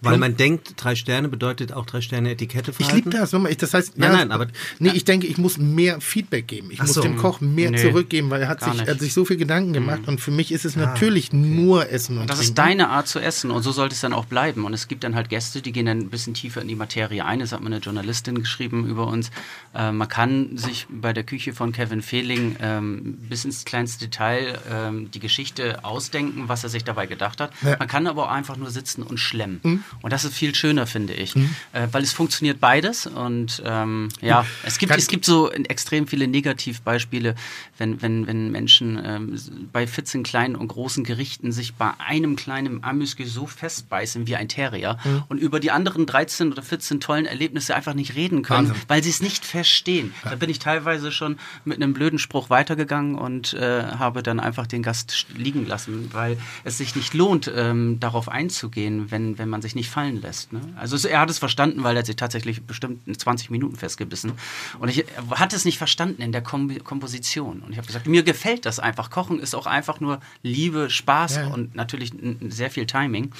[0.00, 2.96] Weil man denkt, drei Sterne bedeutet auch drei Sterne Etikette Ich verhalten.
[2.96, 3.32] liebe das.
[3.32, 4.48] nochmal, Ich, das heißt, Nein, ja, nein, aber-
[4.78, 6.70] nee, ich denke, ich muss mehr Feedback geben.
[6.70, 7.02] Ich Ach muss so.
[7.02, 9.72] dem Koch mehr Nee, zurückgeben, weil er hat sich, er hat sich so viel Gedanken
[9.72, 12.50] gemacht und für mich ist es natürlich nur Essen und Das Trinken.
[12.50, 14.64] ist deine Art zu essen und so sollte es dann auch bleiben.
[14.64, 17.24] Und es gibt dann halt Gäste, die gehen dann ein bisschen tiefer in die Materie
[17.24, 17.38] ein.
[17.40, 19.30] Das hat mir eine Journalistin geschrieben über uns.
[19.74, 24.58] Äh, man kann sich bei der Küche von Kevin Fehling ähm, bis ins kleinste Detail
[24.70, 27.52] ähm, die Geschichte ausdenken, was er sich dabei gedacht hat.
[27.62, 27.76] Ja.
[27.78, 29.84] Man kann aber auch einfach nur sitzen und schlemmen.
[30.02, 31.34] Und das ist viel schöner, finde ich.
[31.36, 33.06] Äh, weil es funktioniert beides.
[33.06, 37.34] Und ähm, ja, es gibt, Kann- es gibt so extrem viele Negativbeispiele,
[37.78, 39.38] wenn, wenn, wenn Menschen ähm,
[39.72, 44.48] bei 14 kleinen und großen Gerichten sich bei einem kleinen Amüsgü so festbeißen wie ein
[44.48, 44.98] Terrier
[45.28, 48.84] und über die anderen 13 oder 14 tollen Erlebnisse einfach nicht reden können, Wahnsinn.
[48.88, 50.14] weil sie es nicht verstehen.
[50.24, 54.66] Da bin ich teilweise schon mit einem blöden Spruch weitergegangen und äh, habe dann einfach
[54.66, 59.48] den Gast st- liegen lassen, weil es sich nicht lohnt, ähm, darauf einzugehen, wenn, wenn
[59.48, 60.52] man sich nicht fallen lässt.
[60.52, 60.60] Ne?
[60.76, 64.32] Also es, er hat es verstanden, weil er sich tatsächlich bestimmt in 20 Minuten festgebissen.
[64.78, 67.60] Und ich er hat es nicht verstanden in der Kom Komposition.
[67.60, 69.10] Und ich habe gesagt, mir gefällt das einfach.
[69.10, 71.46] Kochen ist auch einfach nur Liebe, Spaß Ja.
[71.48, 72.12] und natürlich
[72.48, 73.32] sehr viel Timing.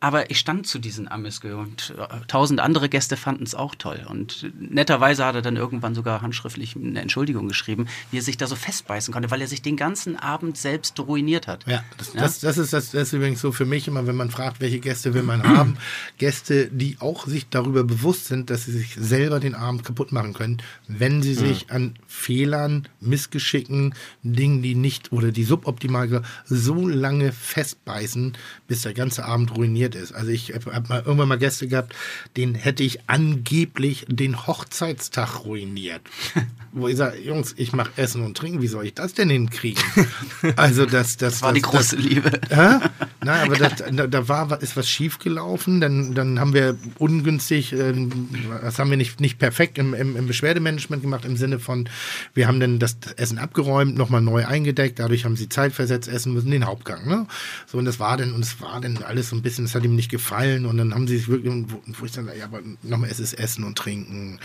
[0.00, 4.06] Aber ich stand zu diesen Amüsgö und äh, tausend andere Gäste fanden es auch toll.
[4.08, 8.46] Und netterweise hat er dann irgendwann sogar handschriftlich eine Entschuldigung geschrieben, wie er sich da
[8.46, 11.66] so festbeißen konnte, weil er sich den ganzen Abend selbst ruiniert hat.
[11.66, 12.20] Ja, das, Ja?
[12.20, 14.78] Das, das, ist, das, das ist übrigens so für mich immer, wenn man fragt, welche
[14.78, 15.76] Gäste will man haben.
[16.18, 20.32] Gäste, die auch sich darüber bewusst sind, dass sie sich selber den Abend kaputt machen
[20.32, 27.32] können, wenn sie sich an Fehlern, Missgeschicken, Dingen, die nicht oder die suboptimal so lange
[27.32, 28.36] festbeißen,
[28.68, 30.12] bis der ganze Abend ruiniert passiert ist.
[30.12, 31.94] Also ich habe hab mal irgendwann mal Gäste gehabt,
[32.36, 36.02] den hätte ich angeblich den Hochzeitstag ruiniert.
[36.72, 39.82] Wo ich sage, Jungs, ich mache Essen und Trinken, wie soll ich das denn hinkriegen?
[40.56, 42.30] Also das, das, Das war die das, große Liebe.
[42.50, 42.78] Hä?
[43.24, 45.80] Nein, aber das, da, da war ist was schief gelaufen.
[45.80, 48.28] Dann, dann haben wir ungünstig, ähm,
[48.62, 51.88] das haben wir nicht, nicht perfekt im, im, im Beschwerdemanagement gemacht, im Sinne von,
[52.34, 56.50] wir haben dann das Essen abgeräumt, nochmal neu eingedeckt, dadurch haben sie zeitversetzt essen müssen,
[56.50, 57.08] den Hauptgang.
[57.08, 57.26] Ne?
[57.66, 59.84] So, und das war dann, und es war dann alles so ein bisschen, es hat
[59.84, 60.66] ihm nicht gefallen.
[60.66, 63.34] Und dann haben sie sich wirklich, wo, wo ich dann, ja, aber nochmal, es ist
[63.34, 64.38] Essen und Trinken.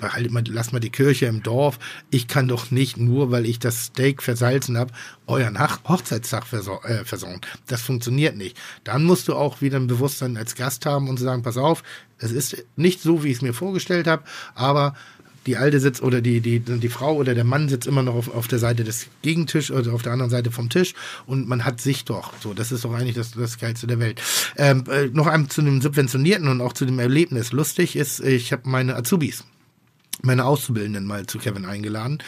[0.00, 1.78] Halt mal, lass mal die Kirche im Dorf.
[2.10, 4.92] Ich kann doch nicht, nur weil ich das Steak versalzen habe,
[5.26, 7.40] euren Hochzeitstag versor äh, versorgen.
[7.66, 8.56] Das funktioniert nicht.
[8.84, 11.82] Dann musst du auch wieder ein Bewusstsein als Gast haben und sagen, pass auf,
[12.18, 14.94] es ist nicht so, wie ich es mir vorgestellt habe, aber
[15.46, 18.34] die Alte sitzt oder die, die, die Frau oder der Mann sitzt immer noch auf,
[18.34, 20.94] auf der Seite des Gegentisch oder auf der anderen Seite vom Tisch
[21.26, 22.32] und man hat sich doch.
[22.40, 24.20] So, das ist doch eigentlich das, das Geilste der Welt.
[24.56, 27.52] Ähm, äh, noch einmal zu dem Subventionierten und auch zu dem Erlebnis.
[27.52, 29.44] Lustig ist, ich habe meine Azubis
[30.22, 32.18] meine Auszubildenden mal zu Kevin eingeladen.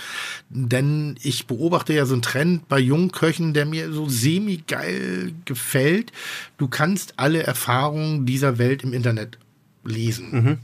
[0.49, 6.13] Denn ich beobachte ja so einen Trend bei jungen Köchen, der mir so semi-geil gefällt.
[6.57, 9.39] Du kannst alle Erfahrungen dieser Welt im Internet
[9.85, 10.59] lesen.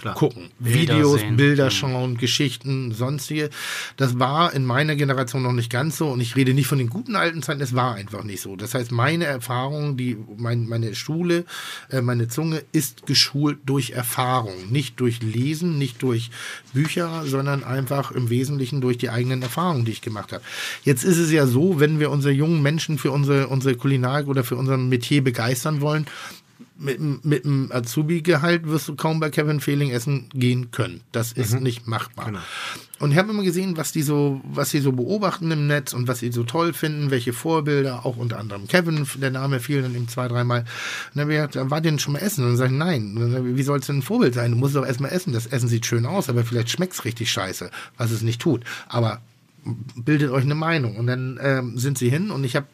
[0.00, 0.14] Klar.
[0.14, 0.50] Gucken.
[0.58, 1.36] Bilder Videos, sehen.
[1.36, 1.70] Bilder Mhm.
[1.70, 3.50] schauen, Geschichten, sonstige.
[3.96, 6.08] Das war in meiner Generation noch nicht ganz so.
[6.08, 8.56] Und ich rede nicht von den guten alten Zeiten, es war einfach nicht so.
[8.56, 11.44] Das heißt, meine Erfahrung, die, mein, meine Schule,
[11.90, 14.70] äh, meine Zunge ist geschult durch Erfahrung.
[14.70, 16.30] Nicht durch Lesen, nicht durch
[16.72, 20.42] Bücher, sondern einfach im Wesentlichen durch die eigenen Erfahrungen, die ich gemacht habe.
[20.84, 24.44] Jetzt ist es ja so, wenn wir unsere jungen Menschen für unsere, unsere Kulinarik oder
[24.44, 26.06] für unser Metier begeistern wollen,
[26.80, 31.02] mit, dem- mit dem Azubi-Gehalt wirst du kaum bei Kevin Fehling essen gehen können.
[31.12, 32.32] Das ist nicht machbar.
[32.98, 36.08] Und ich habe immer gesehen, was die so, was sie so beobachten im Netz und
[36.08, 39.94] was sie so toll finden, welche Vorbilder, auch unter anderem Kevin, der Name fiel dann
[39.94, 40.60] eben zwei, dreimal.
[40.60, 40.66] Und
[41.14, 42.42] dann habe ich gesagt, war denn schon mal essen?
[42.44, 43.14] Und dann sage ich, nein.
[43.14, 44.50] Dann wie soll es denn ein Vorbild sein?
[44.50, 45.32] Du musst doch erstmal essen.
[45.32, 48.64] Das Essen sieht schön aus, aber vielleicht schmeckt es richtig scheiße, was es nicht tut.
[48.88, 49.20] Aber
[49.96, 50.96] bildet euch eine Meinung.
[50.96, 52.66] Und dann ähm, sind sie hin und ich habe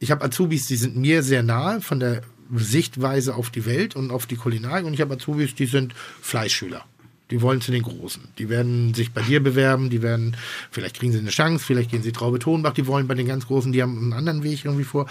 [0.00, 2.22] ich habe Azubis, die sind mir sehr nahe von der
[2.54, 6.84] Sichtweise auf die Welt und auf die Kulinarik und ich habe Azubis, die sind Fleischschüler.
[7.30, 8.22] Die wollen zu den Großen.
[8.38, 10.34] Die werden sich bei dir bewerben, die werden,
[10.70, 13.46] vielleicht kriegen sie eine Chance, vielleicht gehen sie Traube Tonbach, die wollen bei den ganz
[13.46, 15.06] Großen, die haben einen anderen Weg irgendwie vor.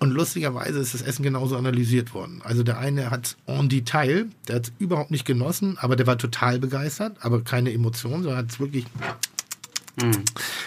[0.00, 2.40] Und lustigerweise ist das Essen genauso analysiert worden.
[2.42, 6.18] Also der eine hat en Detail, der hat es überhaupt nicht genossen, aber der war
[6.18, 8.86] total begeistert, aber keine Emotionen, sondern hat es wirklich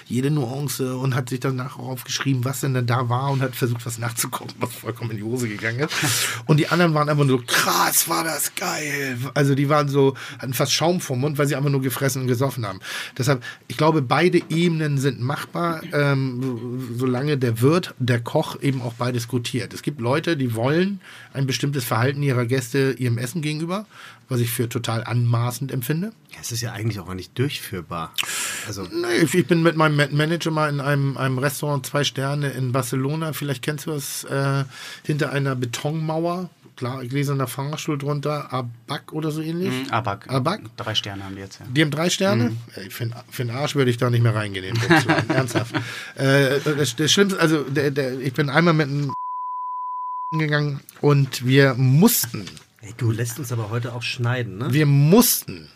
[0.05, 3.55] jede Nuance und hat sich danach auch aufgeschrieben, was denn denn da war und hat
[3.55, 5.93] versucht, was nachzugucken, was vollkommen in die Hose gegangen ist.
[6.45, 9.17] Und die anderen waren einfach nur, krass, war das geil.
[9.33, 12.27] Also die waren so, hatten fast Schaum vom Mund, weil sie einfach nur gefressen und
[12.27, 12.79] gesoffen haben.
[13.17, 18.93] Deshalb, ich glaube, beide Ebenen sind machbar, ähm, solange der Wirt, der Koch eben auch
[18.93, 19.73] beides gutiert.
[19.73, 21.01] Es gibt Leute, die wollen
[21.33, 23.87] ein bestimmtes Verhalten ihrer Gäste ihrem Essen gegenüber,
[24.29, 26.11] was ich für total anmaßend empfinde.
[26.41, 28.13] Es ist ja eigentlich auch nicht durchführbar.
[28.67, 32.49] Also, Nee, ich- bin mit meinem Ma- Manager mal in einem, einem Restaurant zwei Sterne
[32.49, 34.63] in Barcelona, vielleicht kennst du es, äh,
[35.05, 39.71] hinter einer Betonmauer, klar, gläserner Fahrstuhl drunter, Abak oder so ähnlich.
[39.85, 40.29] Mhm, Abak.
[40.29, 40.61] Abak?
[40.75, 41.65] Drei Sterne haben die jetzt, ja.
[41.69, 42.55] Die haben drei Sterne?
[42.75, 44.89] Ey, für, den- für den Arsch würde ich da nicht mehr reingehen, in den
[45.29, 45.73] ernsthaft.
[46.15, 49.13] Äh, das, das Schlimmste, also der, der, ich bin einmal mit einem
[50.37, 52.45] gegangen und wir mussten
[52.85, 54.73] ey, du lässt uns aber heute auch schneiden, ne?
[54.73, 55.67] wir mussten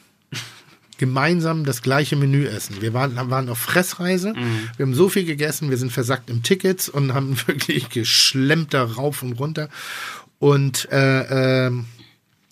[0.97, 2.81] gemeinsam das gleiche Menü essen.
[2.81, 4.33] Wir waren, waren auf Fressreise.
[4.75, 5.69] Wir haben so viel gegessen.
[5.69, 9.69] Wir sind versackt im Tickets und haben wirklich geschlemmt da rauf und runter.
[10.39, 11.85] Und äh, ähm,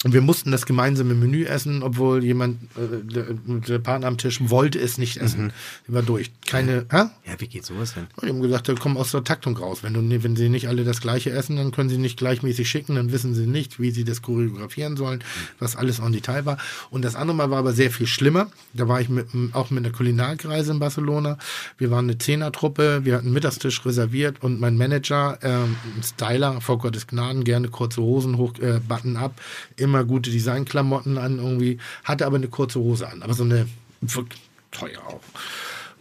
[0.08, 4.40] und wir mussten das gemeinsame Menü essen, obwohl jemand, äh, der, der Partner am Tisch
[4.50, 5.52] wollte es nicht essen.
[5.86, 6.32] Die war durch.
[6.46, 7.08] Keine, hä?
[7.26, 8.08] Ja, wie geht sowas denn?
[8.24, 9.80] Die haben gesagt, kommen aus der Taktung raus.
[9.84, 12.96] Wenn, du, wenn sie nicht alle das gleiche essen, dann können sie nicht gleichmäßig schicken,
[12.96, 15.22] dann wissen sie nicht, wie sie das choreografieren sollen,
[15.60, 16.58] was alles en Detail war.
[16.90, 18.48] Und das andere Mal war aber sehr viel schlimmer.
[18.74, 21.38] Da war ich mit, auch mit einer Kulinarikreise in Barcelona.
[21.78, 26.62] Wir waren eine Zehnertruppe, wir hatten einen Mittagstisch reserviert und mein Manager, ähm, ein Styler,
[26.62, 29.34] vor Gottes Gnaden, gerne kurze Hosen hoch, äh, Button up,
[29.76, 33.68] immer gute Designklamotten an irgendwie, hatte aber eine kurze Hose an, aber so eine
[34.02, 34.42] wirklich
[34.72, 35.22] teuer auch.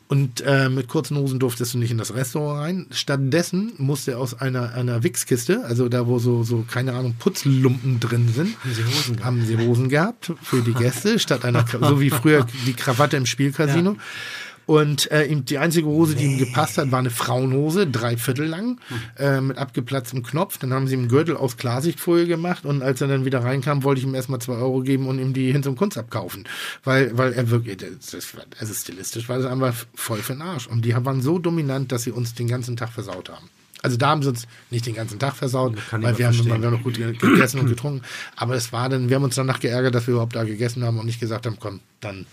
[0.09, 2.87] Und äh, mit kurzen Hosen durftest du nicht in das Restaurant rein.
[2.93, 7.99] Stattdessen musste er aus einer, einer Wichskiste, also da, wo so, so, keine Ahnung, Putzlumpen
[7.99, 11.65] drin sind, haben sie Hosen gehabt, haben sie Hosen gehabt für die Gäste, statt einer,
[11.67, 13.97] so wie früher die Krawatte im Spielcasino.
[14.67, 18.47] Und äh, ihm die einzige Hose, die ihm gepasst hat, war eine Frauenhose, drei Viertel
[18.47, 18.81] lang,
[19.17, 20.59] äh, mit abgeplatztem Knopf.
[20.59, 23.85] Dann haben sie ihm einen Gürtel aus Klarsichtfolie gemacht und als er dann wieder reinkam,
[23.85, 26.49] wollte ich ihm erstmal zwei Euro geben und ihm die hin zum Kunst abkaufen.
[26.83, 28.27] Weil, weil er wirklich, das, das,
[28.59, 30.67] also stilistisch war das einfach voll für den Arsch.
[30.67, 33.49] Und die waren so dominant, dass sie uns den ganzen Tag versaut haben.
[33.83, 36.71] Also da haben sie uns nicht den ganzen Tag versaut, weil wir haben, wir haben
[36.73, 38.03] noch gut ge- gegessen und getrunken.
[38.35, 40.99] Aber es war dann, wir haben uns danach geärgert, dass wir überhaupt da gegessen haben
[40.99, 42.27] und nicht gesagt haben, komm, dann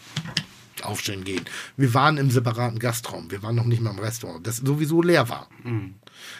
[0.81, 1.45] aufstehen gehen.
[1.77, 3.29] Wir waren im separaten Gastraum.
[3.29, 5.47] Wir waren noch nicht mal im Restaurant, das sowieso leer war.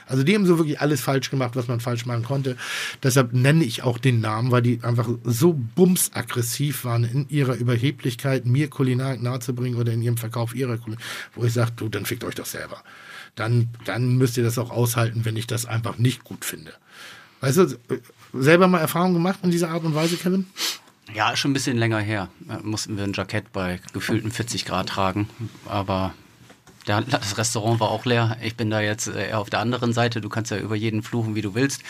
[0.07, 2.57] Also die haben so wirklich alles falsch gemacht, was man falsch machen konnte.
[3.01, 8.45] Deshalb nenne ich auch den Namen, weil die einfach so bumsaggressiv waren in ihrer Überheblichkeit,
[8.45, 11.05] mir Kulinarik nahezubringen oder in ihrem Verkauf ihrer Kulinarik,
[11.35, 12.83] wo ich sage, du, dann fickt euch doch selber.
[13.35, 16.73] Dann, dann müsst ihr das auch aushalten, wenn ich das einfach nicht gut finde.
[17.41, 17.77] Weißt du,
[18.33, 20.45] selber mal Erfahrung gemacht in dieser Art und Weise, Kevin?
[21.13, 22.29] Ja, ist schon ein bisschen länger her.
[22.39, 25.29] Da mussten wir ein Jackett bei gefühlten 40 Grad tragen.
[25.65, 26.13] Aber
[26.87, 28.37] der, das Restaurant war auch leer.
[28.41, 30.21] Ich bin da jetzt äh, eher auf der anderen Seite.
[30.21, 31.81] Du kannst ja über jeden fluchen, wie du willst.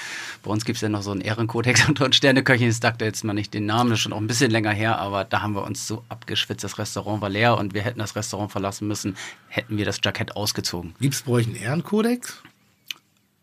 [0.43, 2.67] Bei uns gibt es ja noch so einen Ehrenkodex unter uns Sterneköchen.
[2.67, 4.99] Ich sagte jetzt mal nicht den Namen, das ist schon auch ein bisschen länger her.
[4.99, 6.63] Aber da haben wir uns so abgeschwitzt.
[6.63, 9.15] Das Restaurant war leer und wir hätten das Restaurant verlassen müssen,
[9.47, 10.95] hätten wir das Jackett ausgezogen.
[10.99, 12.43] Gibt es bei euch einen Ehrenkodex?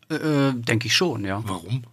[0.09, 1.41] Äh, Denke ich schon, ja.
[1.45, 1.83] Warum?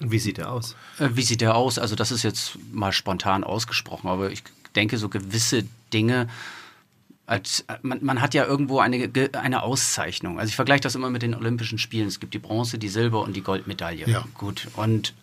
[0.00, 0.76] Wie sieht er aus?
[0.98, 1.78] Äh, Wie sieht der aus?
[1.78, 4.42] Also das ist jetzt mal spontan ausgesprochen, aber ich
[4.74, 6.28] denke, so gewisse Dinge,
[7.26, 10.38] als, man, man hat ja irgendwo eine, eine Auszeichnung.
[10.38, 12.08] Also ich vergleiche das immer mit den Olympischen Spielen.
[12.08, 14.08] Es gibt die Bronze, die Silber und die Goldmedaille.
[14.08, 14.24] Ja.
[14.34, 14.68] Gut.
[14.76, 15.14] Und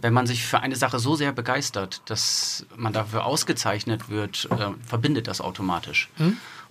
[0.00, 4.70] wenn man sich für eine Sache so sehr begeistert, dass man dafür ausgezeichnet wird, äh,
[4.86, 6.08] verbindet das automatisch.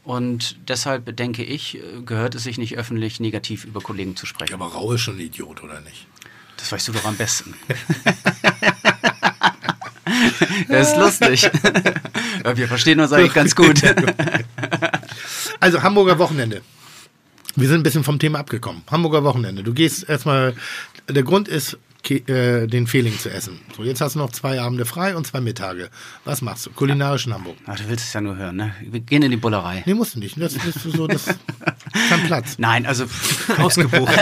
[0.03, 4.53] Und deshalb denke ich, äh, gehört es sich nicht öffentlich negativ über Kollegen zu sprechen.
[4.53, 6.07] Aber Rau ist schon ein Idiot, oder nicht?
[6.57, 7.53] Das weißt du doch am besten.
[10.67, 11.49] das ist lustig.
[12.55, 13.81] Wir verstehen uns eigentlich ganz gut.
[15.59, 16.61] Also Hamburger Wochenende.
[17.55, 18.83] Wir sind ein bisschen vom Thema abgekommen.
[18.91, 19.63] Hamburger Wochenende.
[19.63, 20.53] Du gehst erstmal,
[21.09, 21.79] der Grund ist,
[22.09, 23.59] äh, den Fehling zu essen.
[23.75, 25.89] So, jetzt hast du noch zwei Abende frei und zwei Mittage.
[26.23, 26.71] Was machst du?
[26.71, 27.57] Kulinarisch in Hamburg.
[27.65, 28.73] Ach, du willst es ja nur hören, ne?
[28.81, 29.83] Wir gehen in die Bullerei.
[29.85, 30.39] Nee, musst du nicht.
[30.39, 31.25] Das ist so, das
[32.09, 32.55] kein Platz.
[32.57, 33.05] Nein, also
[33.57, 34.13] Ausgebucht.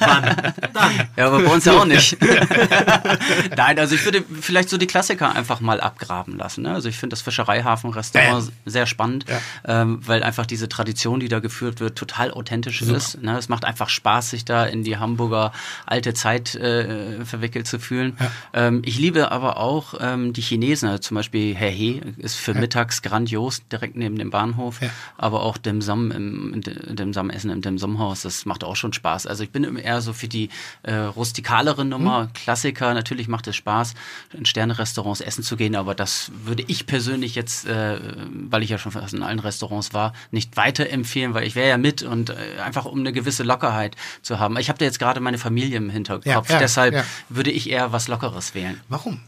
[0.00, 0.52] Wann?
[0.72, 1.08] Dann.
[1.16, 2.16] Ja, aber bei uns ja auch nicht.
[3.56, 6.62] Nein, also ich würde vielleicht so die Klassiker einfach mal abgraben lassen.
[6.62, 6.72] Ne?
[6.72, 9.24] Also ich finde das Fischereihafen-Restaurant sehr spannend,
[9.64, 13.22] ähm, weil einfach diese Tradition, die da geführt wird, total authentisch ist.
[13.22, 13.36] Ne?
[13.36, 15.52] Es macht einfach Spaß, sich da in die Hamburger
[15.86, 18.16] alte Zeit äh, verwickelt zu fühlen.
[18.52, 22.54] Ähm, ich liebe aber auch ähm, die Chinesen, also zum Beispiel Herr He ist für
[22.54, 24.90] mittags grandios, direkt neben dem Bahnhof, Ja.
[25.18, 28.92] aber auch Dim Sum im, Dim Sum Essen im Sum Haus, das macht auch schon
[28.92, 29.26] Spaß.
[29.26, 30.48] Also ich bin eher so für die
[30.82, 32.94] äh, rustikalere Nummer, Klassiker.
[32.94, 33.94] Natürlich macht es Spaß,
[34.36, 37.98] in Sterne-Restaurants essen zu gehen, aber das würde ich persönlich jetzt, äh,
[38.32, 41.78] weil ich ja schon fast in allen Restaurants war, nicht weiterempfehlen, weil ich wäre ja
[41.78, 42.34] mit und äh,
[42.64, 44.56] einfach um eine gewisse Lockerheit zu haben.
[44.58, 47.06] Ich habe da jetzt gerade meine Familie im Hinterkopf, Ja, ja, deshalb ja.
[47.28, 48.80] würde ich eher was Lockeres wählen.
[48.88, 49.20] Warum?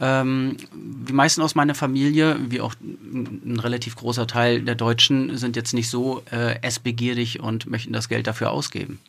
[0.00, 5.56] Ähm, die meisten aus meiner Familie, wie auch ein relativ großer Teil der Deutschen, sind
[5.56, 9.00] jetzt nicht so äh, essbegierig und möchten das Geld dafür ausgeben.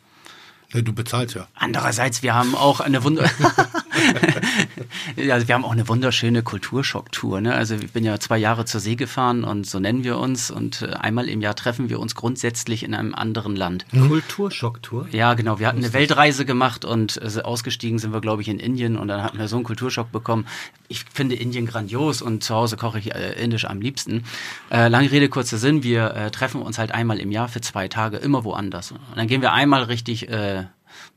[0.72, 1.48] Du bezahlst ja.
[1.54, 3.28] Andererseits, wir haben auch eine Wunder
[5.16, 7.40] ja, also wir haben auch eine wunderschöne Kulturschocktour.
[7.40, 7.54] Ne?
[7.54, 10.82] Also ich bin ja zwei Jahre zur See gefahren und so nennen wir uns und
[10.82, 13.86] äh, einmal im Jahr treffen wir uns grundsätzlich in einem anderen Land.
[13.90, 15.08] Kulturschocktour.
[15.12, 15.58] Ja, genau.
[15.58, 19.08] Wir hatten eine Weltreise gemacht und äh, ausgestiegen sind wir, glaube ich, in Indien und
[19.08, 20.46] dann hatten wir so einen Kulturschock bekommen.
[20.88, 24.24] Ich finde Indien grandios und zu Hause koche ich äh, indisch am liebsten.
[24.70, 25.82] Äh, lange Rede, kurzer Sinn.
[25.82, 28.92] Wir äh, treffen uns halt einmal im Jahr für zwei Tage immer woanders.
[28.92, 30.64] Und dann gehen wir einmal richtig äh,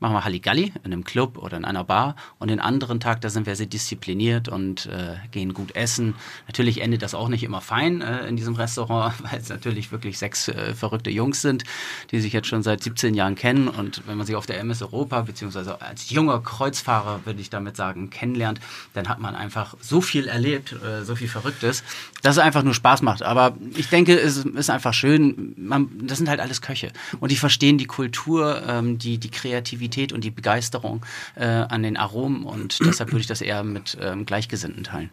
[0.00, 3.30] machen wir Halligalli in einem Club oder in einer Bar und den anderen Tag, da
[3.30, 6.14] sind wir sehr diszipliniert und äh, gehen gut essen.
[6.46, 10.18] Natürlich endet das auch nicht immer fein äh, in diesem Restaurant, weil es natürlich wirklich
[10.18, 11.64] sechs äh, verrückte Jungs sind,
[12.10, 14.82] die sich jetzt schon seit 17 Jahren kennen und wenn man sie auf der MS
[14.82, 18.60] Europa beziehungsweise als junger Kreuzfahrer, würde ich damit sagen, kennenlernt,
[18.92, 21.82] dann hat man einfach so viel erlebt, äh, so viel Verrücktes,
[22.22, 23.22] dass es einfach nur Spaß macht.
[23.22, 27.36] Aber ich denke, es ist einfach schön, man, das sind halt alles Köche und die
[27.36, 31.04] verstehen die Kultur, ähm, die, die Kreativität und die Begeisterung
[31.36, 35.10] äh, an den Aromen und deshalb würde ich das eher mit ähm, Gleichgesinnten teilen.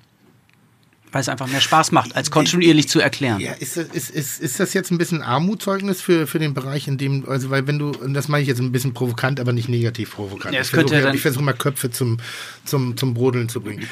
[1.14, 3.42] Weil es einfach mehr Spaß macht, als kontinuierlich zu erklären.
[3.42, 6.88] Ja, ist, das- ist, ist, ist das jetzt ein bisschen Armutszeugnis für, für den Bereich,
[6.88, 9.52] in dem, also weil wenn du, und das meine ich jetzt ein bisschen provokant, aber
[9.52, 10.56] nicht negativ provokant.
[10.56, 12.18] Ja, ich versuche ja- versuche mal Köpfe zum,
[12.64, 13.86] zum, zum Brodeln zu bringen.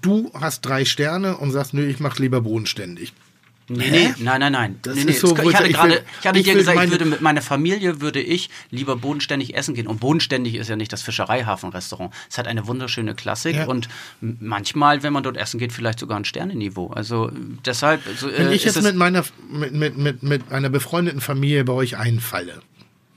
[0.00, 3.12] Du hast drei Sterne und sagst, nö, ich mache lieber bodenständig.
[3.66, 4.78] Nee, nee, nein, nein, nein.
[4.82, 5.12] Das nee, nee.
[5.12, 7.22] so, ich hatte ich- ich gerade, will- ich hatte ich dir gesagt, ich würde mit
[7.22, 9.86] meiner Familie würde ich lieber bodenständig essen gehen.
[9.86, 12.12] Und bodenständig ist ja nicht das Fischereihafenrestaurant.
[12.30, 13.64] Es hat eine wunderschöne Klassik Ja.
[13.66, 13.88] und
[14.20, 16.88] manchmal, wenn man dort essen geht, vielleicht sogar ein Sternenniveau.
[16.88, 17.30] Also
[17.64, 18.02] deshalb.
[18.18, 21.72] So, Wenn äh, ich jetzt mit meiner, mit, mit, mit, mit einer befreundeten Familie bei
[21.72, 22.60] euch einfalle,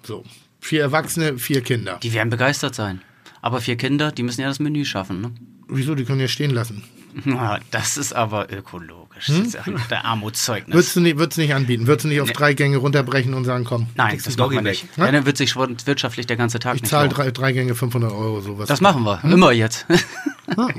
[0.04, 0.24] so,
[0.62, 2.00] vier Erwachsene, vier Kinder.
[2.02, 3.02] die werden begeistert sein.
[3.42, 5.22] Aber vier Kinder, die müssen ja das Menü schaffen.
[5.22, 5.32] Ne?
[5.68, 6.84] Wieso, die können ja stehen lassen.
[7.26, 9.07] Na, Das ist aber ökologisch.
[9.26, 10.74] Das ist ja der Armutszeugnis.
[10.76, 11.88] Würdest du nicht, würdest nicht anbieten?
[11.88, 12.34] Würdest du nicht auf Nee.
[12.34, 14.96] drei Gänge runterbrechen und sagen, komm, Nein, das machen wir nicht.
[14.96, 15.06] Bag.
[15.06, 17.16] Ja, dann wird sich wirtschaftlich der ganze Tag ich nicht zahle lohnen.
[17.16, 18.68] drei, drei Gänge 500 Euro, sowas.
[18.68, 19.24] Das machen wir.
[19.24, 19.86] Immer jetzt.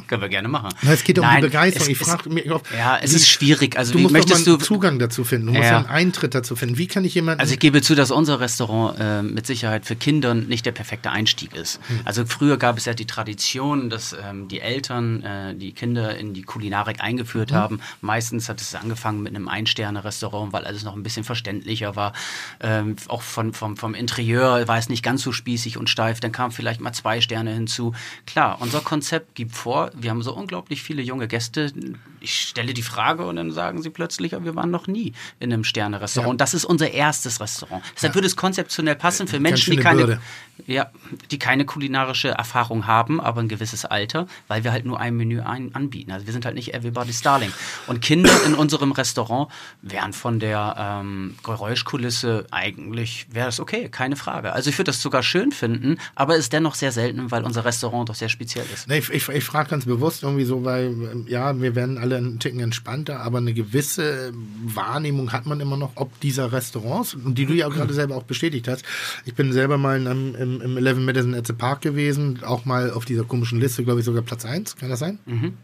[0.06, 0.70] Können wir gerne machen.
[0.82, 1.88] Na, es geht um Nein, die Begeisterung.
[1.88, 3.76] es ich frage mich oft, Ja, es wie- ist schwierig.
[3.76, 5.48] Also du musst möchtest du Zugang dazu finden.
[5.48, 5.78] Du musst Ja.
[5.78, 6.78] einen Eintritt dazu finden.
[6.78, 7.40] Wie kann ich jemanden...
[7.40, 11.10] Also ich gebe zu, dass unser Restaurant äh, mit Sicherheit für Kinder nicht der perfekte
[11.10, 11.80] Einstieg ist.
[11.88, 12.00] Hm.
[12.06, 16.32] Also früher gab es ja die Tradition, dass ähm, die Eltern äh, die Kinder in
[16.32, 17.56] die Kulinarik eingeführt Hm.
[17.56, 17.80] haben.
[18.28, 22.12] Meistens hat es angefangen mit einem Ein-Sterne-Restaurant, weil alles noch ein bisschen verständlicher war.
[22.60, 26.20] Ähm, auch von, vom, vom Interieur war es nicht ganz so spießig und steif.
[26.20, 27.94] Dann kamen vielleicht mal zwei Sterne hinzu.
[28.26, 31.72] Klar, unser Konzept gibt vor, wir haben so unglaublich viele junge Gäste.
[32.20, 35.50] Ich stelle die Frage und dann sagen sie plötzlich, "Ja, wir waren noch nie in
[35.50, 36.34] einem Sterne-Restaurant.
[36.34, 36.36] Ja.
[36.36, 37.82] Das ist unser erstes Restaurant.
[37.96, 40.20] Deshalb würde es konzeptionell passen für Menschen, die keine, Bürde.
[40.66, 40.90] ja,
[41.30, 45.40] die keine kulinarische Erfahrung haben, aber ein gewisses Alter, weil wir halt nur ein Menü
[45.40, 46.12] ein, anbieten.
[46.12, 47.52] Also wir sind halt nicht Everybody's Darling.
[47.86, 49.50] Und Kinder in unserem Restaurant
[49.82, 54.52] wären von der ähm, Geräuschkulisse eigentlich, wäre das okay, keine Frage.
[54.52, 58.08] Also ich würde das sogar schön finden, aber ist dennoch sehr selten, weil unser Restaurant
[58.08, 58.88] doch sehr speziell ist.
[58.88, 62.16] Nee, ich ich, ich frage ganz bewusst irgendwie so, weil ähm, ja, wir werden alle
[62.16, 64.32] einen Ticken entspannter, aber eine gewisse
[64.64, 68.16] Wahrnehmung hat man immer noch, ob dieser Restaurants, und die du ja auch gerade selber
[68.16, 68.84] auch bestätigt hast.
[69.24, 72.90] Ich bin selber mal in im, im 11 Madison at the Park gewesen, auch mal
[72.90, 75.18] auf dieser komischen Liste, glaube ich, sogar Platz 1, kann das sein?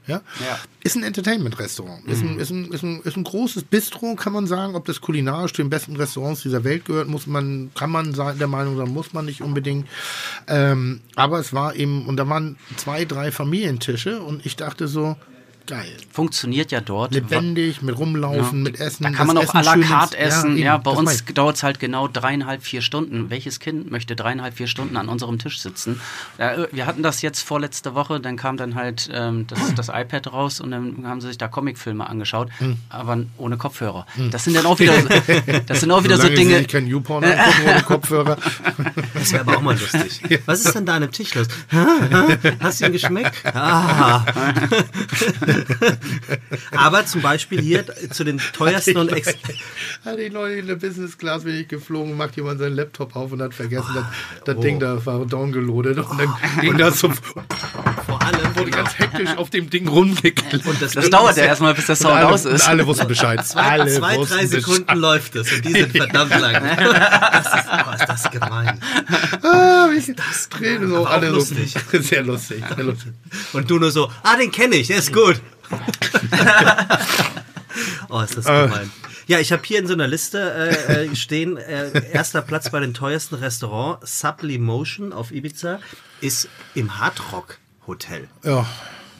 [0.06, 0.20] Ja?
[0.40, 0.58] Ja.
[0.82, 2.06] Ist ein Entertainment-Restaurant.
[2.06, 4.74] Ist, ein, ist, ein, ist, ein, ist ein großes Bistro, kann man sagen.
[4.74, 8.38] Ob das kulinarisch zu den besten Restaurants dieser Welt gehört, muss man, kann man sein,
[8.38, 9.86] der Meinung sein, muss man nicht unbedingt.
[10.46, 15.16] Ähm, aber es war eben, und da waren zwei, drei Familientische und ich dachte so,
[15.66, 15.96] geil.
[16.12, 17.12] Funktioniert ja dort.
[17.14, 19.02] Lebendig, mit rumlaufen, mit Essen.
[19.04, 20.56] Da kann man auch à la carte essen.
[20.58, 21.34] Ja, eben, bei das uns ich.
[21.34, 23.30] dauert es halt genau dreieinhalb, vier Stunden.
[23.30, 26.00] Welches Kind möchte dreieinhalb, vier Stunden an unserem Tisch sitzen?
[26.38, 30.32] Ja, wir hatten das jetzt vorletzte Woche, dann kam dann halt ähm, das, das iPad
[30.32, 32.76] raus und dann haben sie sich da Comicfilme angeschaut, Hm.
[32.88, 34.06] aber ohne Kopfhörer.
[34.30, 34.94] Das sind dann auch wieder,
[35.66, 36.58] das sind auch wieder so Dinge.
[36.58, 38.36] sich kein YouPorn ohne Kopfhörer.
[39.14, 40.20] Das wäre aber auch mal lustig.
[40.46, 41.48] Was ist denn da an dem Tisch los?
[42.60, 43.32] Hast du ihn geschmeckt?
[43.54, 44.24] Ah.
[46.72, 49.34] Aber zum Beispiel hier zu den teuersten und ex
[50.04, 53.32] Hatte ich neulich in der Business Class bin ich geflogen, macht jemand seinen Laptop auf
[53.32, 54.04] und hat vergessen, das,
[54.44, 54.60] das oh.
[54.60, 57.10] Ding da war downgeloadet und dann ging das so
[58.24, 60.66] vor allem wurde ganz hektisch auf dem Ding rumgeklettert.
[60.66, 62.68] und das, Das dauert ja erstmal, bis der Und Sound alle, aus ist.
[62.68, 63.44] alle wussten Bescheid.
[63.46, 66.54] Zwei, alle zwei wussten drei Sekunden läuft es und die sind verdammt lang.
[67.34, 68.80] Das ist, oh, ist das gemein.
[69.42, 71.74] Ah, wie das drehen so alle lustig.
[71.92, 72.00] so.
[72.04, 73.12] Sehr lustig, sehr lustig.
[73.52, 75.40] Und du nur so, ah, den kenne ich, der ist gut.
[78.08, 78.90] oh, ist das gemein.
[79.26, 80.38] Ja, ich habe hier in so einer Liste
[80.88, 85.80] äh, äh, stehen, äh, erster Platz bei den teuersten Restaurants, Sublimotion auf Ibiza,
[86.20, 88.28] ist im Hardrock Hotel.
[88.44, 88.66] Ja,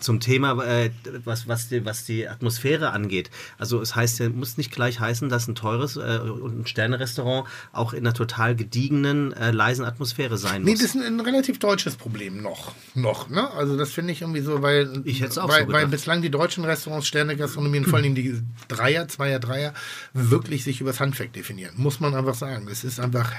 [0.00, 0.90] Zum Thema, äh,
[1.24, 3.30] was, was, die, was die Atmosphäre angeht.
[3.56, 7.48] Also es heißt ja, muss nicht gleich heißen, dass ein teures äh, und ein Sternerestaurant
[7.72, 10.80] auch in einer total gediegenen, äh, leisen Atmosphäre sein nee, muss.
[10.80, 12.72] das ist ein, ein relativ deutsches Problem noch.
[12.94, 13.50] Noch, ne?
[13.52, 16.30] Also das finde ich irgendwie so, weil, Ich hätte auch weil, so weil bislang die
[16.30, 19.72] deutschen Restaurants, Sterne-Gastronomien, vor allem die Dreier, Zweier, Dreier,
[20.12, 21.72] wirklich sich übers Handwerk definieren.
[21.76, 22.68] Muss man einfach sagen.
[22.68, 23.32] Es ist einfach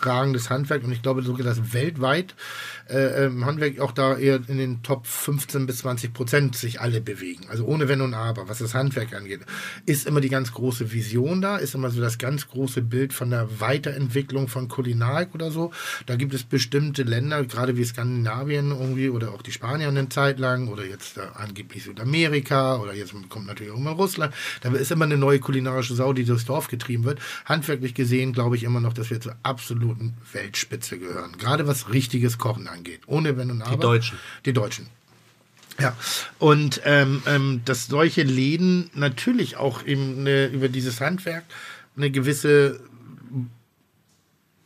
[0.00, 2.34] herausragendes Handwerk und ich glaube sogar, dass weltweit
[2.88, 7.00] äh, ähm, Handwerk auch da eher in den Top 15 bis 20 Prozent sich alle
[7.00, 7.46] bewegen.
[7.48, 9.40] Also ohne Wenn und Aber, was das Handwerk angeht.
[9.86, 13.30] Ist immer die ganz große Vision da, ist immer so das ganz große Bild von
[13.30, 15.70] der Weiterentwicklung von Kulinarik oder so.
[16.06, 20.38] Da gibt es bestimmte Länder, gerade wie Skandinavien irgendwie oder auch die Spanier eine Zeit
[20.38, 24.34] lang oder jetzt äh, angeblich Südamerika oder jetzt kommt natürlich auch mal Russland.
[24.62, 27.20] Da ist immer eine neue kulinarische Sau, die durchs Dorf getrieben wird.
[27.44, 29.36] Handwerklich gesehen glaube ich immer noch, dass wir zur
[29.90, 31.36] absoluten Weltspitze gehören.
[31.38, 33.00] Gerade was richtiges Kochen angeht.
[33.06, 33.76] Ohne Wenn und Aber.
[33.76, 34.18] Deutschen.
[34.44, 34.86] Die Deutschen.
[35.78, 35.96] Ja,
[36.38, 41.44] und ähm, ähm, dass solche Läden natürlich auch eben eine, über dieses Handwerk
[41.96, 42.80] eine gewisse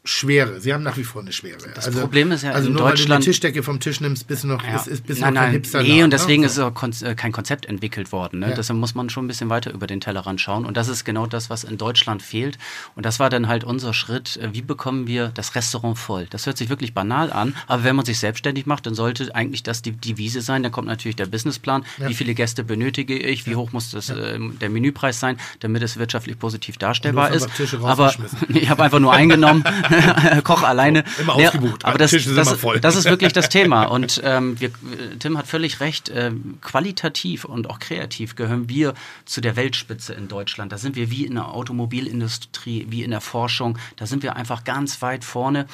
[0.06, 0.60] Schwere.
[0.60, 1.56] Sie haben nach wie vor eine Schwere.
[1.74, 4.26] Das Problem ist ja also in nur weil du Deutschland- eine Tischdecke vom Tisch nimmst,
[4.26, 4.76] bist du noch, Ja.
[4.76, 5.82] ist, ist, bist nein, noch kein nein, Hipster.
[5.82, 6.46] nee, und deswegen ne?
[6.48, 8.40] ist auch Kon äh, kein Konzept entwickelt worden.
[8.40, 8.50] Ne?
[8.50, 8.54] Ja.
[8.54, 10.66] Deshalb muss man schon ein bisschen weiter über den Tellerrand schauen.
[10.66, 12.58] Und das ist genau das, was in Deutschland fehlt.
[12.96, 14.36] Und das war dann halt unser Schritt.
[14.36, 16.26] äh, Wie bekommen wir das Restaurant voll?
[16.28, 19.62] Das hört sich wirklich banal an, aber wenn man sich selbstständig macht, dann sollte eigentlich
[19.62, 20.62] das die Devise sein.
[20.62, 21.82] Dann kommt natürlich der Businessplan.
[21.98, 23.46] Wie viele Gäste benötige ich?
[23.46, 27.48] Wie hoch muss das, äh, der Menüpreis sein, damit es wirtschaftlich positiv darstellbar ist?
[27.82, 28.12] Aber
[28.50, 29.64] ich habe einfach nur eingenommen,
[30.44, 31.04] Koch alleine.
[31.18, 31.84] immer Nee, ausgebucht.
[31.84, 33.84] Aber das, das, immer das ist wirklich das Thema.
[33.94, 34.70] Und ähm, wir,
[35.18, 36.10] Tim hat völlig recht.
[36.14, 38.94] Ähm, qualitativ und auch kreativ gehören wir
[39.24, 40.72] zu der Weltspitze in Deutschland.
[40.72, 43.78] Da sind wir wie in der Automobilindustrie, wie in der Forschung.
[43.96, 45.66] Da sind wir einfach ganz weit vorne.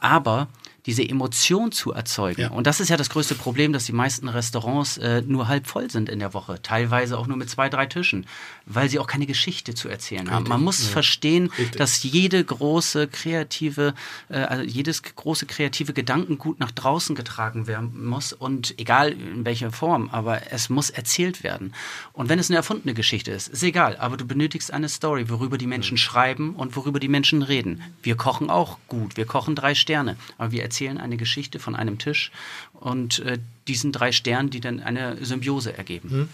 [0.00, 0.48] Aber
[0.88, 2.40] diese Emotion zu erzeugen.
[2.40, 2.50] Ja.
[2.50, 5.90] Und das ist ja das größte Problem, dass die meisten Restaurants äh, nur halb voll
[5.90, 8.24] sind in der Woche, teilweise auch nur mit zwei, drei Tischen,
[8.68, 10.48] weil sie auch keine Geschichte zu erzählen haben.
[10.48, 13.94] Man muss verstehen, dass jede große kreative,
[14.28, 19.72] äh, also jedes große kreative Gedankengut nach draußen getragen werden muss und egal in welcher
[19.72, 21.74] Form, aber es muss erzählt werden.
[22.12, 25.58] Und wenn es eine erfundene Geschichte ist, ist egal, aber du benötigst eine Story, worüber
[25.58, 27.82] die Menschen schreiben und worüber die Menschen reden.
[28.02, 31.98] Wir kochen auch gut, wir kochen drei Sterne, aber wir erzählen eine Geschichte von einem
[31.98, 32.30] Tisch
[32.74, 36.28] und äh, diesen drei Sternen, die dann eine Symbiose ergeben.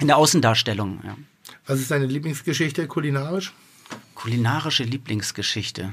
[0.00, 1.16] In der Außendarstellung, ja.
[1.66, 3.52] Was ist deine Lieblingsgeschichte kulinarisch?
[4.14, 5.92] Kulinarische Lieblingsgeschichte.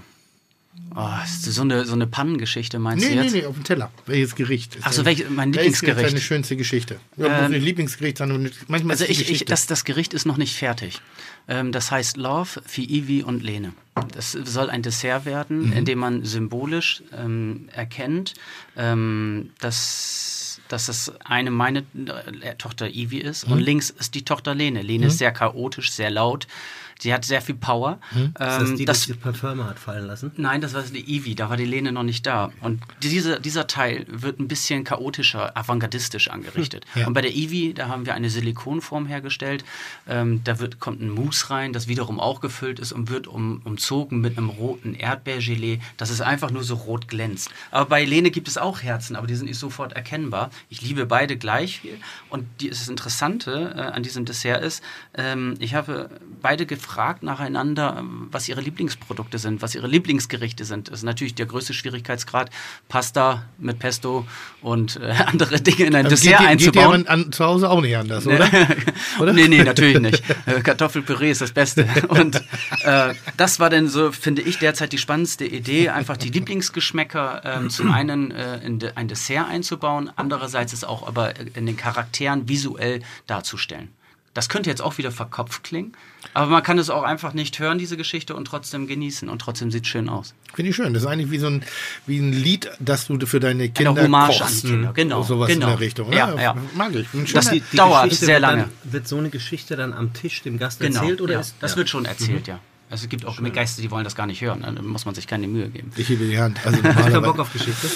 [0.96, 3.34] Oh, ist das so eine, so eine Pannengeschichte, meinst Nee, du nee, jetzt?
[3.34, 3.92] nee, auf dem Teller.
[4.06, 4.76] Welches Gericht?
[4.76, 6.14] ist Ach so, dein- welch- mein Welches ist Lieblingsgericht?
[6.14, 7.00] deine schönste Geschichte?
[7.18, 8.30] Ja, Ähm, Lieblingsgericht sein,
[8.68, 11.02] manchmal Also ist ich, ich, das, das Gericht ist noch nicht fertig.
[11.50, 13.74] Ähm, das heißt Love für Ivi und Lene.
[14.14, 15.74] Das soll ein Dessert werden, Mhm.
[15.74, 18.34] in dem man symbolisch ähm, erkennt,
[18.78, 20.41] ähm, dass,
[20.72, 21.80] dass das eine meine
[22.42, 23.54] äh, Tochter Ivi ist Mhm.
[23.54, 24.82] und links ist die Tochter Lene.
[24.82, 26.48] Lene ist sehr chaotisch, sehr laut.
[27.02, 28.00] Sie hat sehr viel Power.
[28.14, 28.26] Mhm.
[28.26, 30.32] Ist das Ähm, die, das, die das Parfüm hat fallen lassen?
[30.38, 32.52] Nein, das war die Ivi, da war die Lene noch nicht da.
[32.62, 36.86] Und diese, dieser Teil wird ein bisschen chaotischer, avantgardistisch angerichtet.
[36.94, 37.08] Ja.
[37.08, 39.66] Und bei der Ivi, da haben wir eine Silikonform hergestellt.
[40.08, 43.62] Ähm, da wird, kommt ein Mousse rein, das wiederum auch gefüllt ist und wird um,
[43.64, 47.50] umzogen mit einem roten Erdbeergelee, dass es einfach nur so rot glänzt.
[47.72, 50.52] Aber bei Lene gibt es auch Herzen, aber die sind nicht sofort erkennbar.
[50.70, 51.98] Ich liebe beide gleich viel.
[52.30, 54.84] Und die, das Interessante äh, an diesem Dessert ist,
[55.16, 56.12] ähm, ich habe
[56.44, 56.91] beide gefragt
[57.24, 60.90] nacheinander, ähm, was ihre Lieblingsprodukte sind, was ihre Lieblingsgerichte sind.
[60.90, 62.50] Das ist natürlich der größte Schwierigkeitsgrad,
[62.90, 64.26] Pasta mit Pesto
[64.62, 67.08] und äh, andere Dinge in ein Also Dessert geht, dir- geht dir einzubauen.
[67.08, 68.50] an, zu Hause auch nicht anders, oder?
[69.20, 69.34] Oder?
[69.34, 70.24] nee, nee, natürlich nicht.
[70.46, 71.88] Äh, Kartoffelpüree ist das Beste.
[72.08, 72.42] Und
[72.84, 77.70] äh, das war dann so, finde ich, derzeit die spannendste Idee, einfach die Lieblingsgeschmäcker ähm,
[77.70, 82.48] zum einen äh, in de, ein Dessert einzubauen, andererseits es auch aber in den Charakteren
[82.48, 83.90] visuell darzustellen.
[84.34, 85.92] Das könnte jetzt auch wieder verkopft klingen,
[86.34, 89.28] aber man kann es auch einfach nicht hören, diese Geschichte, und trotzdem genießen.
[89.28, 90.34] Und trotzdem sieht es schön aus.
[90.54, 90.94] Finde ich schön.
[90.94, 91.64] Das ist eigentlich wie so ein,
[92.08, 94.64] wie ein Lied, das du für deine Kinder Eine Hommage kochst.
[94.64, 95.24] an Kinder, genau.
[95.24, 95.68] Sowas genau.
[95.68, 96.14] in der Richtung.
[96.14, 96.56] Ja, ja.
[96.76, 97.14] Mag ich.
[97.14, 98.70] Ein Das schöner- die- dauert Geschichte sehr wird lange.
[98.84, 101.02] Dann, wird so eine Geschichte dann am Tisch dem Gast Genau.
[101.02, 101.40] erzählt oder ja.
[101.42, 101.78] ist das ja.
[101.78, 102.60] wird schon erzählt, ja.
[102.90, 104.62] Also es gibt auch Geister, die wollen das gar nicht hören.
[104.62, 104.74] ne?
[104.74, 105.92] Da muss man sich keine Mühe geben.
[105.98, 106.60] ich hebe die Hand.
[106.66, 107.90] Also Hast du Bock auf Geschichte?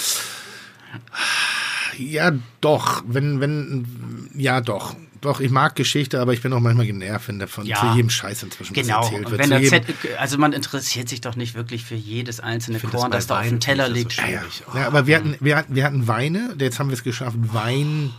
[1.98, 3.02] Ja, doch.
[3.06, 3.86] Wenn, wenn,
[4.34, 4.96] ja, doch.
[5.26, 7.80] Doch, ich mag Geschichte, aber ich bin auch manchmal genervt, wenn davon Ja.
[7.80, 9.00] zu jedem Scheiß inzwischen Genau.
[9.00, 9.50] was erzählt wird.
[9.50, 9.84] wenn Z,
[10.18, 13.40] also man interessiert sich doch nicht wirklich für jedes einzelne das Korn, bei das da
[13.40, 14.16] auf dem Teller liegt.
[14.18, 14.62] das so ja, schwierig.
[14.74, 18.12] ja, aber wir hatten, wir, hatten, wir hatten Weine, jetzt haben wir es geschafft, Wein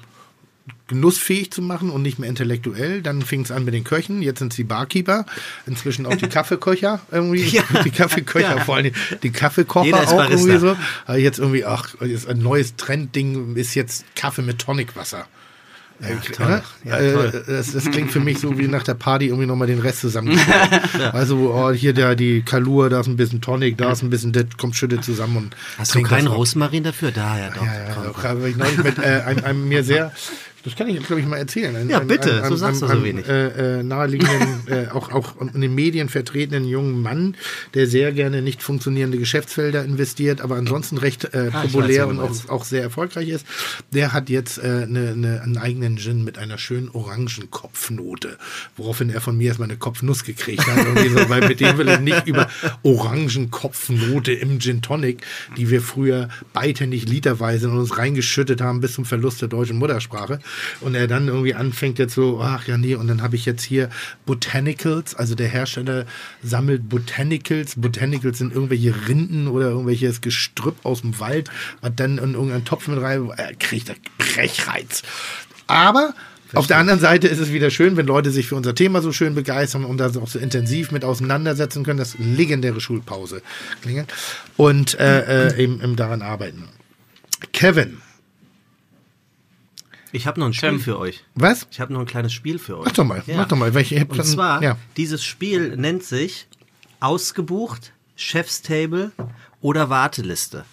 [0.87, 3.01] genussfähig zu machen und nicht mehr intellektuell.
[3.01, 5.25] Dann fing es an mit den Köchen, jetzt sind es die Barkeeper,
[5.65, 7.43] inzwischen auch die Kaffeeköcher irgendwie.
[7.43, 7.63] Ja.
[7.85, 8.91] Die Kaffeeköcher, vor allem
[9.23, 10.47] die Kaffeekocher Jeder ist auch Barista.
[10.49, 10.77] irgendwie so.
[11.05, 15.25] Aber jetzt irgendwie, ach, jetzt ein neues Trendding ist jetzt Kaffee mit Tonicwasser.
[15.99, 16.61] Ja, toll.
[16.83, 17.43] Ja, toll.
[17.47, 20.37] Das, das klingt für mich so wie nach der Party irgendwie nochmal den Rest zusammen.
[21.13, 24.31] Also oh, hier der, die Kalur, da ist ein bisschen Tonic, da ist ein bisschen,
[24.33, 26.27] das kommt schüttet zusammen und Hast du keinen.
[26.27, 27.11] Rosmarin dafür?
[27.11, 27.65] Da, ja, doch.
[27.65, 28.23] Ja, ja, Komm, doch, komm.
[28.23, 30.11] habe ich neulich mit äh, einem, einem mir sehr,
[30.63, 31.75] das kann ich glaube ich mal erzählen.
[31.75, 33.27] Ein, Ja, bitte, ein, so sagst du so wenig.
[33.27, 37.35] Äh, äh, naheliegenden, äh, auch, auch in den Medien vertretenen jungen Mann,
[37.73, 42.19] der sehr gerne nicht funktionierende Geschäftsfelder investiert, aber ansonsten recht äh, Ah, weiß, populär wen
[42.19, 43.45] und auch, auch sehr erfolgreich ist.
[43.91, 48.37] Der hat jetzt äh, eine, eine, einen eigenen Gin mit einer schönen orangen Kopfnote,
[48.75, 50.77] woraufhin er von mir erstmal eine Kopfnuss gekriegt hat.
[50.77, 52.49] So, weil mit dem will ich nicht über
[52.83, 55.25] orangen Kopfnote im Gin Tonic,
[55.55, 60.39] die wir früher beidhändig literweise in uns reingeschüttet haben bis zum Verlust der deutschen Muttersprache.
[60.81, 63.63] Und er dann irgendwie anfängt jetzt so, ach ja, nee, und dann habe ich jetzt
[63.63, 63.89] hier
[64.25, 66.05] Botanicals, also der Hersteller
[66.43, 67.75] sammelt Botanicals.
[67.75, 71.49] Botanicals sind irgendwelche Rinden oder irgendwelches Gestrüpp aus dem Wald,
[71.81, 75.03] was dann in irgendeinen Topf mit rein, er kriegt er Brechreiz.
[75.67, 76.13] Aber
[76.53, 79.11] auf der anderen Seite ist es wieder schön, wenn Leute sich für unser Thema so
[79.11, 83.41] schön begeistern und da auch so intensiv mit auseinandersetzen können, das legendäre Schulpause
[83.81, 84.13] klingelt
[84.55, 86.69] und äh, äh, eben, eben daran arbeiten.
[87.51, 87.97] Kevin,
[90.11, 90.79] Ich habe noch ein Spiel Tim.
[90.79, 91.23] für euch.
[91.35, 91.67] was?
[91.71, 92.85] Ich habe noch ein kleines Spiel für euch.
[92.85, 93.73] Mach doch mal, mach doch mal.
[93.73, 94.77] Hab Und zwar, ja.
[94.95, 96.47] dieses Spiel nennt sich
[96.99, 99.11] Ausgebucht, Chef's Table
[99.61, 100.65] oder Warteliste.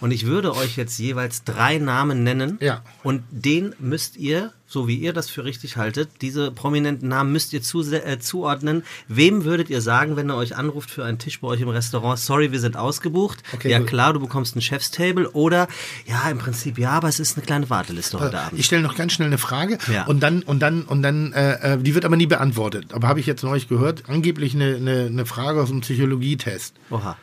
[0.00, 2.58] Und ich würde euch jetzt jeweils drei Namen nennen.
[2.60, 2.82] Ja.
[3.02, 7.52] Und den müsst ihr, so wie ihr das für richtig haltet, diese prominenten Namen müsst
[7.52, 8.82] ihr zu, äh, zuordnen.
[9.06, 12.18] Wem würdet ihr sagen, wenn er euch anruft für einen Tisch bei euch im Restaurant?
[12.18, 13.42] Sorry, wir sind ausgebucht.
[13.54, 13.86] Okay, ja gut.
[13.86, 15.30] klar, du bekommst ein Chef's Table.
[15.30, 15.68] Oder,
[16.06, 18.58] ja, im Prinzip ja, aber es ist eine kleine Warteliste heute Abend.
[18.58, 20.04] Ich stelle noch ganz schnell eine Frage Ja.
[20.06, 22.92] und dann und dann und dann äh, äh, die wird aber nie beantwortet.
[22.92, 26.74] Aber habe ich jetzt neulich gehört, angeblich eine, eine, eine Frage aus einem Psychologietest.
[26.90, 27.16] Oha.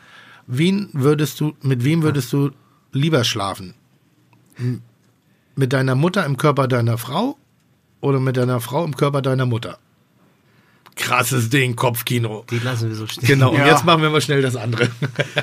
[0.46, 2.50] Wen würdest du mit wem würdest du
[2.92, 3.74] lieber schlafen?
[5.56, 7.36] Mit deiner Mutter im Körper deiner Frau
[8.00, 9.78] oder mit deiner Frau im Körper deiner Mutter?
[10.96, 12.44] Krasses Ding, Kopfkino.
[12.50, 13.26] Die lassen wir so stehen.
[13.26, 13.66] Genau, und Ja.
[13.66, 14.88] jetzt machen wir mal schnell das andere.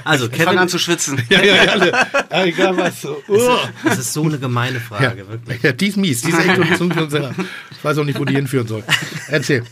[0.06, 1.22] Also, Ich fange Kevin, an zu schwitzen.
[1.30, 1.92] ja, ja, ja, alle.
[1.92, 3.02] Ja, egal was.
[3.02, 3.18] So.
[3.28, 3.58] Oh.
[3.84, 4.80] das ist so eine gemeine Ja.
[4.82, 5.62] Frage, wirklich.
[5.62, 6.22] ja, die ist mies.
[6.22, 7.32] Die ist echt unser.
[7.72, 8.84] Ich weiß auch nicht, wo die hinführen soll.
[9.28, 9.66] Erzähl.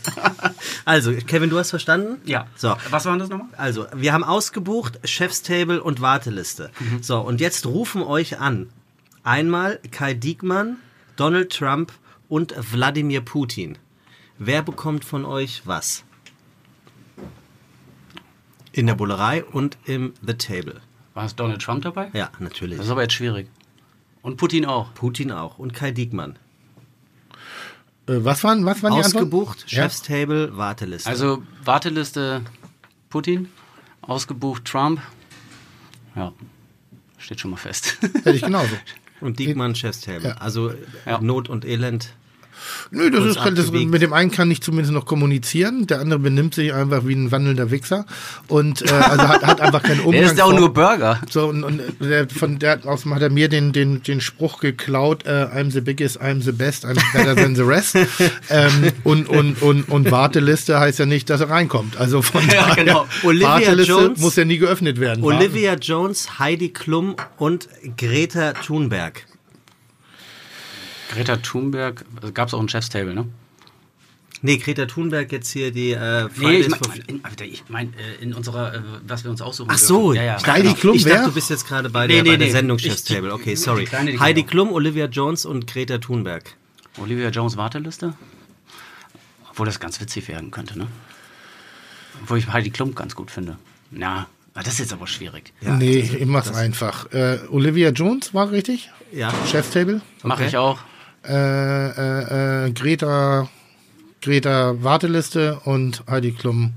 [0.84, 2.18] Also, Kevin, du hast verstanden?
[2.26, 2.46] Ja.
[2.56, 2.76] So.
[2.90, 3.46] Was war das nochmal?
[3.56, 6.70] Also, wir haben ausgebucht Chefstable und Warteliste.
[6.78, 7.02] Mhm.
[7.02, 8.68] So, und jetzt rufen euch an.
[9.22, 10.78] Einmal Kai Diekmann,
[11.16, 11.92] Donald Trump
[12.28, 13.76] und Wladimir Putin.
[14.38, 16.04] Wer bekommt von euch was?
[18.72, 20.80] In der Bullerei und im The Table.
[21.14, 22.10] War es Donald Trump dabei?
[22.14, 22.78] Ja, natürlich.
[22.78, 23.48] Das ist aber jetzt schwierig.
[24.22, 24.94] Und Putin auch.
[24.94, 26.38] Putin auch und Kai Diekmann.
[28.06, 29.16] Äh, was waren, was waren die Antworten?
[29.26, 29.82] Ausgebucht, Ja.
[29.82, 31.08] Chefstable, Warteliste.
[31.10, 32.42] Also Warteliste
[33.10, 33.48] Putin,
[34.02, 35.00] ausgebucht Trump.
[36.14, 36.32] Ja,
[37.18, 37.98] steht schon mal fest.
[38.00, 38.74] Hätte ich genauso.
[39.20, 40.30] und Diekmann, Chefstable.
[40.30, 40.34] Ja.
[40.36, 40.72] Also
[41.06, 41.20] Ja.
[41.20, 42.14] Not und Elend.
[42.90, 43.90] Nö, das ist, das, abgewiegt.
[43.90, 47.30] mit dem einen kann ich zumindest noch kommunizieren, der andere benimmt sich einfach wie ein
[47.30, 48.06] wandelnder Wichser
[48.48, 50.22] und äh, also hat, hat einfach keinen Umgang.
[50.22, 51.20] Der ist ja auch nur Burger.
[51.30, 55.24] So, und, und der, von der aus hat er mir den, den, den Spruch geklaut,
[55.26, 57.96] äh, I'm the biggest, I'm the best, I'm better than the rest.
[58.50, 61.96] ähm, und, und, und, und Warteliste heißt ja nicht, dass er reinkommt.
[61.96, 63.06] Also von Ja, daher, genau.
[63.22, 65.22] Olivia Warteliste Jones- muss ja nie geöffnet werden.
[65.24, 69.26] Olivia Jones, Heidi Klum und Greta Thunberg.
[71.10, 73.26] Greta Thunberg, also gab es auch ein Chefstable, ne?
[74.42, 78.74] Nee, Greta Thunberg jetzt hier die äh, Nee, ich meine, ich mein, äh, in unserer,
[78.74, 80.46] äh, was wir uns aussuchen Ach so, ja, ja.
[80.46, 81.16] Heidi Klum, ich wer?
[81.16, 82.50] dachte, du bist jetzt gerade bei Nee, der, nee, bei der.
[82.50, 83.34] Sendung Ich- Chefstable.
[83.34, 83.84] Okay, die sorry.
[83.84, 84.50] Kleine, die Heidi genau.
[84.50, 86.54] Klum, Olivia Jones und Greta Thunberg.
[86.96, 88.14] Olivia Jones Warteliste?
[89.50, 90.86] Obwohl das ganz witzig werden könnte, ne?
[92.22, 93.58] Obwohl ich Heidi Klum ganz gut finde.
[93.90, 95.52] Ja, aber das ist jetzt aber schwierig.
[95.60, 97.12] nee, ich mach's einfach.
[97.12, 98.90] Äh, Olivia Jones war richtig?
[99.12, 99.32] Ja.
[99.50, 100.00] Chefstable?
[100.22, 100.48] Mache Okay.
[100.48, 100.78] ich auch.
[101.26, 103.48] Äh, äh, äh, Greta,
[104.22, 106.72] Greta Warteliste und Heidi Klum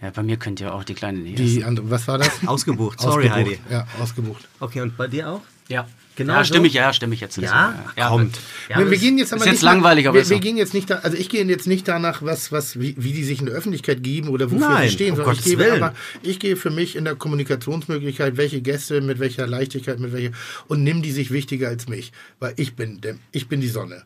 [0.00, 1.90] Ja, bei mir könnt ihr auch die kleine nicht die andere.
[1.90, 2.30] Was war das?
[2.46, 3.00] Ausgebucht.
[3.00, 3.60] Sorry, Ausgebucht.
[3.68, 3.72] Heidi.
[3.74, 4.48] Ja, ausgebucht.
[4.60, 5.40] Okay, und bei dir auch?
[5.68, 5.86] Ja.
[6.16, 6.52] Genau Ja, so?
[6.52, 7.50] stimme ich, ja, stimme ich jetzt nicht.
[7.50, 7.74] Ja?
[7.94, 8.00] so.
[8.00, 8.38] ja Kommt.
[8.68, 10.36] Ja, wir, wir das gehen jetzt aber ist jetzt nicht langweilig, aber wir, ist wir
[10.36, 10.40] so.
[10.42, 13.24] gehen jetzt nicht da, also ich gehe jetzt nicht danach, was, was, wie, wie die
[13.24, 15.82] sich in der Öffentlichkeit geben oder wofür Nein, sie stehen, um sondern ich Gottes Willen.
[15.82, 20.32] aber, ich gehe für mich in der Kommunikationsmöglichkeit, welche Gäste, mit welcher Leichtigkeit, mit welcher,
[20.68, 24.04] und nimm die sich wichtiger als mich, weil ich bin, der, ich bin die Sonne.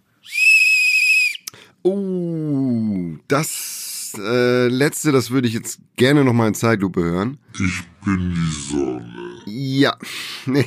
[1.83, 7.39] Oh, das äh, letzte, das würde ich jetzt gerne noch mal in Zeitlupe hören.
[7.55, 9.43] Ich bin die Sonne.
[9.47, 9.97] Ja,
[10.47, 10.67] nee.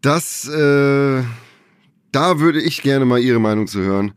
[0.00, 1.22] Das, äh,
[2.12, 4.12] da würde ich gerne mal Ihre Meinung zu hören.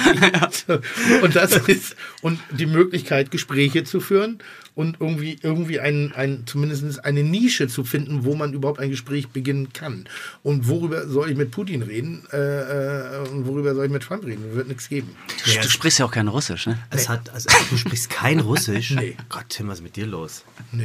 [0.68, 0.78] So,
[1.22, 4.38] Und das ist, und die Möglichkeit, Gespräche zu führen
[4.74, 9.28] und irgendwie, irgendwie ein, ein, zumindest eine Nische zu finden, wo man überhaupt ein Gespräch
[9.28, 10.04] beginnen kann.
[10.44, 12.24] Und worüber soll ich mit Putin reden?
[12.32, 14.54] Äh, äh, und worüber soll ich mit Trump reden?
[14.54, 15.14] Wird nichts geben.
[15.44, 16.78] Du, du sprichst ja auch kein Russisch, ne?
[16.90, 18.92] Es hat, also, du sprichst kein Russisch?
[18.92, 19.16] Nee.
[19.28, 20.11] Gott, Tim, was ist mit dir los?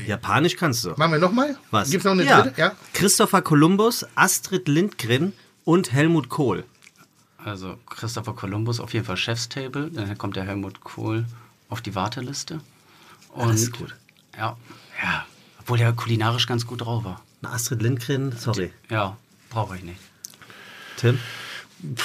[0.06, 0.90] Japanisch kannst du.
[0.98, 1.58] Machen wir nochmal?
[1.72, 1.90] Was?
[1.90, 2.42] Gibt's noch eine ja.
[2.42, 2.60] dritte?
[2.60, 2.72] Ja.
[2.94, 5.34] Christopher Columbus, Astrid Lindgren
[5.64, 6.64] und Helmut Kohl.
[7.44, 11.26] Also Christopher Columbus auf jeden Fall Chefstable, dann kommt der Helmut Kohl
[11.70, 12.60] auf die Warteliste.
[13.30, 13.96] Und das ist gut.
[14.38, 14.58] Ja,
[15.02, 15.26] ja,
[15.60, 17.22] obwohl der kulinarisch ganz gut drauf war.
[17.42, 18.72] Na, Astrid Lindgren, sorry.
[18.90, 19.18] Ja,
[19.50, 20.00] brauche ich nicht.
[20.98, 21.20] Tim?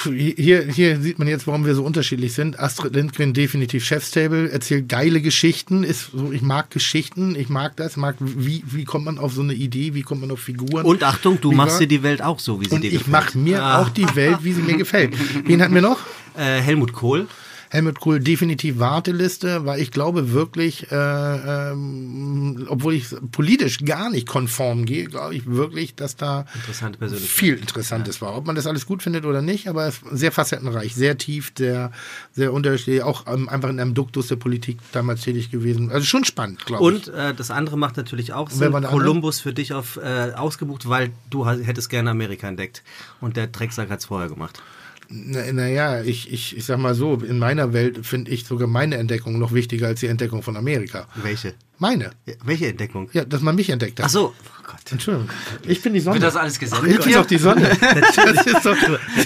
[0.05, 2.59] Hier, hier sieht man jetzt, warum wir so unterschiedlich sind.
[2.59, 7.97] Astrid Lindgren definitiv Chefstable, erzählt geile Geschichten, ist so, ich mag Geschichten, ich mag das,
[7.97, 10.85] mag, wie, wie kommt man auf so eine Idee, wie kommt man auf Figuren.
[10.85, 12.87] Und Achtung, du Wie machst war- dir die Welt auch so, wie sie Und dir
[12.91, 13.11] ich gefällt.
[13.11, 13.81] mache mir Ah.
[13.81, 15.13] auch die Welt, wie sie mir gefällt.
[15.47, 15.99] Wen hatten wir noch?
[16.37, 17.27] Äh, Helmut Kohl.
[17.73, 24.27] Helmut Kohl definitiv Warteliste, weil ich glaube wirklich, äh, ähm, obwohl ich politisch gar nicht
[24.27, 28.37] konform gehe, glaube ich wirklich, dass da Interessante viel Interessantes war.
[28.37, 31.91] Ob man das alles gut findet oder nicht, aber sehr facettenreich, sehr tief, sehr,
[32.31, 35.89] sehr unterschiedlich, auch ähm, einfach in einem Duktus der Politik damals tätig gewesen.
[35.89, 37.07] Also schon spannend, glaube ich.
[37.07, 38.71] Und äh, das andere macht natürlich auch Sinn.
[38.71, 42.83] Kolumbus für dich auf, äh, ausgebucht, weil du hättest gerne Amerika entdeckt.
[43.19, 44.61] Und der Drecksack hat es vorher gemacht.
[45.09, 48.67] Naja, na ja, ich, ich, ich sag mal so, in meiner Welt finde ich sogar
[48.67, 51.07] meine Entdeckung noch wichtiger als die Entdeckung von Amerika.
[51.15, 51.53] Welche?
[51.79, 52.11] Meine.
[52.25, 53.09] Ja, welche Entdeckung?
[53.13, 54.05] Ja, dass man mich entdeckt hat.
[54.05, 54.33] Ach so.
[54.73, 55.29] Oh Entschuldigung.
[55.67, 56.15] Ich bin die Sonne.
[56.15, 57.69] Wird das alles gesendet Ich bin doch die Sonne.
[58.15, 58.75] Das ist doch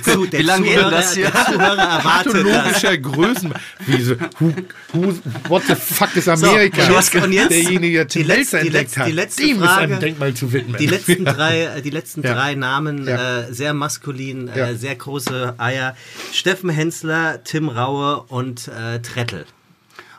[0.04, 1.32] Zu, der Wie lange geht das hier?
[1.32, 3.54] Der Zuhörer erwartet pathologischer Größen.
[3.86, 4.54] Wie so, who,
[4.94, 5.14] who,
[5.48, 6.84] what the fuck ist Amerika?
[6.84, 9.94] und jetzt- und jetzt Derjenige, der die die entdeckt hat, die letzte dem ist Frage.
[9.96, 10.78] ein Denkmal zu widmen.
[10.80, 12.34] Die letzten drei, äh, die letzten Ja.
[12.34, 13.42] drei Namen, Ja.
[13.42, 14.68] äh, sehr maskulin, Ja.
[14.70, 15.96] äh, sehr große Eier.
[16.34, 19.46] Steffen Hensler, Tim Raue und äh, Trettel.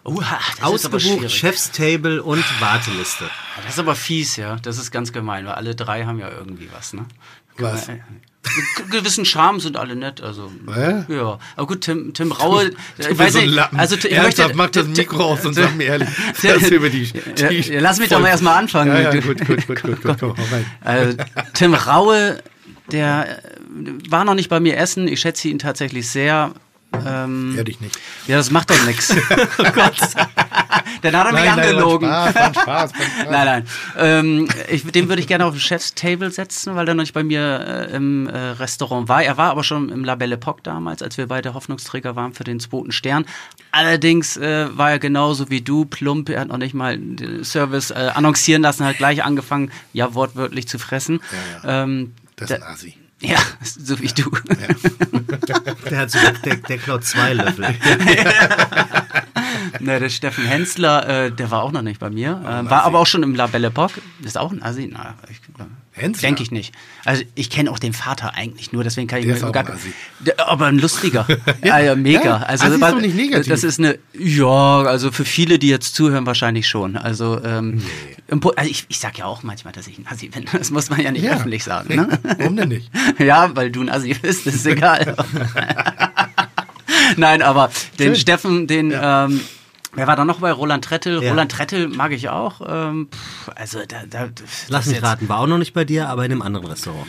[0.09, 1.31] Ha, das ist aber Ausgebucht.
[1.31, 3.25] Chefstable und Warteliste.
[3.65, 4.57] Das ist aber fies, ja.
[4.57, 7.07] Das ist ganz gemein, weil alle drei haben ja irgendwie was, ne?
[7.59, 7.89] Was?
[7.89, 7.99] Äh,
[8.79, 10.51] Mit gewissen Charme sind alle nett, also.
[10.73, 11.05] Hä?
[11.09, 14.57] Ja, aber gut, Tim, Tim Raue, ich bist weiß so nicht, also ich Ernsthaft, möchte,
[14.57, 16.09] mach das Mikro aus und sag mir ehrlich,
[16.43, 18.93] das über die, die ja, lass mich doch mal erst mal anfangen.
[18.93, 20.67] Ja, ja, gut, gut, gut, gut, gut, komm, rein.
[20.83, 21.19] Also,
[21.55, 22.43] Tim Raue,
[22.93, 25.09] der äh, war noch nicht bei mir essen.
[25.09, 26.53] Ich schätze ihn tatsächlich sehr.
[27.07, 27.99] Ähm, Ehrlich nicht.
[28.27, 29.15] ja, das macht doch nichts.
[29.59, 29.97] oh Gott.
[31.03, 32.09] Dann hat er mich angelogen.
[32.09, 32.93] Nein, Spaß, Spaß.
[33.31, 33.67] Nein, nein.
[33.97, 37.23] Ähm, ich, den würde ich gerne auf den Chefstable setzen, weil er noch nicht bei
[37.23, 39.23] mir äh, im äh, Restaurant war.
[39.23, 42.45] Er war aber schon im La Belle Époque damals, als wir beide Hoffnungsträger waren für
[42.45, 43.27] den zweiten Stern.
[43.71, 46.31] Allerdings äh, war er genauso wie du, plump.
[46.31, 50.67] Er hat noch nicht mal den Service äh, annoncieren lassen, hat gleich angefangen, ja, wortwörtlich
[50.69, 51.21] zu fressen.
[51.65, 52.95] Ähm, Das ist ein Asi.
[53.21, 54.31] Ja, so wie du.
[55.91, 57.67] Der hat so, der, der klaut zwei Löffel.
[59.81, 62.41] Na, der Steffen Hensler, äh, der war auch noch nicht bei mir.
[62.45, 64.01] Äh, war aber auch schon im La Belle Époque.
[64.23, 64.89] Ist auch ein Assi?
[64.93, 65.41] Na, ich,
[65.99, 66.29] Hensler?
[66.29, 66.75] Denke ich nicht.
[67.05, 69.53] Also ich kenne auch den Vater eigentlich nur, deswegen kann ich Der mir ist auch
[69.53, 69.79] gar ein.
[70.21, 71.27] Der- Aber ein lustiger.
[71.65, 72.25] ja, ja, mega.
[72.25, 73.49] Ja, also Assi ist doch nicht negativ.
[73.53, 74.47] Das ist eine, ja,
[74.83, 76.97] also für viele, die jetzt zuhören, wahrscheinlich schon.
[76.97, 77.83] Also, ähm,
[78.41, 80.45] Po- also ich, ich sag ja auch manchmal, dass ich ein Assi bin.
[80.53, 81.33] Das muss man ja nicht Ja.
[81.35, 81.95] öffentlich sagen.
[81.95, 82.19] Ne?
[82.39, 82.91] Warum denn nicht?
[83.19, 85.17] Ja, weil du ein Assi bist, ist egal.
[87.17, 88.17] Nein, aber den Schön.
[88.17, 89.41] Steffen, den, ähm,
[89.95, 91.23] wer war da noch bei Roland Trettel?
[91.23, 91.31] Ja.
[91.31, 92.61] Roland Trettel mag ich auch.
[92.67, 93.09] Ähm,
[93.55, 94.29] also da, da
[94.69, 97.07] Lass mich jetzt- raten, war auch noch nicht bei dir, aber in einem anderen Restaurant.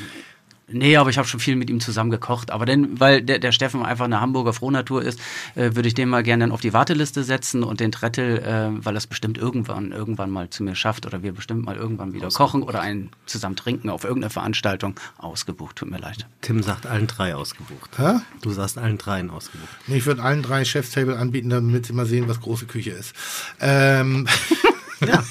[0.71, 2.51] Nee, aber ich habe schon viel mit ihm zusammen gekocht.
[2.51, 5.19] Aber denn, weil der, der Steffen einfach eine Hamburger Frohnatur ist,
[5.55, 8.85] äh, würde ich den mal gerne dann auf die Warteliste setzen und den Trettel, äh,
[8.85, 12.13] weil er es bestimmt irgendwann, irgendwann mal zu mir schafft oder wir bestimmt mal irgendwann
[12.13, 14.95] wieder kochen oder einen zusammen trinken auf irgendeiner Veranstaltung.
[15.17, 16.27] Ausgebucht, tut mir leid.
[16.41, 17.97] Tim sagt allen drei ausgebucht.
[17.97, 18.19] Hä?
[18.41, 19.69] Du sagst allen dreien ausgebucht.
[19.87, 23.13] Nee, Ich würde allen drei Chefstable anbieten, damit sie mal sehen, was große Küche ist.
[23.59, 24.27] Ähm,
[25.01, 25.07] Ja,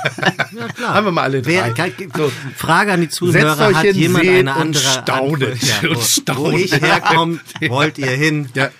[0.56, 0.94] ja klar.
[0.94, 1.92] Haben wir mal alle Wer, drei.
[2.16, 2.30] so.
[2.56, 5.62] Frage an die Zuhörer, Setzt euch hat jemand seht eine und andere staunet.
[5.62, 6.52] Ja, Und wo, staunet.
[6.52, 8.48] wo ich herkomme, wollt ihr hin.
[8.54, 8.70] Ja.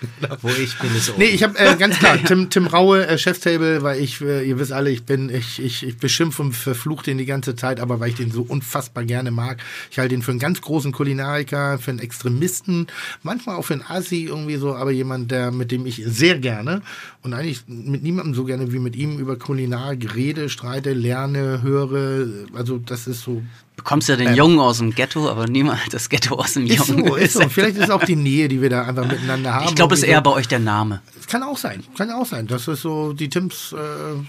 [0.41, 1.19] Wo ich bin, ist oben.
[1.19, 4.59] Nee, ich habe äh, ganz klar Tim, Tim Raue, äh, Chefstable, weil ich, äh, ihr
[4.59, 7.99] wisst alle, ich bin, ich, ich, ich beschimpfe und verfluche den die ganze Zeit, aber
[7.99, 9.57] weil ich den so unfassbar gerne mag.
[9.91, 12.87] Ich halte ihn für einen ganz großen Kulinariker, für einen Extremisten,
[13.23, 16.81] manchmal auch für einen Assi irgendwie so, aber jemand, der, mit dem ich sehr gerne
[17.21, 22.27] und eigentlich mit niemandem so gerne wie mit ihm über Kulinarik rede, streite, lerne, höre.
[22.53, 23.41] Also das ist so
[23.79, 27.07] Bekommst ja den Jungen aus dem Ghetto, aber niemand das Ghetto aus dem Ist Jungen.
[27.07, 27.47] so, ist so.
[27.47, 29.65] Vielleicht ist auch die Nähe, die wir da einfach miteinander haben.
[29.69, 30.23] ich glaube, es ist eher so.
[30.23, 31.01] bei euch der Name.
[31.17, 32.45] Es kann auch sein, kann auch sein.
[32.47, 33.77] Das ist so die Tims äh,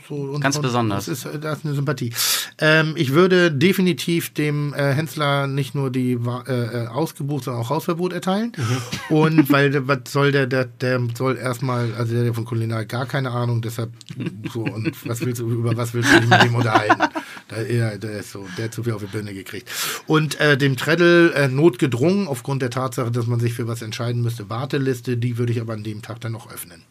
[0.08, 1.06] so und, Ganz und besonders.
[1.06, 2.12] Das ist, äh, das ist eine Sympathie.
[2.58, 7.70] Ähm, ich würde definitiv dem äh, Hensler nicht nur die äh, äh, Ausgebucht, sondern auch
[7.70, 8.52] Hausverbot erteilen.
[8.56, 9.16] Mhm.
[9.16, 12.88] Und weil der- was soll der, der, der soll erstmal, also der hat von Kulinarik
[12.88, 13.90] gar keine Ahnung, deshalb
[14.52, 17.02] so und was willst du über was willst du dich mit dem unterhalten?
[17.48, 19.68] Da, ja, der ist so, der hat zu viel auf die Birne gekriegt.
[20.06, 24.22] Und äh, dem Treddle äh, notgedrungen aufgrund der Tatsache, dass man sich für was entscheiden
[24.22, 26.82] müsste, Warteliste, die würde ich aber an dem Tag dann noch öffnen.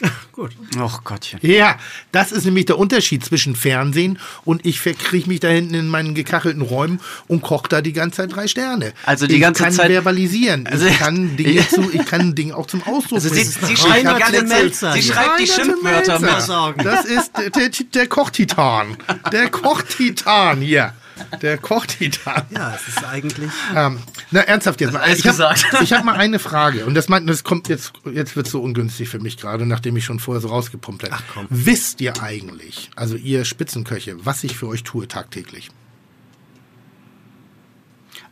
[0.32, 0.52] Gut.
[0.80, 1.38] Och Gottchen.
[1.42, 1.78] Ja,
[2.10, 6.14] das ist nämlich der Unterschied zwischen Fernsehen und ich verkriech mich da hinten in meinen
[6.14, 6.98] gekachelten Räumen
[7.28, 8.94] und koch da die ganze Zeit drei Sterne.
[9.04, 10.66] Also die ich ganze kann Zeit- verbalisieren.
[10.66, 13.54] Also- ich kann Dinge zu, ich kann ein Ding auch zum Ausdruck Also sie, bringen.
[13.66, 16.74] sie Ich schreibt die ganze Melzer sie schreibt die Schimpfwörter.
[16.82, 18.96] Das ist der, der, der Kochtitan.
[19.30, 20.94] Der Kochtitan hier.
[21.40, 22.44] Der Kochtitan.
[22.50, 23.50] Ja, es ist eigentlich.
[23.74, 23.98] Ähm,
[24.30, 25.00] na, ernsthaft jetzt mal.
[25.00, 26.86] Alles Ich habe hab mal eine Frage.
[26.86, 30.04] Und das, meint, das kommt jetzt, jetzt wird so ungünstig für mich gerade, nachdem ich
[30.04, 31.14] schon vorher so rausgepumpt habe.
[31.16, 31.46] Ach, komm.
[31.50, 35.70] Wisst ihr eigentlich, also ihr Spitzenköche, was ich für euch tue tagtäglich?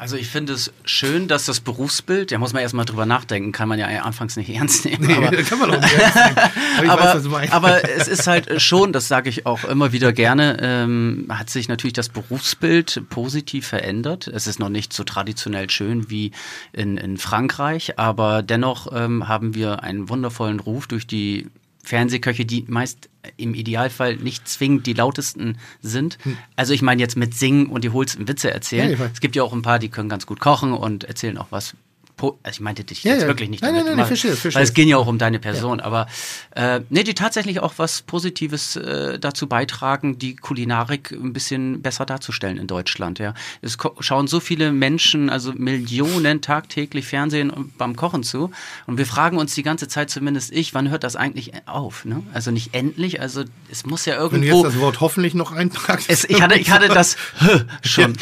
[0.00, 3.68] Also ich finde es schön, dass das Berufsbild, da muss man erstmal drüber nachdenken, kann
[3.68, 5.06] man ja anfangs nicht ernst nehmen.
[5.06, 6.90] Nee, aber, kann man doch nicht ernst nehmen.
[6.90, 10.56] Aber aber, weiß, aber es ist halt schon, das sage ich auch immer wieder gerne,
[10.62, 14.26] ähm, hat sich natürlich das Berufsbild positiv verändert.
[14.26, 16.30] Es ist noch nicht so traditionell schön wie
[16.72, 21.50] in, in Frankreich, aber dennoch ähm, haben wir einen wundervollen Ruf durch die
[21.82, 26.18] Fernsehköche, die meist im Idealfall nicht zwingend die lautesten sind.
[26.56, 28.98] Also ich meine jetzt mit Singen und die holsten Witze Ja, erzählen.
[28.98, 29.10] weiß.
[29.14, 31.74] es gibt ja auch ein paar, die können ganz gut kochen und erzählen auch was
[32.22, 33.28] also ich meinte dich Ja, jetzt ja.
[33.28, 33.86] wirklich nicht Nein, damit.
[33.86, 36.06] nein, nein, weil- verstehe es, verstehe Weil es ging ja auch um deine Person, aber
[36.54, 42.06] äh, nee, die tatsächlich auch was Positives äh, dazu beitragen, die Kulinarik ein bisschen besser
[42.06, 43.18] darzustellen in Deutschland.
[43.18, 48.50] Ja, es schauen so viele Menschen, also Millionen tagtäglich Fernsehen und beim Kochen zu,
[48.86, 52.04] und wir fragen uns die ganze Zeit, zumindest ich, wann hört das eigentlich auf?
[52.04, 52.22] Ne?
[52.32, 54.64] Also nicht endlich, also es muss ja Wenn du irgendwo.
[54.66, 56.08] jetzt das Wort hoffentlich noch einpackst.
[56.10, 57.16] es, ich hatte, ich hatte das
[57.82, 58.16] schon.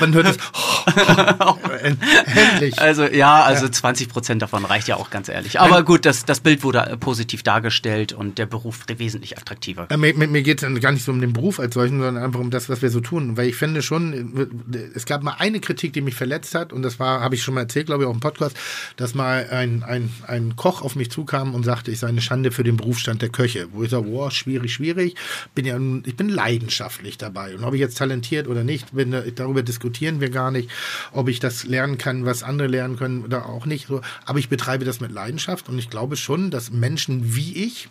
[0.00, 0.36] Man hört es.
[1.82, 2.78] Endlich.
[2.80, 5.60] Also ja, also 20 Prozent davon reicht ja auch ganz ehrlich.
[5.60, 9.86] Aber gut, das, das Bild wurde äh, positiv dargestellt und der Beruf wesentlich attraktiver.
[9.90, 12.40] Ja, Mir, mir, geht es gar nicht so um den Beruf als solchen, sondern einfach
[12.40, 13.36] um das, was wir so tun.
[13.36, 14.50] Weil ich finde schon,
[14.94, 17.54] es gab mal eine Kritik, die mich verletzt hat, und das war, habe ich schon
[17.54, 18.56] mal erzählt, glaube ich, auch im Podcast,
[18.96, 22.50] dass mal ein, ein, ein Koch auf mich zukam und sagte, ich sei eine Schande
[22.50, 23.68] für den Berufsstand der Köche.
[23.72, 25.16] Wo ich sage, boah, schwierig, schwierig.
[25.54, 27.54] Bin ja, ich bin leidenschaftlich dabei.
[27.54, 30.70] Und ob ich jetzt talentiert oder nicht, bin, darüber diskutieren wir gar nicht,
[31.12, 33.86] ob ich das lernen kann, was andere lernen können oder auch nicht.
[33.88, 34.00] So.
[34.24, 37.88] Aber ich betreibe das mit Leidenschaft und ich glaube schon, dass Menschen wie ich,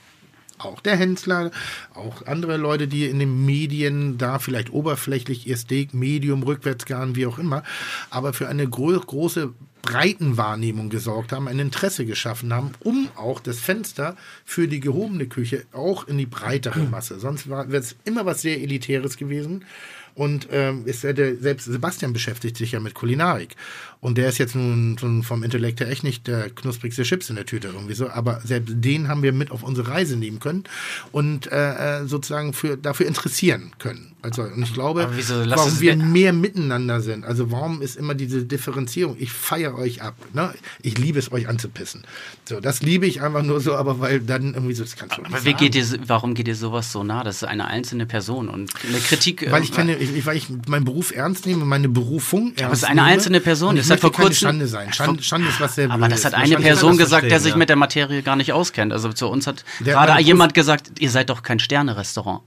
[0.58, 1.52] auch der Hensler,
[1.94, 7.16] auch andere Leute, die in den Medien da vielleicht oberflächlich ihr Steak, Medium, rückwärts garen,
[7.16, 7.64] wie auch immer,
[8.10, 13.60] aber für eine gro große Breitenwahrnehmung gesorgt haben, ein Interesse geschaffen haben, um auch das
[13.60, 14.16] Fenster
[14.46, 17.20] für die gehobene Küche auch in die breitere Masse.
[17.20, 19.66] Sonst wäre es immer was sehr Elitäres gewesen.
[20.14, 23.56] Und ähm, ist der, selbst Sebastian beschäftigt sich ja mit Kulinarik.
[24.02, 27.46] Und der ist jetzt nun, vom Intellekt her echt nicht der knusprigste Chips in der
[27.46, 28.10] Tüte irgendwie so.
[28.10, 30.64] Aber selbst den haben wir mit auf unsere Reise nehmen können
[31.12, 34.12] und äh, äh, sozusagen für, dafür interessieren können.
[34.24, 35.34] Also, und ich glaube, wieso?
[35.50, 37.26] Warum wir mehr miteinander sind.
[37.26, 39.16] Also warum ist immer diese Differenzierung?
[39.20, 40.16] Ich feiere euch ab.
[40.34, 40.54] Ne?
[40.82, 42.04] Ich liebe es, euch anzupissen.
[42.46, 45.22] So, das liebe ich einfach nur so, aber weil dann irgendwie so, das kannst du
[45.22, 47.24] nicht Aber wie geht dir, warum geht dir sowas so nah?
[47.24, 49.50] Das ist eine einzelne Person und eine Kritik.
[49.50, 52.74] Weil äh, ich keine, ich, weil ich meinen Beruf ernst nehme, meine Berufung ernst Aber
[52.74, 53.14] es ist eine nehme.
[53.14, 53.70] einzelne Person.
[53.70, 54.92] Und Das hat vor kurzem- Schande sein.
[54.94, 57.58] Schande, Schande ist was sehr aber das hat eine Person gesagt, der sich ja.
[57.58, 58.92] mit der Materie gar nicht auskennt.
[58.94, 62.42] Also zu uns hat Der- gerade meine jemand gesagt, ihr seid doch kein Sterne-Restaurant.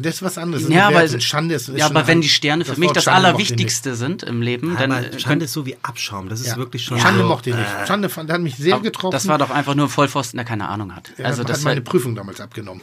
[0.00, 0.68] Das ist was anderes.
[0.68, 1.08] Ja, aber.
[1.20, 4.42] Schande ist, ist ja, aber wenn die Sterne für mich das Schande Allerwichtigste sind im
[4.42, 6.28] Leben, dann Aber äh, Schande ist so wie Abschaum.
[6.28, 6.46] Das ist.
[6.46, 6.56] Ja.
[6.56, 7.00] wirklich schon.
[7.00, 7.66] Schande so, mochte ich nicht.
[7.88, 9.10] Schande fand, hat mich sehr Aber getroffen.
[9.12, 11.10] Das war doch einfach nur ein Vollpfosten, der keine Ahnung hat.
[11.16, 12.82] er also hat das meine war, Prüfung damals abgenommen.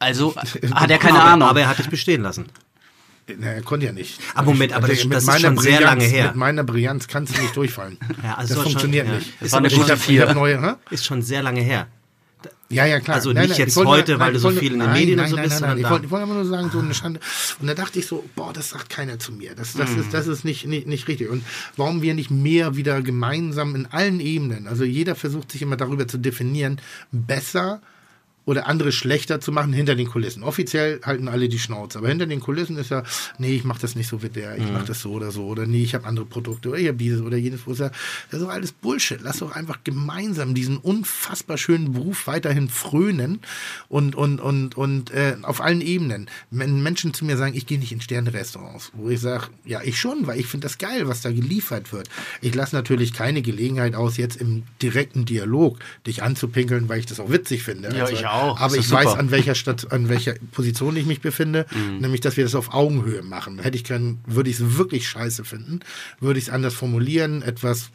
[0.00, 0.34] also
[0.74, 1.48] hat er keine aber, Ahnung.
[1.48, 2.46] Aber er hat dich bestehen lassen.
[3.28, 4.20] Er konnte ja nicht.
[4.34, 6.26] Aber Moment, aber das- mit das ist meiner schon sehr Brillanz- lange her.
[6.28, 7.98] Mit meiner Brillanz kannst du nicht durchfallen.
[8.22, 9.14] Ja, also das soll schon- funktioniert ja.
[9.14, 9.32] nicht.
[9.40, 10.32] Das war eine gute Vier.
[10.34, 10.76] neue?
[10.90, 11.88] Ist schon sehr lange her.
[12.68, 13.16] Ja, ja, klar.
[13.16, 15.24] Also nicht jetzt ich wollte- heute, weil du so viel in den nein, Medien und
[15.24, 16.94] nein, so nein, bist, Nein, nein, ich wollte, ich wollte einfach nur sagen, so eine
[16.94, 17.20] Schande.
[17.60, 19.54] Und da dachte ich so, boah, das sagt keiner zu mir.
[19.54, 21.28] Das, das, ist, das ist nicht, nicht, nicht richtig.
[21.28, 21.44] Und
[21.76, 26.06] warum wir nicht mehr wieder gemeinsam in allen Ebenen, also jeder versucht sich immer darüber
[26.08, 26.80] zu definieren,
[27.12, 27.80] besser
[28.46, 30.44] oder andere schlechter zu machen hinter den Kulissen.
[30.44, 33.02] Offiziell halten alle die Schnauze, aber hinter den Kulissen ist ja,
[33.38, 35.66] nee, ich mache das nicht so wie der, ich mache das so oder so oder
[35.66, 37.64] nee, ich habe andere Produkte oder ich habe dieses oder jenes.
[37.66, 37.90] Das
[38.30, 39.18] ist doch alles Bullshit.
[39.20, 43.40] Lass doch einfach gemeinsam diesen unfassbar schönen Beruf weiterhin frönen
[43.88, 46.30] und und und und äh, auf allen Ebenen.
[46.52, 49.98] Wenn Menschen zu mir sagen, ich gehe nicht in Sterne-Restaurants, wo ich sage, ja, ich
[49.98, 52.08] schon, weil ich finde das geil, was da geliefert wird.
[52.40, 57.18] Ich lasse natürlich keine Gelegenheit aus, jetzt im direkten Dialog dich anzupinkeln, weil ich das
[57.18, 57.96] auch witzig finde.
[57.96, 58.35] Ja, ich auch.
[58.36, 59.18] Aber Ist ich doch weiß, super.
[59.18, 61.66] an welcher Stadt, an welcher Position ich mich befinde,
[62.00, 63.58] nämlich, dass wir das auf Augenhöhe machen.
[63.58, 65.80] Hätte ich keinen, würde ich es wirklich scheiße finden,
[66.20, 67.90] würde ich es anders formulieren, etwas,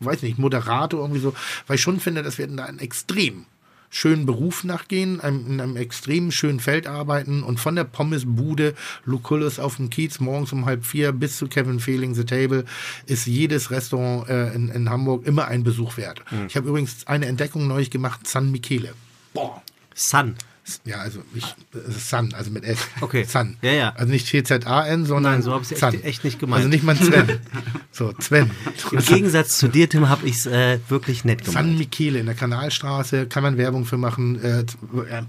[0.00, 1.34] weiß nicht, moderato irgendwie so,
[1.66, 3.46] weil ich schon finde, dass wir da einen extrem
[3.90, 9.58] schönen Beruf nachgehen, einem, in einem extrem schönen Feld arbeiten und von der Pommesbude Lucullus
[9.58, 12.64] auf dem Kiez morgens um halb vier bis zu Kevin Fehling The Table
[13.06, 16.22] ist jedes Restaurant äh, in, in Hamburg immer ein Besuch wert.
[16.48, 18.94] Ich habe übrigens eine Entdeckung neulich gemacht, San Michele.
[19.34, 19.62] Boah.
[19.94, 20.36] Sun.
[20.84, 22.78] Ja, also ich, äh, Sun, also mit S.
[23.00, 23.24] Okay.
[23.24, 23.56] Sun.
[23.62, 23.92] Ja, ja.
[23.96, 26.02] Also nicht T-Z-A-N, sondern Nein, so hab ich's echt- Sun.
[26.02, 26.58] echt nicht gemeint.
[26.58, 27.38] Also nicht mal Sven.
[27.92, 28.50] so, Sven.
[28.92, 31.78] Im Gegensatz zu dir, Tim, habe ich es äh, wirklich nett San gemacht.
[31.78, 34.42] Michele in der Kanalstraße, kann man Werbung für machen.
[34.42, 35.22] Äh, äh,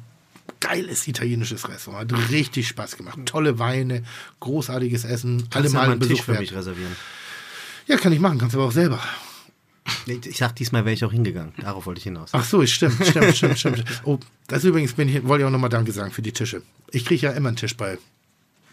[0.59, 3.18] geiles italienisches Restaurant, hat richtig Spaß gemacht.
[3.26, 4.03] Tolle Weine,
[4.39, 6.95] großartiges Essen, alle Kannst du mal einen Tisch für mich reservieren?
[7.88, 8.99] Ja, kann ich machen, kannst du aber auch selber.
[10.05, 11.53] Ich, sag, diesmal wäre ich auch hingegangen.
[11.57, 12.29] Darauf wollte ich hinaus.
[12.33, 13.83] Ach so, stimmt, stimmt, stimmt, stimmt.
[14.03, 16.61] Oh, das übrigens bin ich, wollte ich auch nochmal Danke sagen für die Tische.
[16.91, 17.97] Ich kriege ja immer einen Tisch bei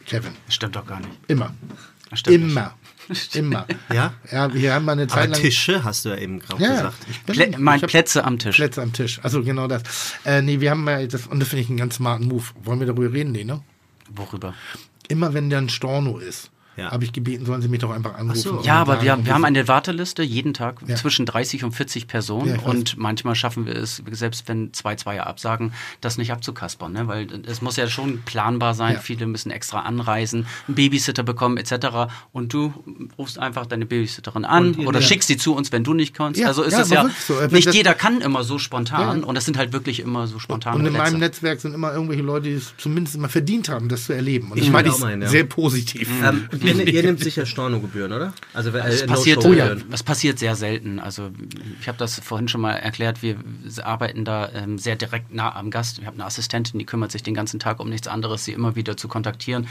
[0.07, 0.33] Kevin.
[0.49, 1.13] Stimmt doch gar nicht.
[1.29, 1.55] Immer.
[2.13, 2.53] Stimmt nicht.
[2.53, 2.75] Immer.
[3.35, 3.67] Immer.
[3.93, 4.13] Ja?
[4.31, 5.41] Ja, wir haben mal eine Zeit Aber lang.
[5.41, 6.97] Tische hast du ja eben gerade Ja, gesagt.
[7.11, 8.57] ich bin, Plä mein ich Plätze am Tisch.
[8.57, 9.21] Plätze am Tisch.
[9.23, 9.83] Also genau das.
[10.27, 12.45] Äh, nee, wir haben mal das, und das finde ich einen ganz smarten Move.
[12.65, 13.63] Wollen wir darüber reden, nee, ne?
[14.11, 14.55] Worüber?
[15.09, 16.91] Immer wenn da ein Storno ist, Ja.
[16.93, 18.39] habe ich gebeten, sollen sie mich doch einfach anrufen.
[18.41, 18.61] so.
[18.63, 20.95] Ja, aber wir, wir haben eine Warteliste jeden Tag Ja.
[20.97, 25.27] zwischen 30 und 40 Personen Ja, und manchmal schaffen wir es, selbst wenn zwei Zweier
[25.27, 27.09] absagen, das nicht abzukaspern, ne?
[27.09, 28.95] weil es muss ja schon planbar sein.
[28.95, 29.01] Ja.
[29.01, 32.13] Viele müssen extra anreisen, einen Babysitter bekommen etc.
[32.33, 32.73] Und du
[33.19, 35.07] rufst einfach deine Babysitterin an Und oder ja.
[35.07, 36.39] schickst sie zu uns, wenn du nicht kannst.
[36.41, 37.35] Ja, also ist ja, es ja, so.
[37.51, 39.27] Nicht jeder kann immer so spontan Ja.
[39.27, 41.11] und das sind halt wirklich immer so spontane Und in Plätze.
[41.13, 44.53] meinem Netzwerk sind immer irgendwelche Leute, die es zumindest mal verdient haben, das zu erleben.
[44.53, 45.29] Und Ich meine ich auch meinen, ja.
[45.29, 46.09] sehr positiv.
[46.23, 48.33] Ähm, und ihr, ihr nehmt sicher Stornogebühren, oder?
[48.55, 49.85] Also, äh, Es passiert, No-Show-Gebühren.
[49.91, 50.99] das passiert sehr selten.
[50.99, 51.31] Also
[51.81, 53.23] ich habe das vorhin schon mal erklärt.
[53.23, 53.37] Wir
[53.83, 56.01] arbeiten da ähm, sehr direkt nah am Gast.
[56.01, 58.77] Wir haben eine Assistentin, die kümmert sich den ganzen Tag um nichts anderes, sie immer
[58.77, 59.67] wieder zu kontaktieren.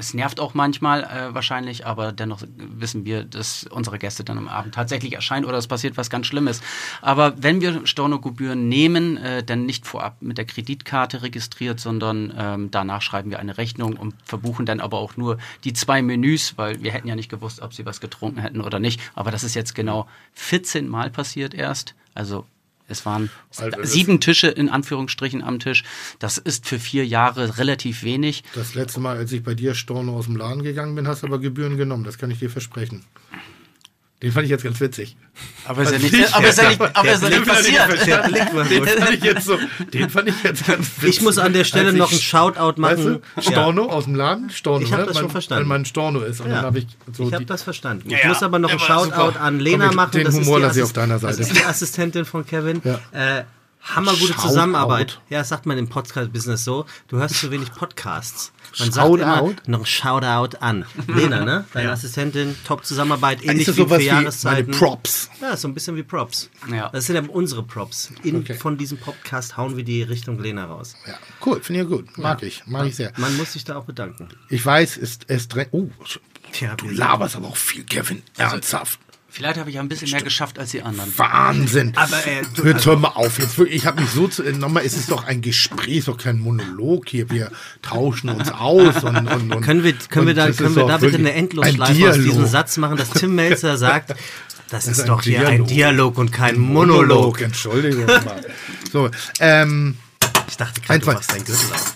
[0.00, 4.48] Es nervt auch manchmal äh, wahrscheinlich, aber dennoch wissen wir, dass unsere Gäste dann am
[4.48, 6.62] Abend tatsächlich erscheinen oder es passiert was ganz Schlimmes.
[7.02, 12.70] Aber wenn wir Stornogebühren nehmen, äh, dann nicht vorab mit der Kreditkarte registriert, sondern ähm,
[12.70, 16.82] danach schreiben wir eine Rechnung und verbuchen dann aber auch nur die zwei Menüs, weil
[16.82, 19.02] wir hätten ja nicht gewusst, ob sie was getrunken hätten oder nicht.
[19.14, 21.94] Aber das ist jetzt genau 14 Mal passiert erst.
[22.14, 22.46] Also
[22.90, 25.84] es waren Also sieben Tische in Anführungsstrichen am Tisch.
[26.18, 28.42] Das ist für vier Jahre relativ wenig.
[28.54, 31.26] Das letzte Mal, als ich bei dir Storno aus dem Laden gegangen bin, hast du
[31.26, 32.04] aber Gebühren genommen.
[32.04, 33.04] Das kann ich dir versprechen.
[34.22, 35.16] Den fand ich jetzt ganz witzig.
[35.64, 38.06] Aber ist ja nicht, aber ist ja nicht, aber ist ja nicht passiert.
[38.06, 39.58] Der Blick war Den fand ich jetzt so,
[39.94, 41.08] den fand ich jetzt ganz witzig.
[41.08, 43.22] Ich muss an der Stelle noch einen Shoutout machen.
[43.34, 45.06] Weißt du, Storno aus dem Laden, Storno, Ich hab ne?
[45.06, 45.62] das Weil- schon verstanden.
[45.70, 46.40] Weil man Storno ist.
[46.42, 46.56] Und Ja.
[46.56, 46.86] dann habe ich
[47.16, 48.10] so Ich habe das verstanden.
[48.10, 49.40] Ich Ja, muss aber noch einen Shoutout super.
[49.40, 50.10] an Lena Komm, machen.
[50.12, 51.40] den das ist Humor die lasse ich auf deiner Das Seite.
[51.40, 52.82] ist die Assistentin von Kevin.
[52.84, 53.00] Ja.
[53.12, 53.44] Äh,
[53.82, 54.48] hammergute Shoutout.
[54.48, 55.20] Zusammenarbeit.
[55.30, 56.84] Ja, das sagt man im Podcast-Business so.
[57.08, 58.52] Du hörst zu wenig Podcasts.
[58.78, 59.18] Man Shoutout?
[59.18, 60.84] sagt immer noch ein Shoutout an.
[61.08, 61.64] Lena, ne?
[61.72, 64.72] Deine Assistentin, top Zusammenarbeit, ähnlich ist das wie für Jahreszeiten.
[64.72, 65.28] Props.
[65.40, 66.50] Ja, so ein bisschen wie Props.
[66.70, 66.88] Ja.
[66.90, 68.12] Das sind ja unsere Props.
[68.22, 68.54] In, Okay.
[68.54, 70.94] Von diesem Podcast hauen wir die Richtung Lena raus.
[71.06, 71.14] Ja,
[71.44, 72.16] cool, finde ich gut.
[72.16, 73.12] Mag ich, mag ich sehr.
[73.16, 74.28] Man muss sich da auch bedanken.
[74.48, 75.68] Ich weiß, es, es drängt.
[75.72, 75.88] Oh,
[76.52, 78.22] Tja, du laberst aber auch viel, Kevin.
[78.38, 78.98] Ernsthaft.
[79.32, 81.12] Vielleicht habe ich ein bisschen mehr geschafft als die anderen.
[81.16, 81.92] Wahnsinn.
[81.96, 83.38] Aber, äh, du- Jetzt hör mal auf.
[83.38, 84.42] Jetzt wirklich, ich habe mich so zu.
[84.42, 87.30] Nochmal, es ist doch ein Gespräch, ist doch kein Monolog hier.
[87.30, 89.16] Wir tauschen uns aus und.
[89.16, 91.30] und, und Können wir, können wir und da, das können ist wir da bitte eine
[91.30, 92.24] ein Endlosschleife aus Dialog.
[92.24, 94.14] diesem Satz machen, dass Tim Melzer sagt,
[94.68, 95.68] das ist, ein doch hier ein Dialog.
[95.68, 97.08] Dialog und kein Monolog.
[97.08, 97.40] Monolog.
[97.40, 98.44] Entschuldigung mal.
[98.92, 99.96] So, ähm,
[100.48, 101.94] Ich dachte gerade, du machst deinen Gürtel auf.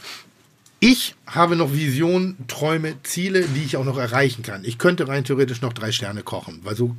[0.81, 4.65] ich habe noch Visionen, Träume, Ziele, die ich auch noch erreichen kann.
[4.65, 6.95] Ich könnte rein theoretisch noch drei Sterne kochen, weil so.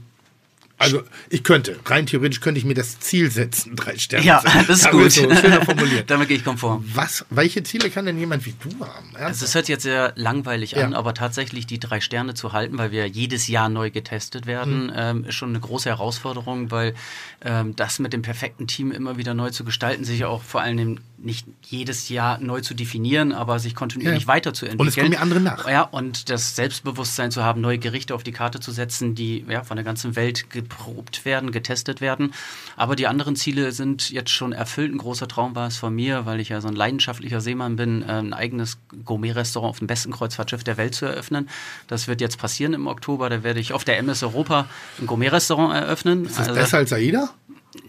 [0.77, 4.25] Also ich könnte, rein theoretisch könnte ich mir das Ziel setzen, drei Sterne.
[4.25, 5.09] Ja, das ist gut.
[5.11, 5.29] So,
[5.63, 6.07] formuliert.
[6.09, 6.83] Damit gehe ich konform.
[6.93, 9.15] Was, welche Ziele kann denn jemand wie du haben?
[9.15, 10.83] Also es hört jetzt sehr langweilig Ja.
[10.85, 14.91] an, aber tatsächlich die drei Sterne zu halten, weil wir jedes Jahr neu getestet werden,
[14.93, 16.93] ähm, ist schon eine große Herausforderung, weil
[17.41, 20.99] ähm, das mit dem perfekten Team immer wieder neu zu gestalten, sich auch vor allem
[21.17, 24.27] nicht jedes Jahr neu zu definieren, aber sich kontinuierlich Ja.
[24.27, 24.79] weiterzuentwickeln.
[24.81, 25.67] Und es kommen ja andere nach.
[25.67, 29.63] Ja, und das Selbstbewusstsein zu haben, neue Gerichte auf die Karte zu setzen, die ja,
[29.63, 32.33] von der ganzen Welt geprobt werden, getestet werden.
[32.75, 34.93] Aber die anderen Ziele sind jetzt schon erfüllt.
[34.93, 38.01] Ein großer Traum war es von mir, weil ich ja so ein leidenschaftlicher Seemann bin,
[38.03, 41.49] äh, ein eigenes Gourmet-Restaurant auf dem besten Kreuzfahrtschiff der Welt zu eröffnen.
[41.87, 43.29] Das wird jetzt passieren im Oktober.
[43.29, 44.67] Da werde ich auf der MS Europa
[44.99, 46.25] ein Gourmet-Restaurant eröffnen.
[46.25, 47.29] ist das besser als AIDA?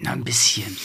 [0.01, 0.77] Na, ein bisschen.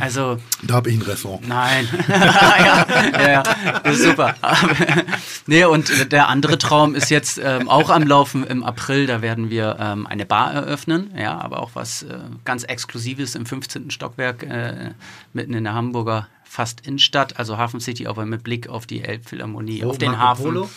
[0.00, 1.46] Also, Da habe ich ein Restaurant.
[1.46, 1.88] Nein.
[2.08, 3.42] ja, ja, ja,
[3.82, 4.34] das ist super.
[5.46, 9.06] Nee, und der andere Traum ist jetzt ähm, auch am Laufen im April.
[9.06, 11.12] Da werden wir ähm, eine Bar eröffnen.
[11.16, 13.90] Ja, aber auch was äh, ganz Exklusives im 15.
[13.90, 14.92] Stockwerk äh,
[15.34, 19.82] mitten in der Hamburger fast Innenstadt, also Hafen City, aber mit Blick auf die Elbphilharmonie,
[19.82, 20.44] Wo, auf den Marco Hafen.
[20.44, 20.70] Polo?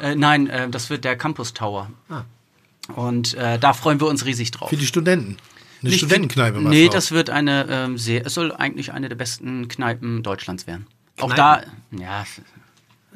[0.00, 1.90] Äh, nein, äh, das wird der Campus Tower.
[2.08, 2.22] Ah.
[2.94, 4.70] Und äh, da freuen wir uns riesig drauf.
[4.70, 5.36] Für die Studenten.
[5.80, 6.92] Eine Nicht Studentenkneipe machst Nee, auch.
[6.92, 10.86] das wird eine ähm, sehr, es soll eigentlich eine der besten Kneipen Deutschlands werden.
[11.20, 11.72] Auch Kneipen?
[11.92, 12.24] da, ja,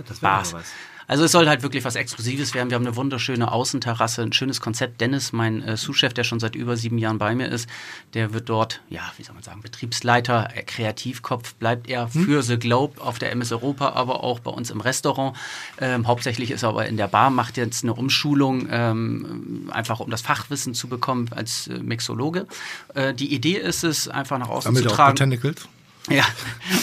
[0.07, 0.67] Das aber was.
[1.09, 2.69] Also es soll halt wirklich was Exklusives werden.
[2.69, 5.01] Wir haben eine wunderschöne Außenterrasse, ein schönes Konzept.
[5.01, 7.67] Dennis, mein äh, Sous-Chef, der schon seit über sieben Jahren bei mir ist,
[8.13, 12.25] der wird dort, ja, wie soll man sagen, Betriebsleiter, äh, Kreativkopf bleibt er Hm?
[12.25, 15.35] für The Globe auf der MS Europa, aber auch bei uns im Restaurant.
[15.81, 20.11] Ähm, hauptsächlich ist er aber in der Bar, macht jetzt eine Umschulung, ähm, einfach um
[20.11, 22.47] das Fachwissen zu bekommen als äh, Mixologe.
[22.95, 25.15] Äh, die Idee ist es, einfach nach außen Sammelt zu er auch tragen.
[25.15, 25.69] Botanicals?
[26.11, 26.25] Ja,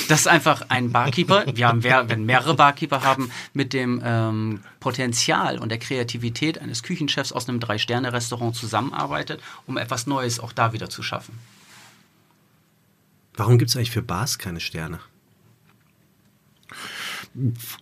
[0.08, 1.46] das ist einfach ein Barkeeper.
[1.56, 6.84] Wir haben, wer- wenn mehrere Barkeeper haben, mit dem ähm, Potenzial und der Kreativität eines
[6.84, 11.38] Küchenchefs aus einem Drei-Sterne-Restaurant zusammenarbeitet, um etwas Neues auch da wieder zu schaffen.
[13.36, 15.00] Warum gibt es eigentlich für Bars keine Sterne?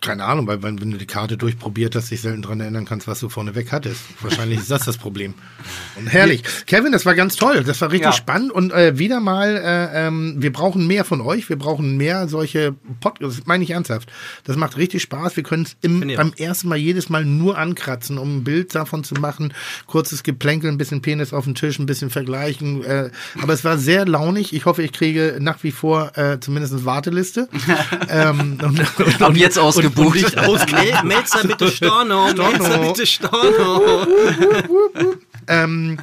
[0.00, 3.06] Keine Ahnung, weil wenn wenn du die Karte durchprobiert hast, dich selten dran erinnern kannst,
[3.06, 4.00] was du vorneweg hattest.
[4.20, 5.34] Wahrscheinlich ist das das Problem.
[5.96, 6.42] Und herrlich.
[6.66, 7.62] Kevin, das war ganz toll.
[7.62, 8.12] Das war richtig Ja.
[8.12, 8.50] spannend.
[8.50, 11.48] Und äh, wieder mal, äh, ähm, wir brauchen mehr von euch.
[11.48, 13.38] Wir brauchen mehr solche Podcasts.
[13.38, 14.10] Das meine ich ernsthaft.
[14.42, 15.36] Das macht richtig Spaß.
[15.36, 19.14] Wir können es beim ersten Mal jedes Mal nur ankratzen, um ein Bild davon zu
[19.14, 19.54] machen.
[19.86, 22.82] Kurzes Geplänkel, ein bisschen Penis auf den Tisch, ein bisschen vergleichen.
[22.82, 23.10] Äh,
[23.40, 24.52] aber es war sehr launig.
[24.52, 27.48] Ich hoffe, ich kriege nach wie vor äh, zumindest Warteliste.
[28.08, 29.98] ähm, und, und, Ab jetzt ausgebucht.
[29.98, 34.06] Und, und nicht ausge Mel Melzer bitte Storno, Melzer bitte Storno.
[35.48, 35.98] ähm,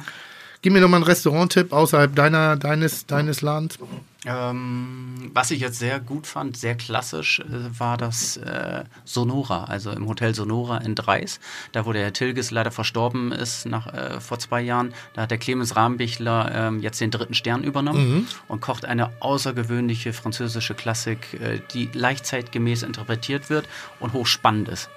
[0.62, 3.78] gib mir noch mal einen Restaurant-Tipp außerhalb deiner, deines, deines Ladens.
[4.24, 9.90] Ähm, was ich jetzt sehr gut fand, sehr klassisch, äh, war das äh, Sonora, also
[9.90, 11.40] im Hotel Sonora in Dreis.
[11.72, 15.32] Da, wo der Herr Tilges leider verstorben ist nach, äh, vor zwei Jahren, da hat
[15.32, 21.34] der Clemens Rahmbichler ähm, jetzt den dritten Stern übernommen und kocht eine außergewöhnliche französische Klassik,
[21.40, 23.68] äh, die leicht zeitgemäß interpretiert wird
[23.98, 24.88] und hochspannend ist.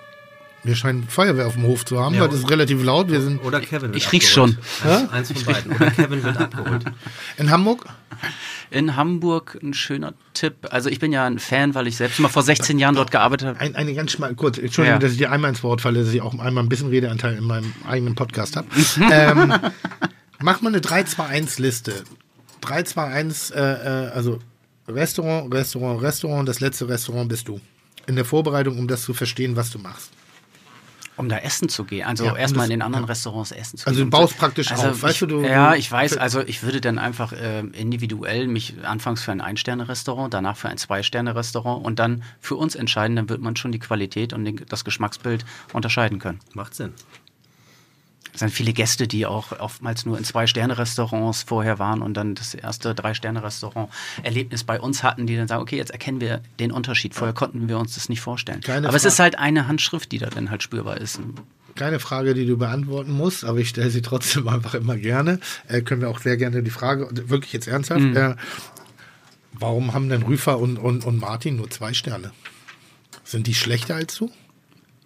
[0.66, 3.12] Wir scheinen Feuerwehr auf dem Hof zu haben, weil das ist relativ laut.
[3.12, 4.58] Wir sind Oder Kevin wird Ich riech's abgeholt.
[4.84, 5.72] Eins, eins von beiden.
[5.74, 6.86] Oder Kevin wird abgeholt.
[7.38, 7.86] in Hamburg.
[8.72, 10.56] In Hamburg ein schöner Tipp.
[10.72, 13.48] Also ich bin ja ein Fan, weil ich selbst mal vor 16 Jahren dort gearbeitet
[13.50, 13.60] habe.
[13.60, 15.00] Ein, eine ganz schmal, kurz, Entschuldigung, Ja.
[15.00, 17.44] dass ich dir einmal ins Wort falle, dass ich auch einmal ein bisschen Redeanteil in
[17.44, 18.68] meinem eigenen Podcast habe.
[19.12, 19.54] ähm,
[20.42, 22.04] mach mal eine 3-2-1-Liste.
[22.64, 24.40] 3-2-1, äh, äh, also
[24.88, 27.60] Restaurant, Restaurant, Restaurant, das letzte Restaurant bist du.
[28.08, 30.12] In der Vorbereitung, um das zu verstehen, was du machst.
[31.18, 32.06] Um da essen zu gehen.
[32.06, 33.10] Also Ja, erstmal in den anderen ja.
[33.10, 34.12] Restaurants essen zu Also gehen.
[34.12, 36.18] du baust praktisch also auf, weißt du, du- Ja, ich weiß.
[36.18, 40.78] Also ich würde dann einfach ähm, individuell mich anfangs für ein Ein-Sterne-Restaurant, danach für ein
[40.78, 43.16] Zwei-Sterne-Restaurant und dann für uns entscheiden.
[43.16, 46.40] Dann wird man schon die Qualität und den, das Geschmacksbild unterscheiden können.
[46.54, 46.94] Macht Sinn.
[48.36, 52.53] Es sind viele Gäste, die auch oftmals nur in Zwei-Sterne-Restaurants vorher waren und dann das
[52.53, 57.16] erste Drei-Sterne-Restaurant-Erlebnis bei uns hatten, die dann sagen, okay, jetzt erkennen wir den Unterschied.
[57.16, 58.62] Vorher konnten wir uns das nicht vorstellen.
[58.62, 61.20] Keine Aber es Fra- ist halt eine Handschrift, die da dann halt spürbar ist.
[61.76, 65.40] Keine Frage, die du beantworten musst, aber ich stelle sie trotzdem einfach immer gerne.
[65.68, 68.16] Äh, können wir auch sehr gerne die Frage, wirklich jetzt ernsthaft, Mhm.
[68.18, 68.36] äh,
[69.53, 72.32] warum haben denn Rüfer und, und, und Martin nur zwei Sterne?
[73.24, 74.30] Sind die schlechter als du?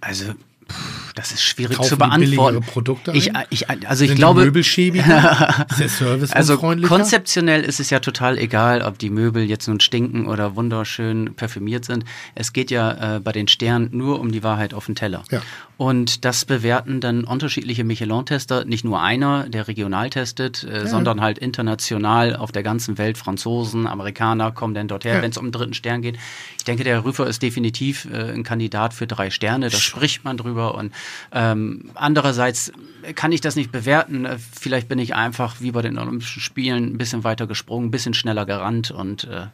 [0.01, 0.33] Also,
[0.69, 2.61] pff, das ist schwierig Kaufen zu beantworten.
[2.61, 5.65] Produkte ich, ich, also ich Sind glaube, die Möbel schäbiger?
[5.69, 9.81] ist der Service also konzeptionell ist es ja total egal, ob die Möbel jetzt nun
[9.81, 12.05] stinken oder wunderschön parfümiert sind.
[12.35, 15.23] Es geht ja äh, bei den Sternen nur um die Wahrheit auf dem Teller.
[15.29, 15.41] Ja.
[15.75, 21.37] Und das bewerten dann unterschiedliche Michelin-Tester, nicht nur einer, der regional testet, äh, sondern halt
[21.37, 23.17] international auf der ganzen Welt.
[23.17, 25.21] Franzosen, Amerikaner kommen dann dorthin, Ja.
[25.21, 26.17] wenn es um den dritten Stern geht.
[26.57, 29.69] Ich denke, der Rüfer ist definitiv äh, ein Kandidat für drei Sterne.
[29.69, 30.75] Da spricht man drüber.
[30.75, 30.93] Und
[31.31, 32.71] ähm, andererseits
[33.15, 34.25] kann ich das nicht bewerten.
[34.25, 37.91] Äh, Vielleicht bin ich einfach wie bei den Olympischen Spielen ein bisschen weiter gesprungen, ein
[37.91, 39.47] bisschen schneller gerannt und äh,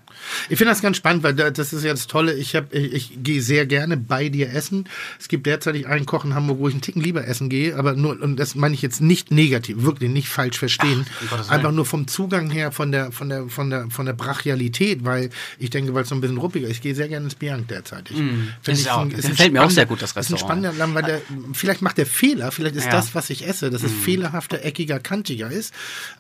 [0.50, 2.34] Ich finde das ganz spannend, weil da- das ist ja das Tolle.
[2.34, 4.86] Ich, hab- ich, ich gehe sehr gerne bei dir essen.
[5.20, 7.94] Es gibt derzeitig einen Koch in Hamburg, wo ich einen Ticken lieber essen gehe, aber
[7.94, 11.06] nur, und das meine ich jetzt nicht negativ, wirklich nicht falsch verstehen.
[11.30, 11.50] Willen.
[11.50, 15.30] Einfach nur vom Zugang her, von der, von der, von der, von der Brachialität, weil
[15.60, 16.78] ich denke, weil es so ein bisschen ruppiger ist.
[16.78, 18.18] Ich gehe sehr gerne ins Bianc derzeitig.
[18.18, 20.20] Finde Ist ich auch- ein- das ein gefällt mir auch sehr gut, das Ist ein
[20.22, 20.42] Restaurant.
[20.42, 21.22] spannender Laden, weil der,
[21.54, 22.92] vielleicht macht der Fehler, vielleicht ist Ja.
[22.92, 25.74] das, was ich esse, dass es fehlerhafter, eckiger, kantiger ist.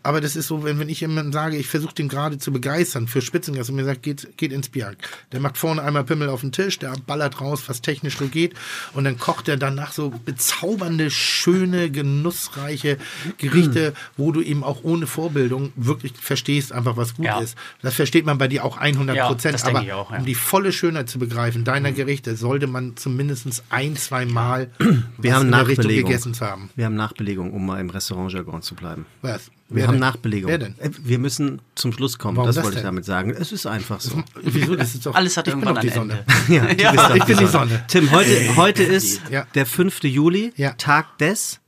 [0.03, 3.07] Aber das ist so, wenn, wenn ich jemandem sage, ich versuche den gerade zu begeistern
[3.07, 4.93] für Spitzengas und mir sagt, geht, geht ins Bier.
[5.31, 8.53] Der macht vorne einmal Pimmel auf den Tisch, der ballert raus, was technisch so geht.
[8.93, 12.97] Und dann kocht er danach so bezaubernde, schöne, genussreiche
[13.37, 17.39] Gerichte, wo du eben auch ohne Vorbildung wirklich verstehst, einfach was gut Ja.
[17.39, 17.55] ist.
[17.81, 19.55] Das versteht man bei dir auch 100 Ja, Prozent.
[19.65, 20.17] denke aber auch, ja.
[20.19, 24.69] um die volle Schönheit zu begreifen deiner Gerichte, sollte man zumindest ein, zwei Mal
[25.17, 26.09] Wir haben Nachbelegung.
[26.09, 26.69] gegessen zu haben.
[26.75, 29.05] Wir haben Nachbelegung, um mal im Restaurantjargon zu bleiben.
[29.21, 29.47] Was?
[29.67, 29.99] Wir Wer haben denn?
[30.01, 30.49] Nachbelegung.
[30.51, 30.75] Wer denn?
[30.79, 32.37] Äh, Wir müssen zum Schluss kommen.
[32.37, 33.31] Warum das, das wollte ich damit sagen.
[33.31, 34.23] Es ist einfach so.
[34.41, 34.75] Wieso?
[34.75, 36.25] Das ist doch, alles hat ich bin irgendwann die ein Sonne.
[36.27, 36.33] Ende.
[36.53, 36.91] Ja, du Ja.
[36.91, 37.83] bist doch Ich bin die Sonne.
[37.87, 39.45] Tim, heute, heute ist Ja.
[39.55, 40.03] der 5.
[40.03, 40.71] Juli, Ja.
[40.73, 41.59] Tag des.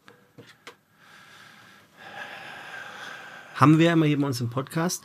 [3.55, 5.03] Haben wir immer hier bei uns im Podcast.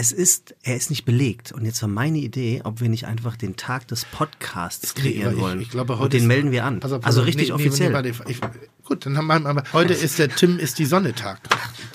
[0.00, 1.50] Es ist, er ist nicht belegt.
[1.50, 5.40] Und jetzt war meine Idee, ob wir nicht einfach den Tag des Podcasts kreieren ich,
[5.40, 5.60] wollen.
[5.60, 6.78] Ich glaube, heute Und den ist- melden wir an.
[6.78, 7.88] Pass auf, pass also richtig nee, nee, offiziell.
[7.88, 8.38] Nee, warte, ich,
[8.84, 11.40] gut, dann haben wir, aber heute ist der Tim ist die Sonne Tag.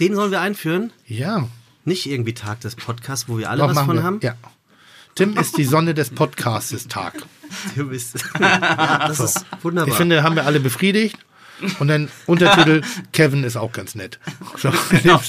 [0.01, 0.91] den sollen wir einführen.
[1.07, 1.47] Ja.
[1.85, 4.03] Nicht irgendwie Tag des Podcasts, wo wir alle Doch, was von wir.
[4.03, 4.19] haben.
[4.21, 4.35] Ja.
[5.15, 7.13] Tim ist die Sonne des Podcastes Tag.
[7.75, 8.15] Du bist.
[8.39, 9.87] ja, das ist wunderbar.
[9.91, 11.17] Ich finde, haben wir alle befriedigt.
[11.79, 12.81] Und dann Untertitel,
[13.13, 14.19] Kevin ist auch ganz nett.
[14.57, 15.19] So, Sinne.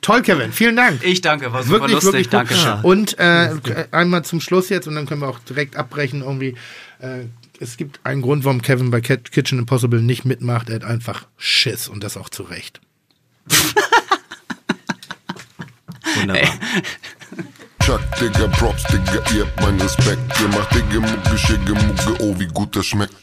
[0.00, 0.52] Toll, Kevin.
[0.52, 1.02] Vielen Dank.
[1.04, 2.12] ich danke, war super wirklich, lustig.
[2.12, 2.32] wirklich gut.
[2.34, 2.80] Dankeschön.
[2.82, 6.56] Und äh, einmal zum Schluss jetzt und dann können wir auch direkt abbrechen irgendwie.
[7.00, 7.24] Äh,
[7.58, 10.68] es gibt einen Grund, warum Kevin bei Kitchen Impossible nicht mitmacht.
[10.68, 12.80] Er hat einfach Schiss und das auch zu Recht.
[16.16, 16.50] wunderbar.
[17.82, 20.20] Chuck, Digga, Props, Digga, ihr habt meinen Respekt.
[20.40, 23.14] Ihr macht Digga, Mucke, Schicke, Mucke, oh, wie gut das schmeckt.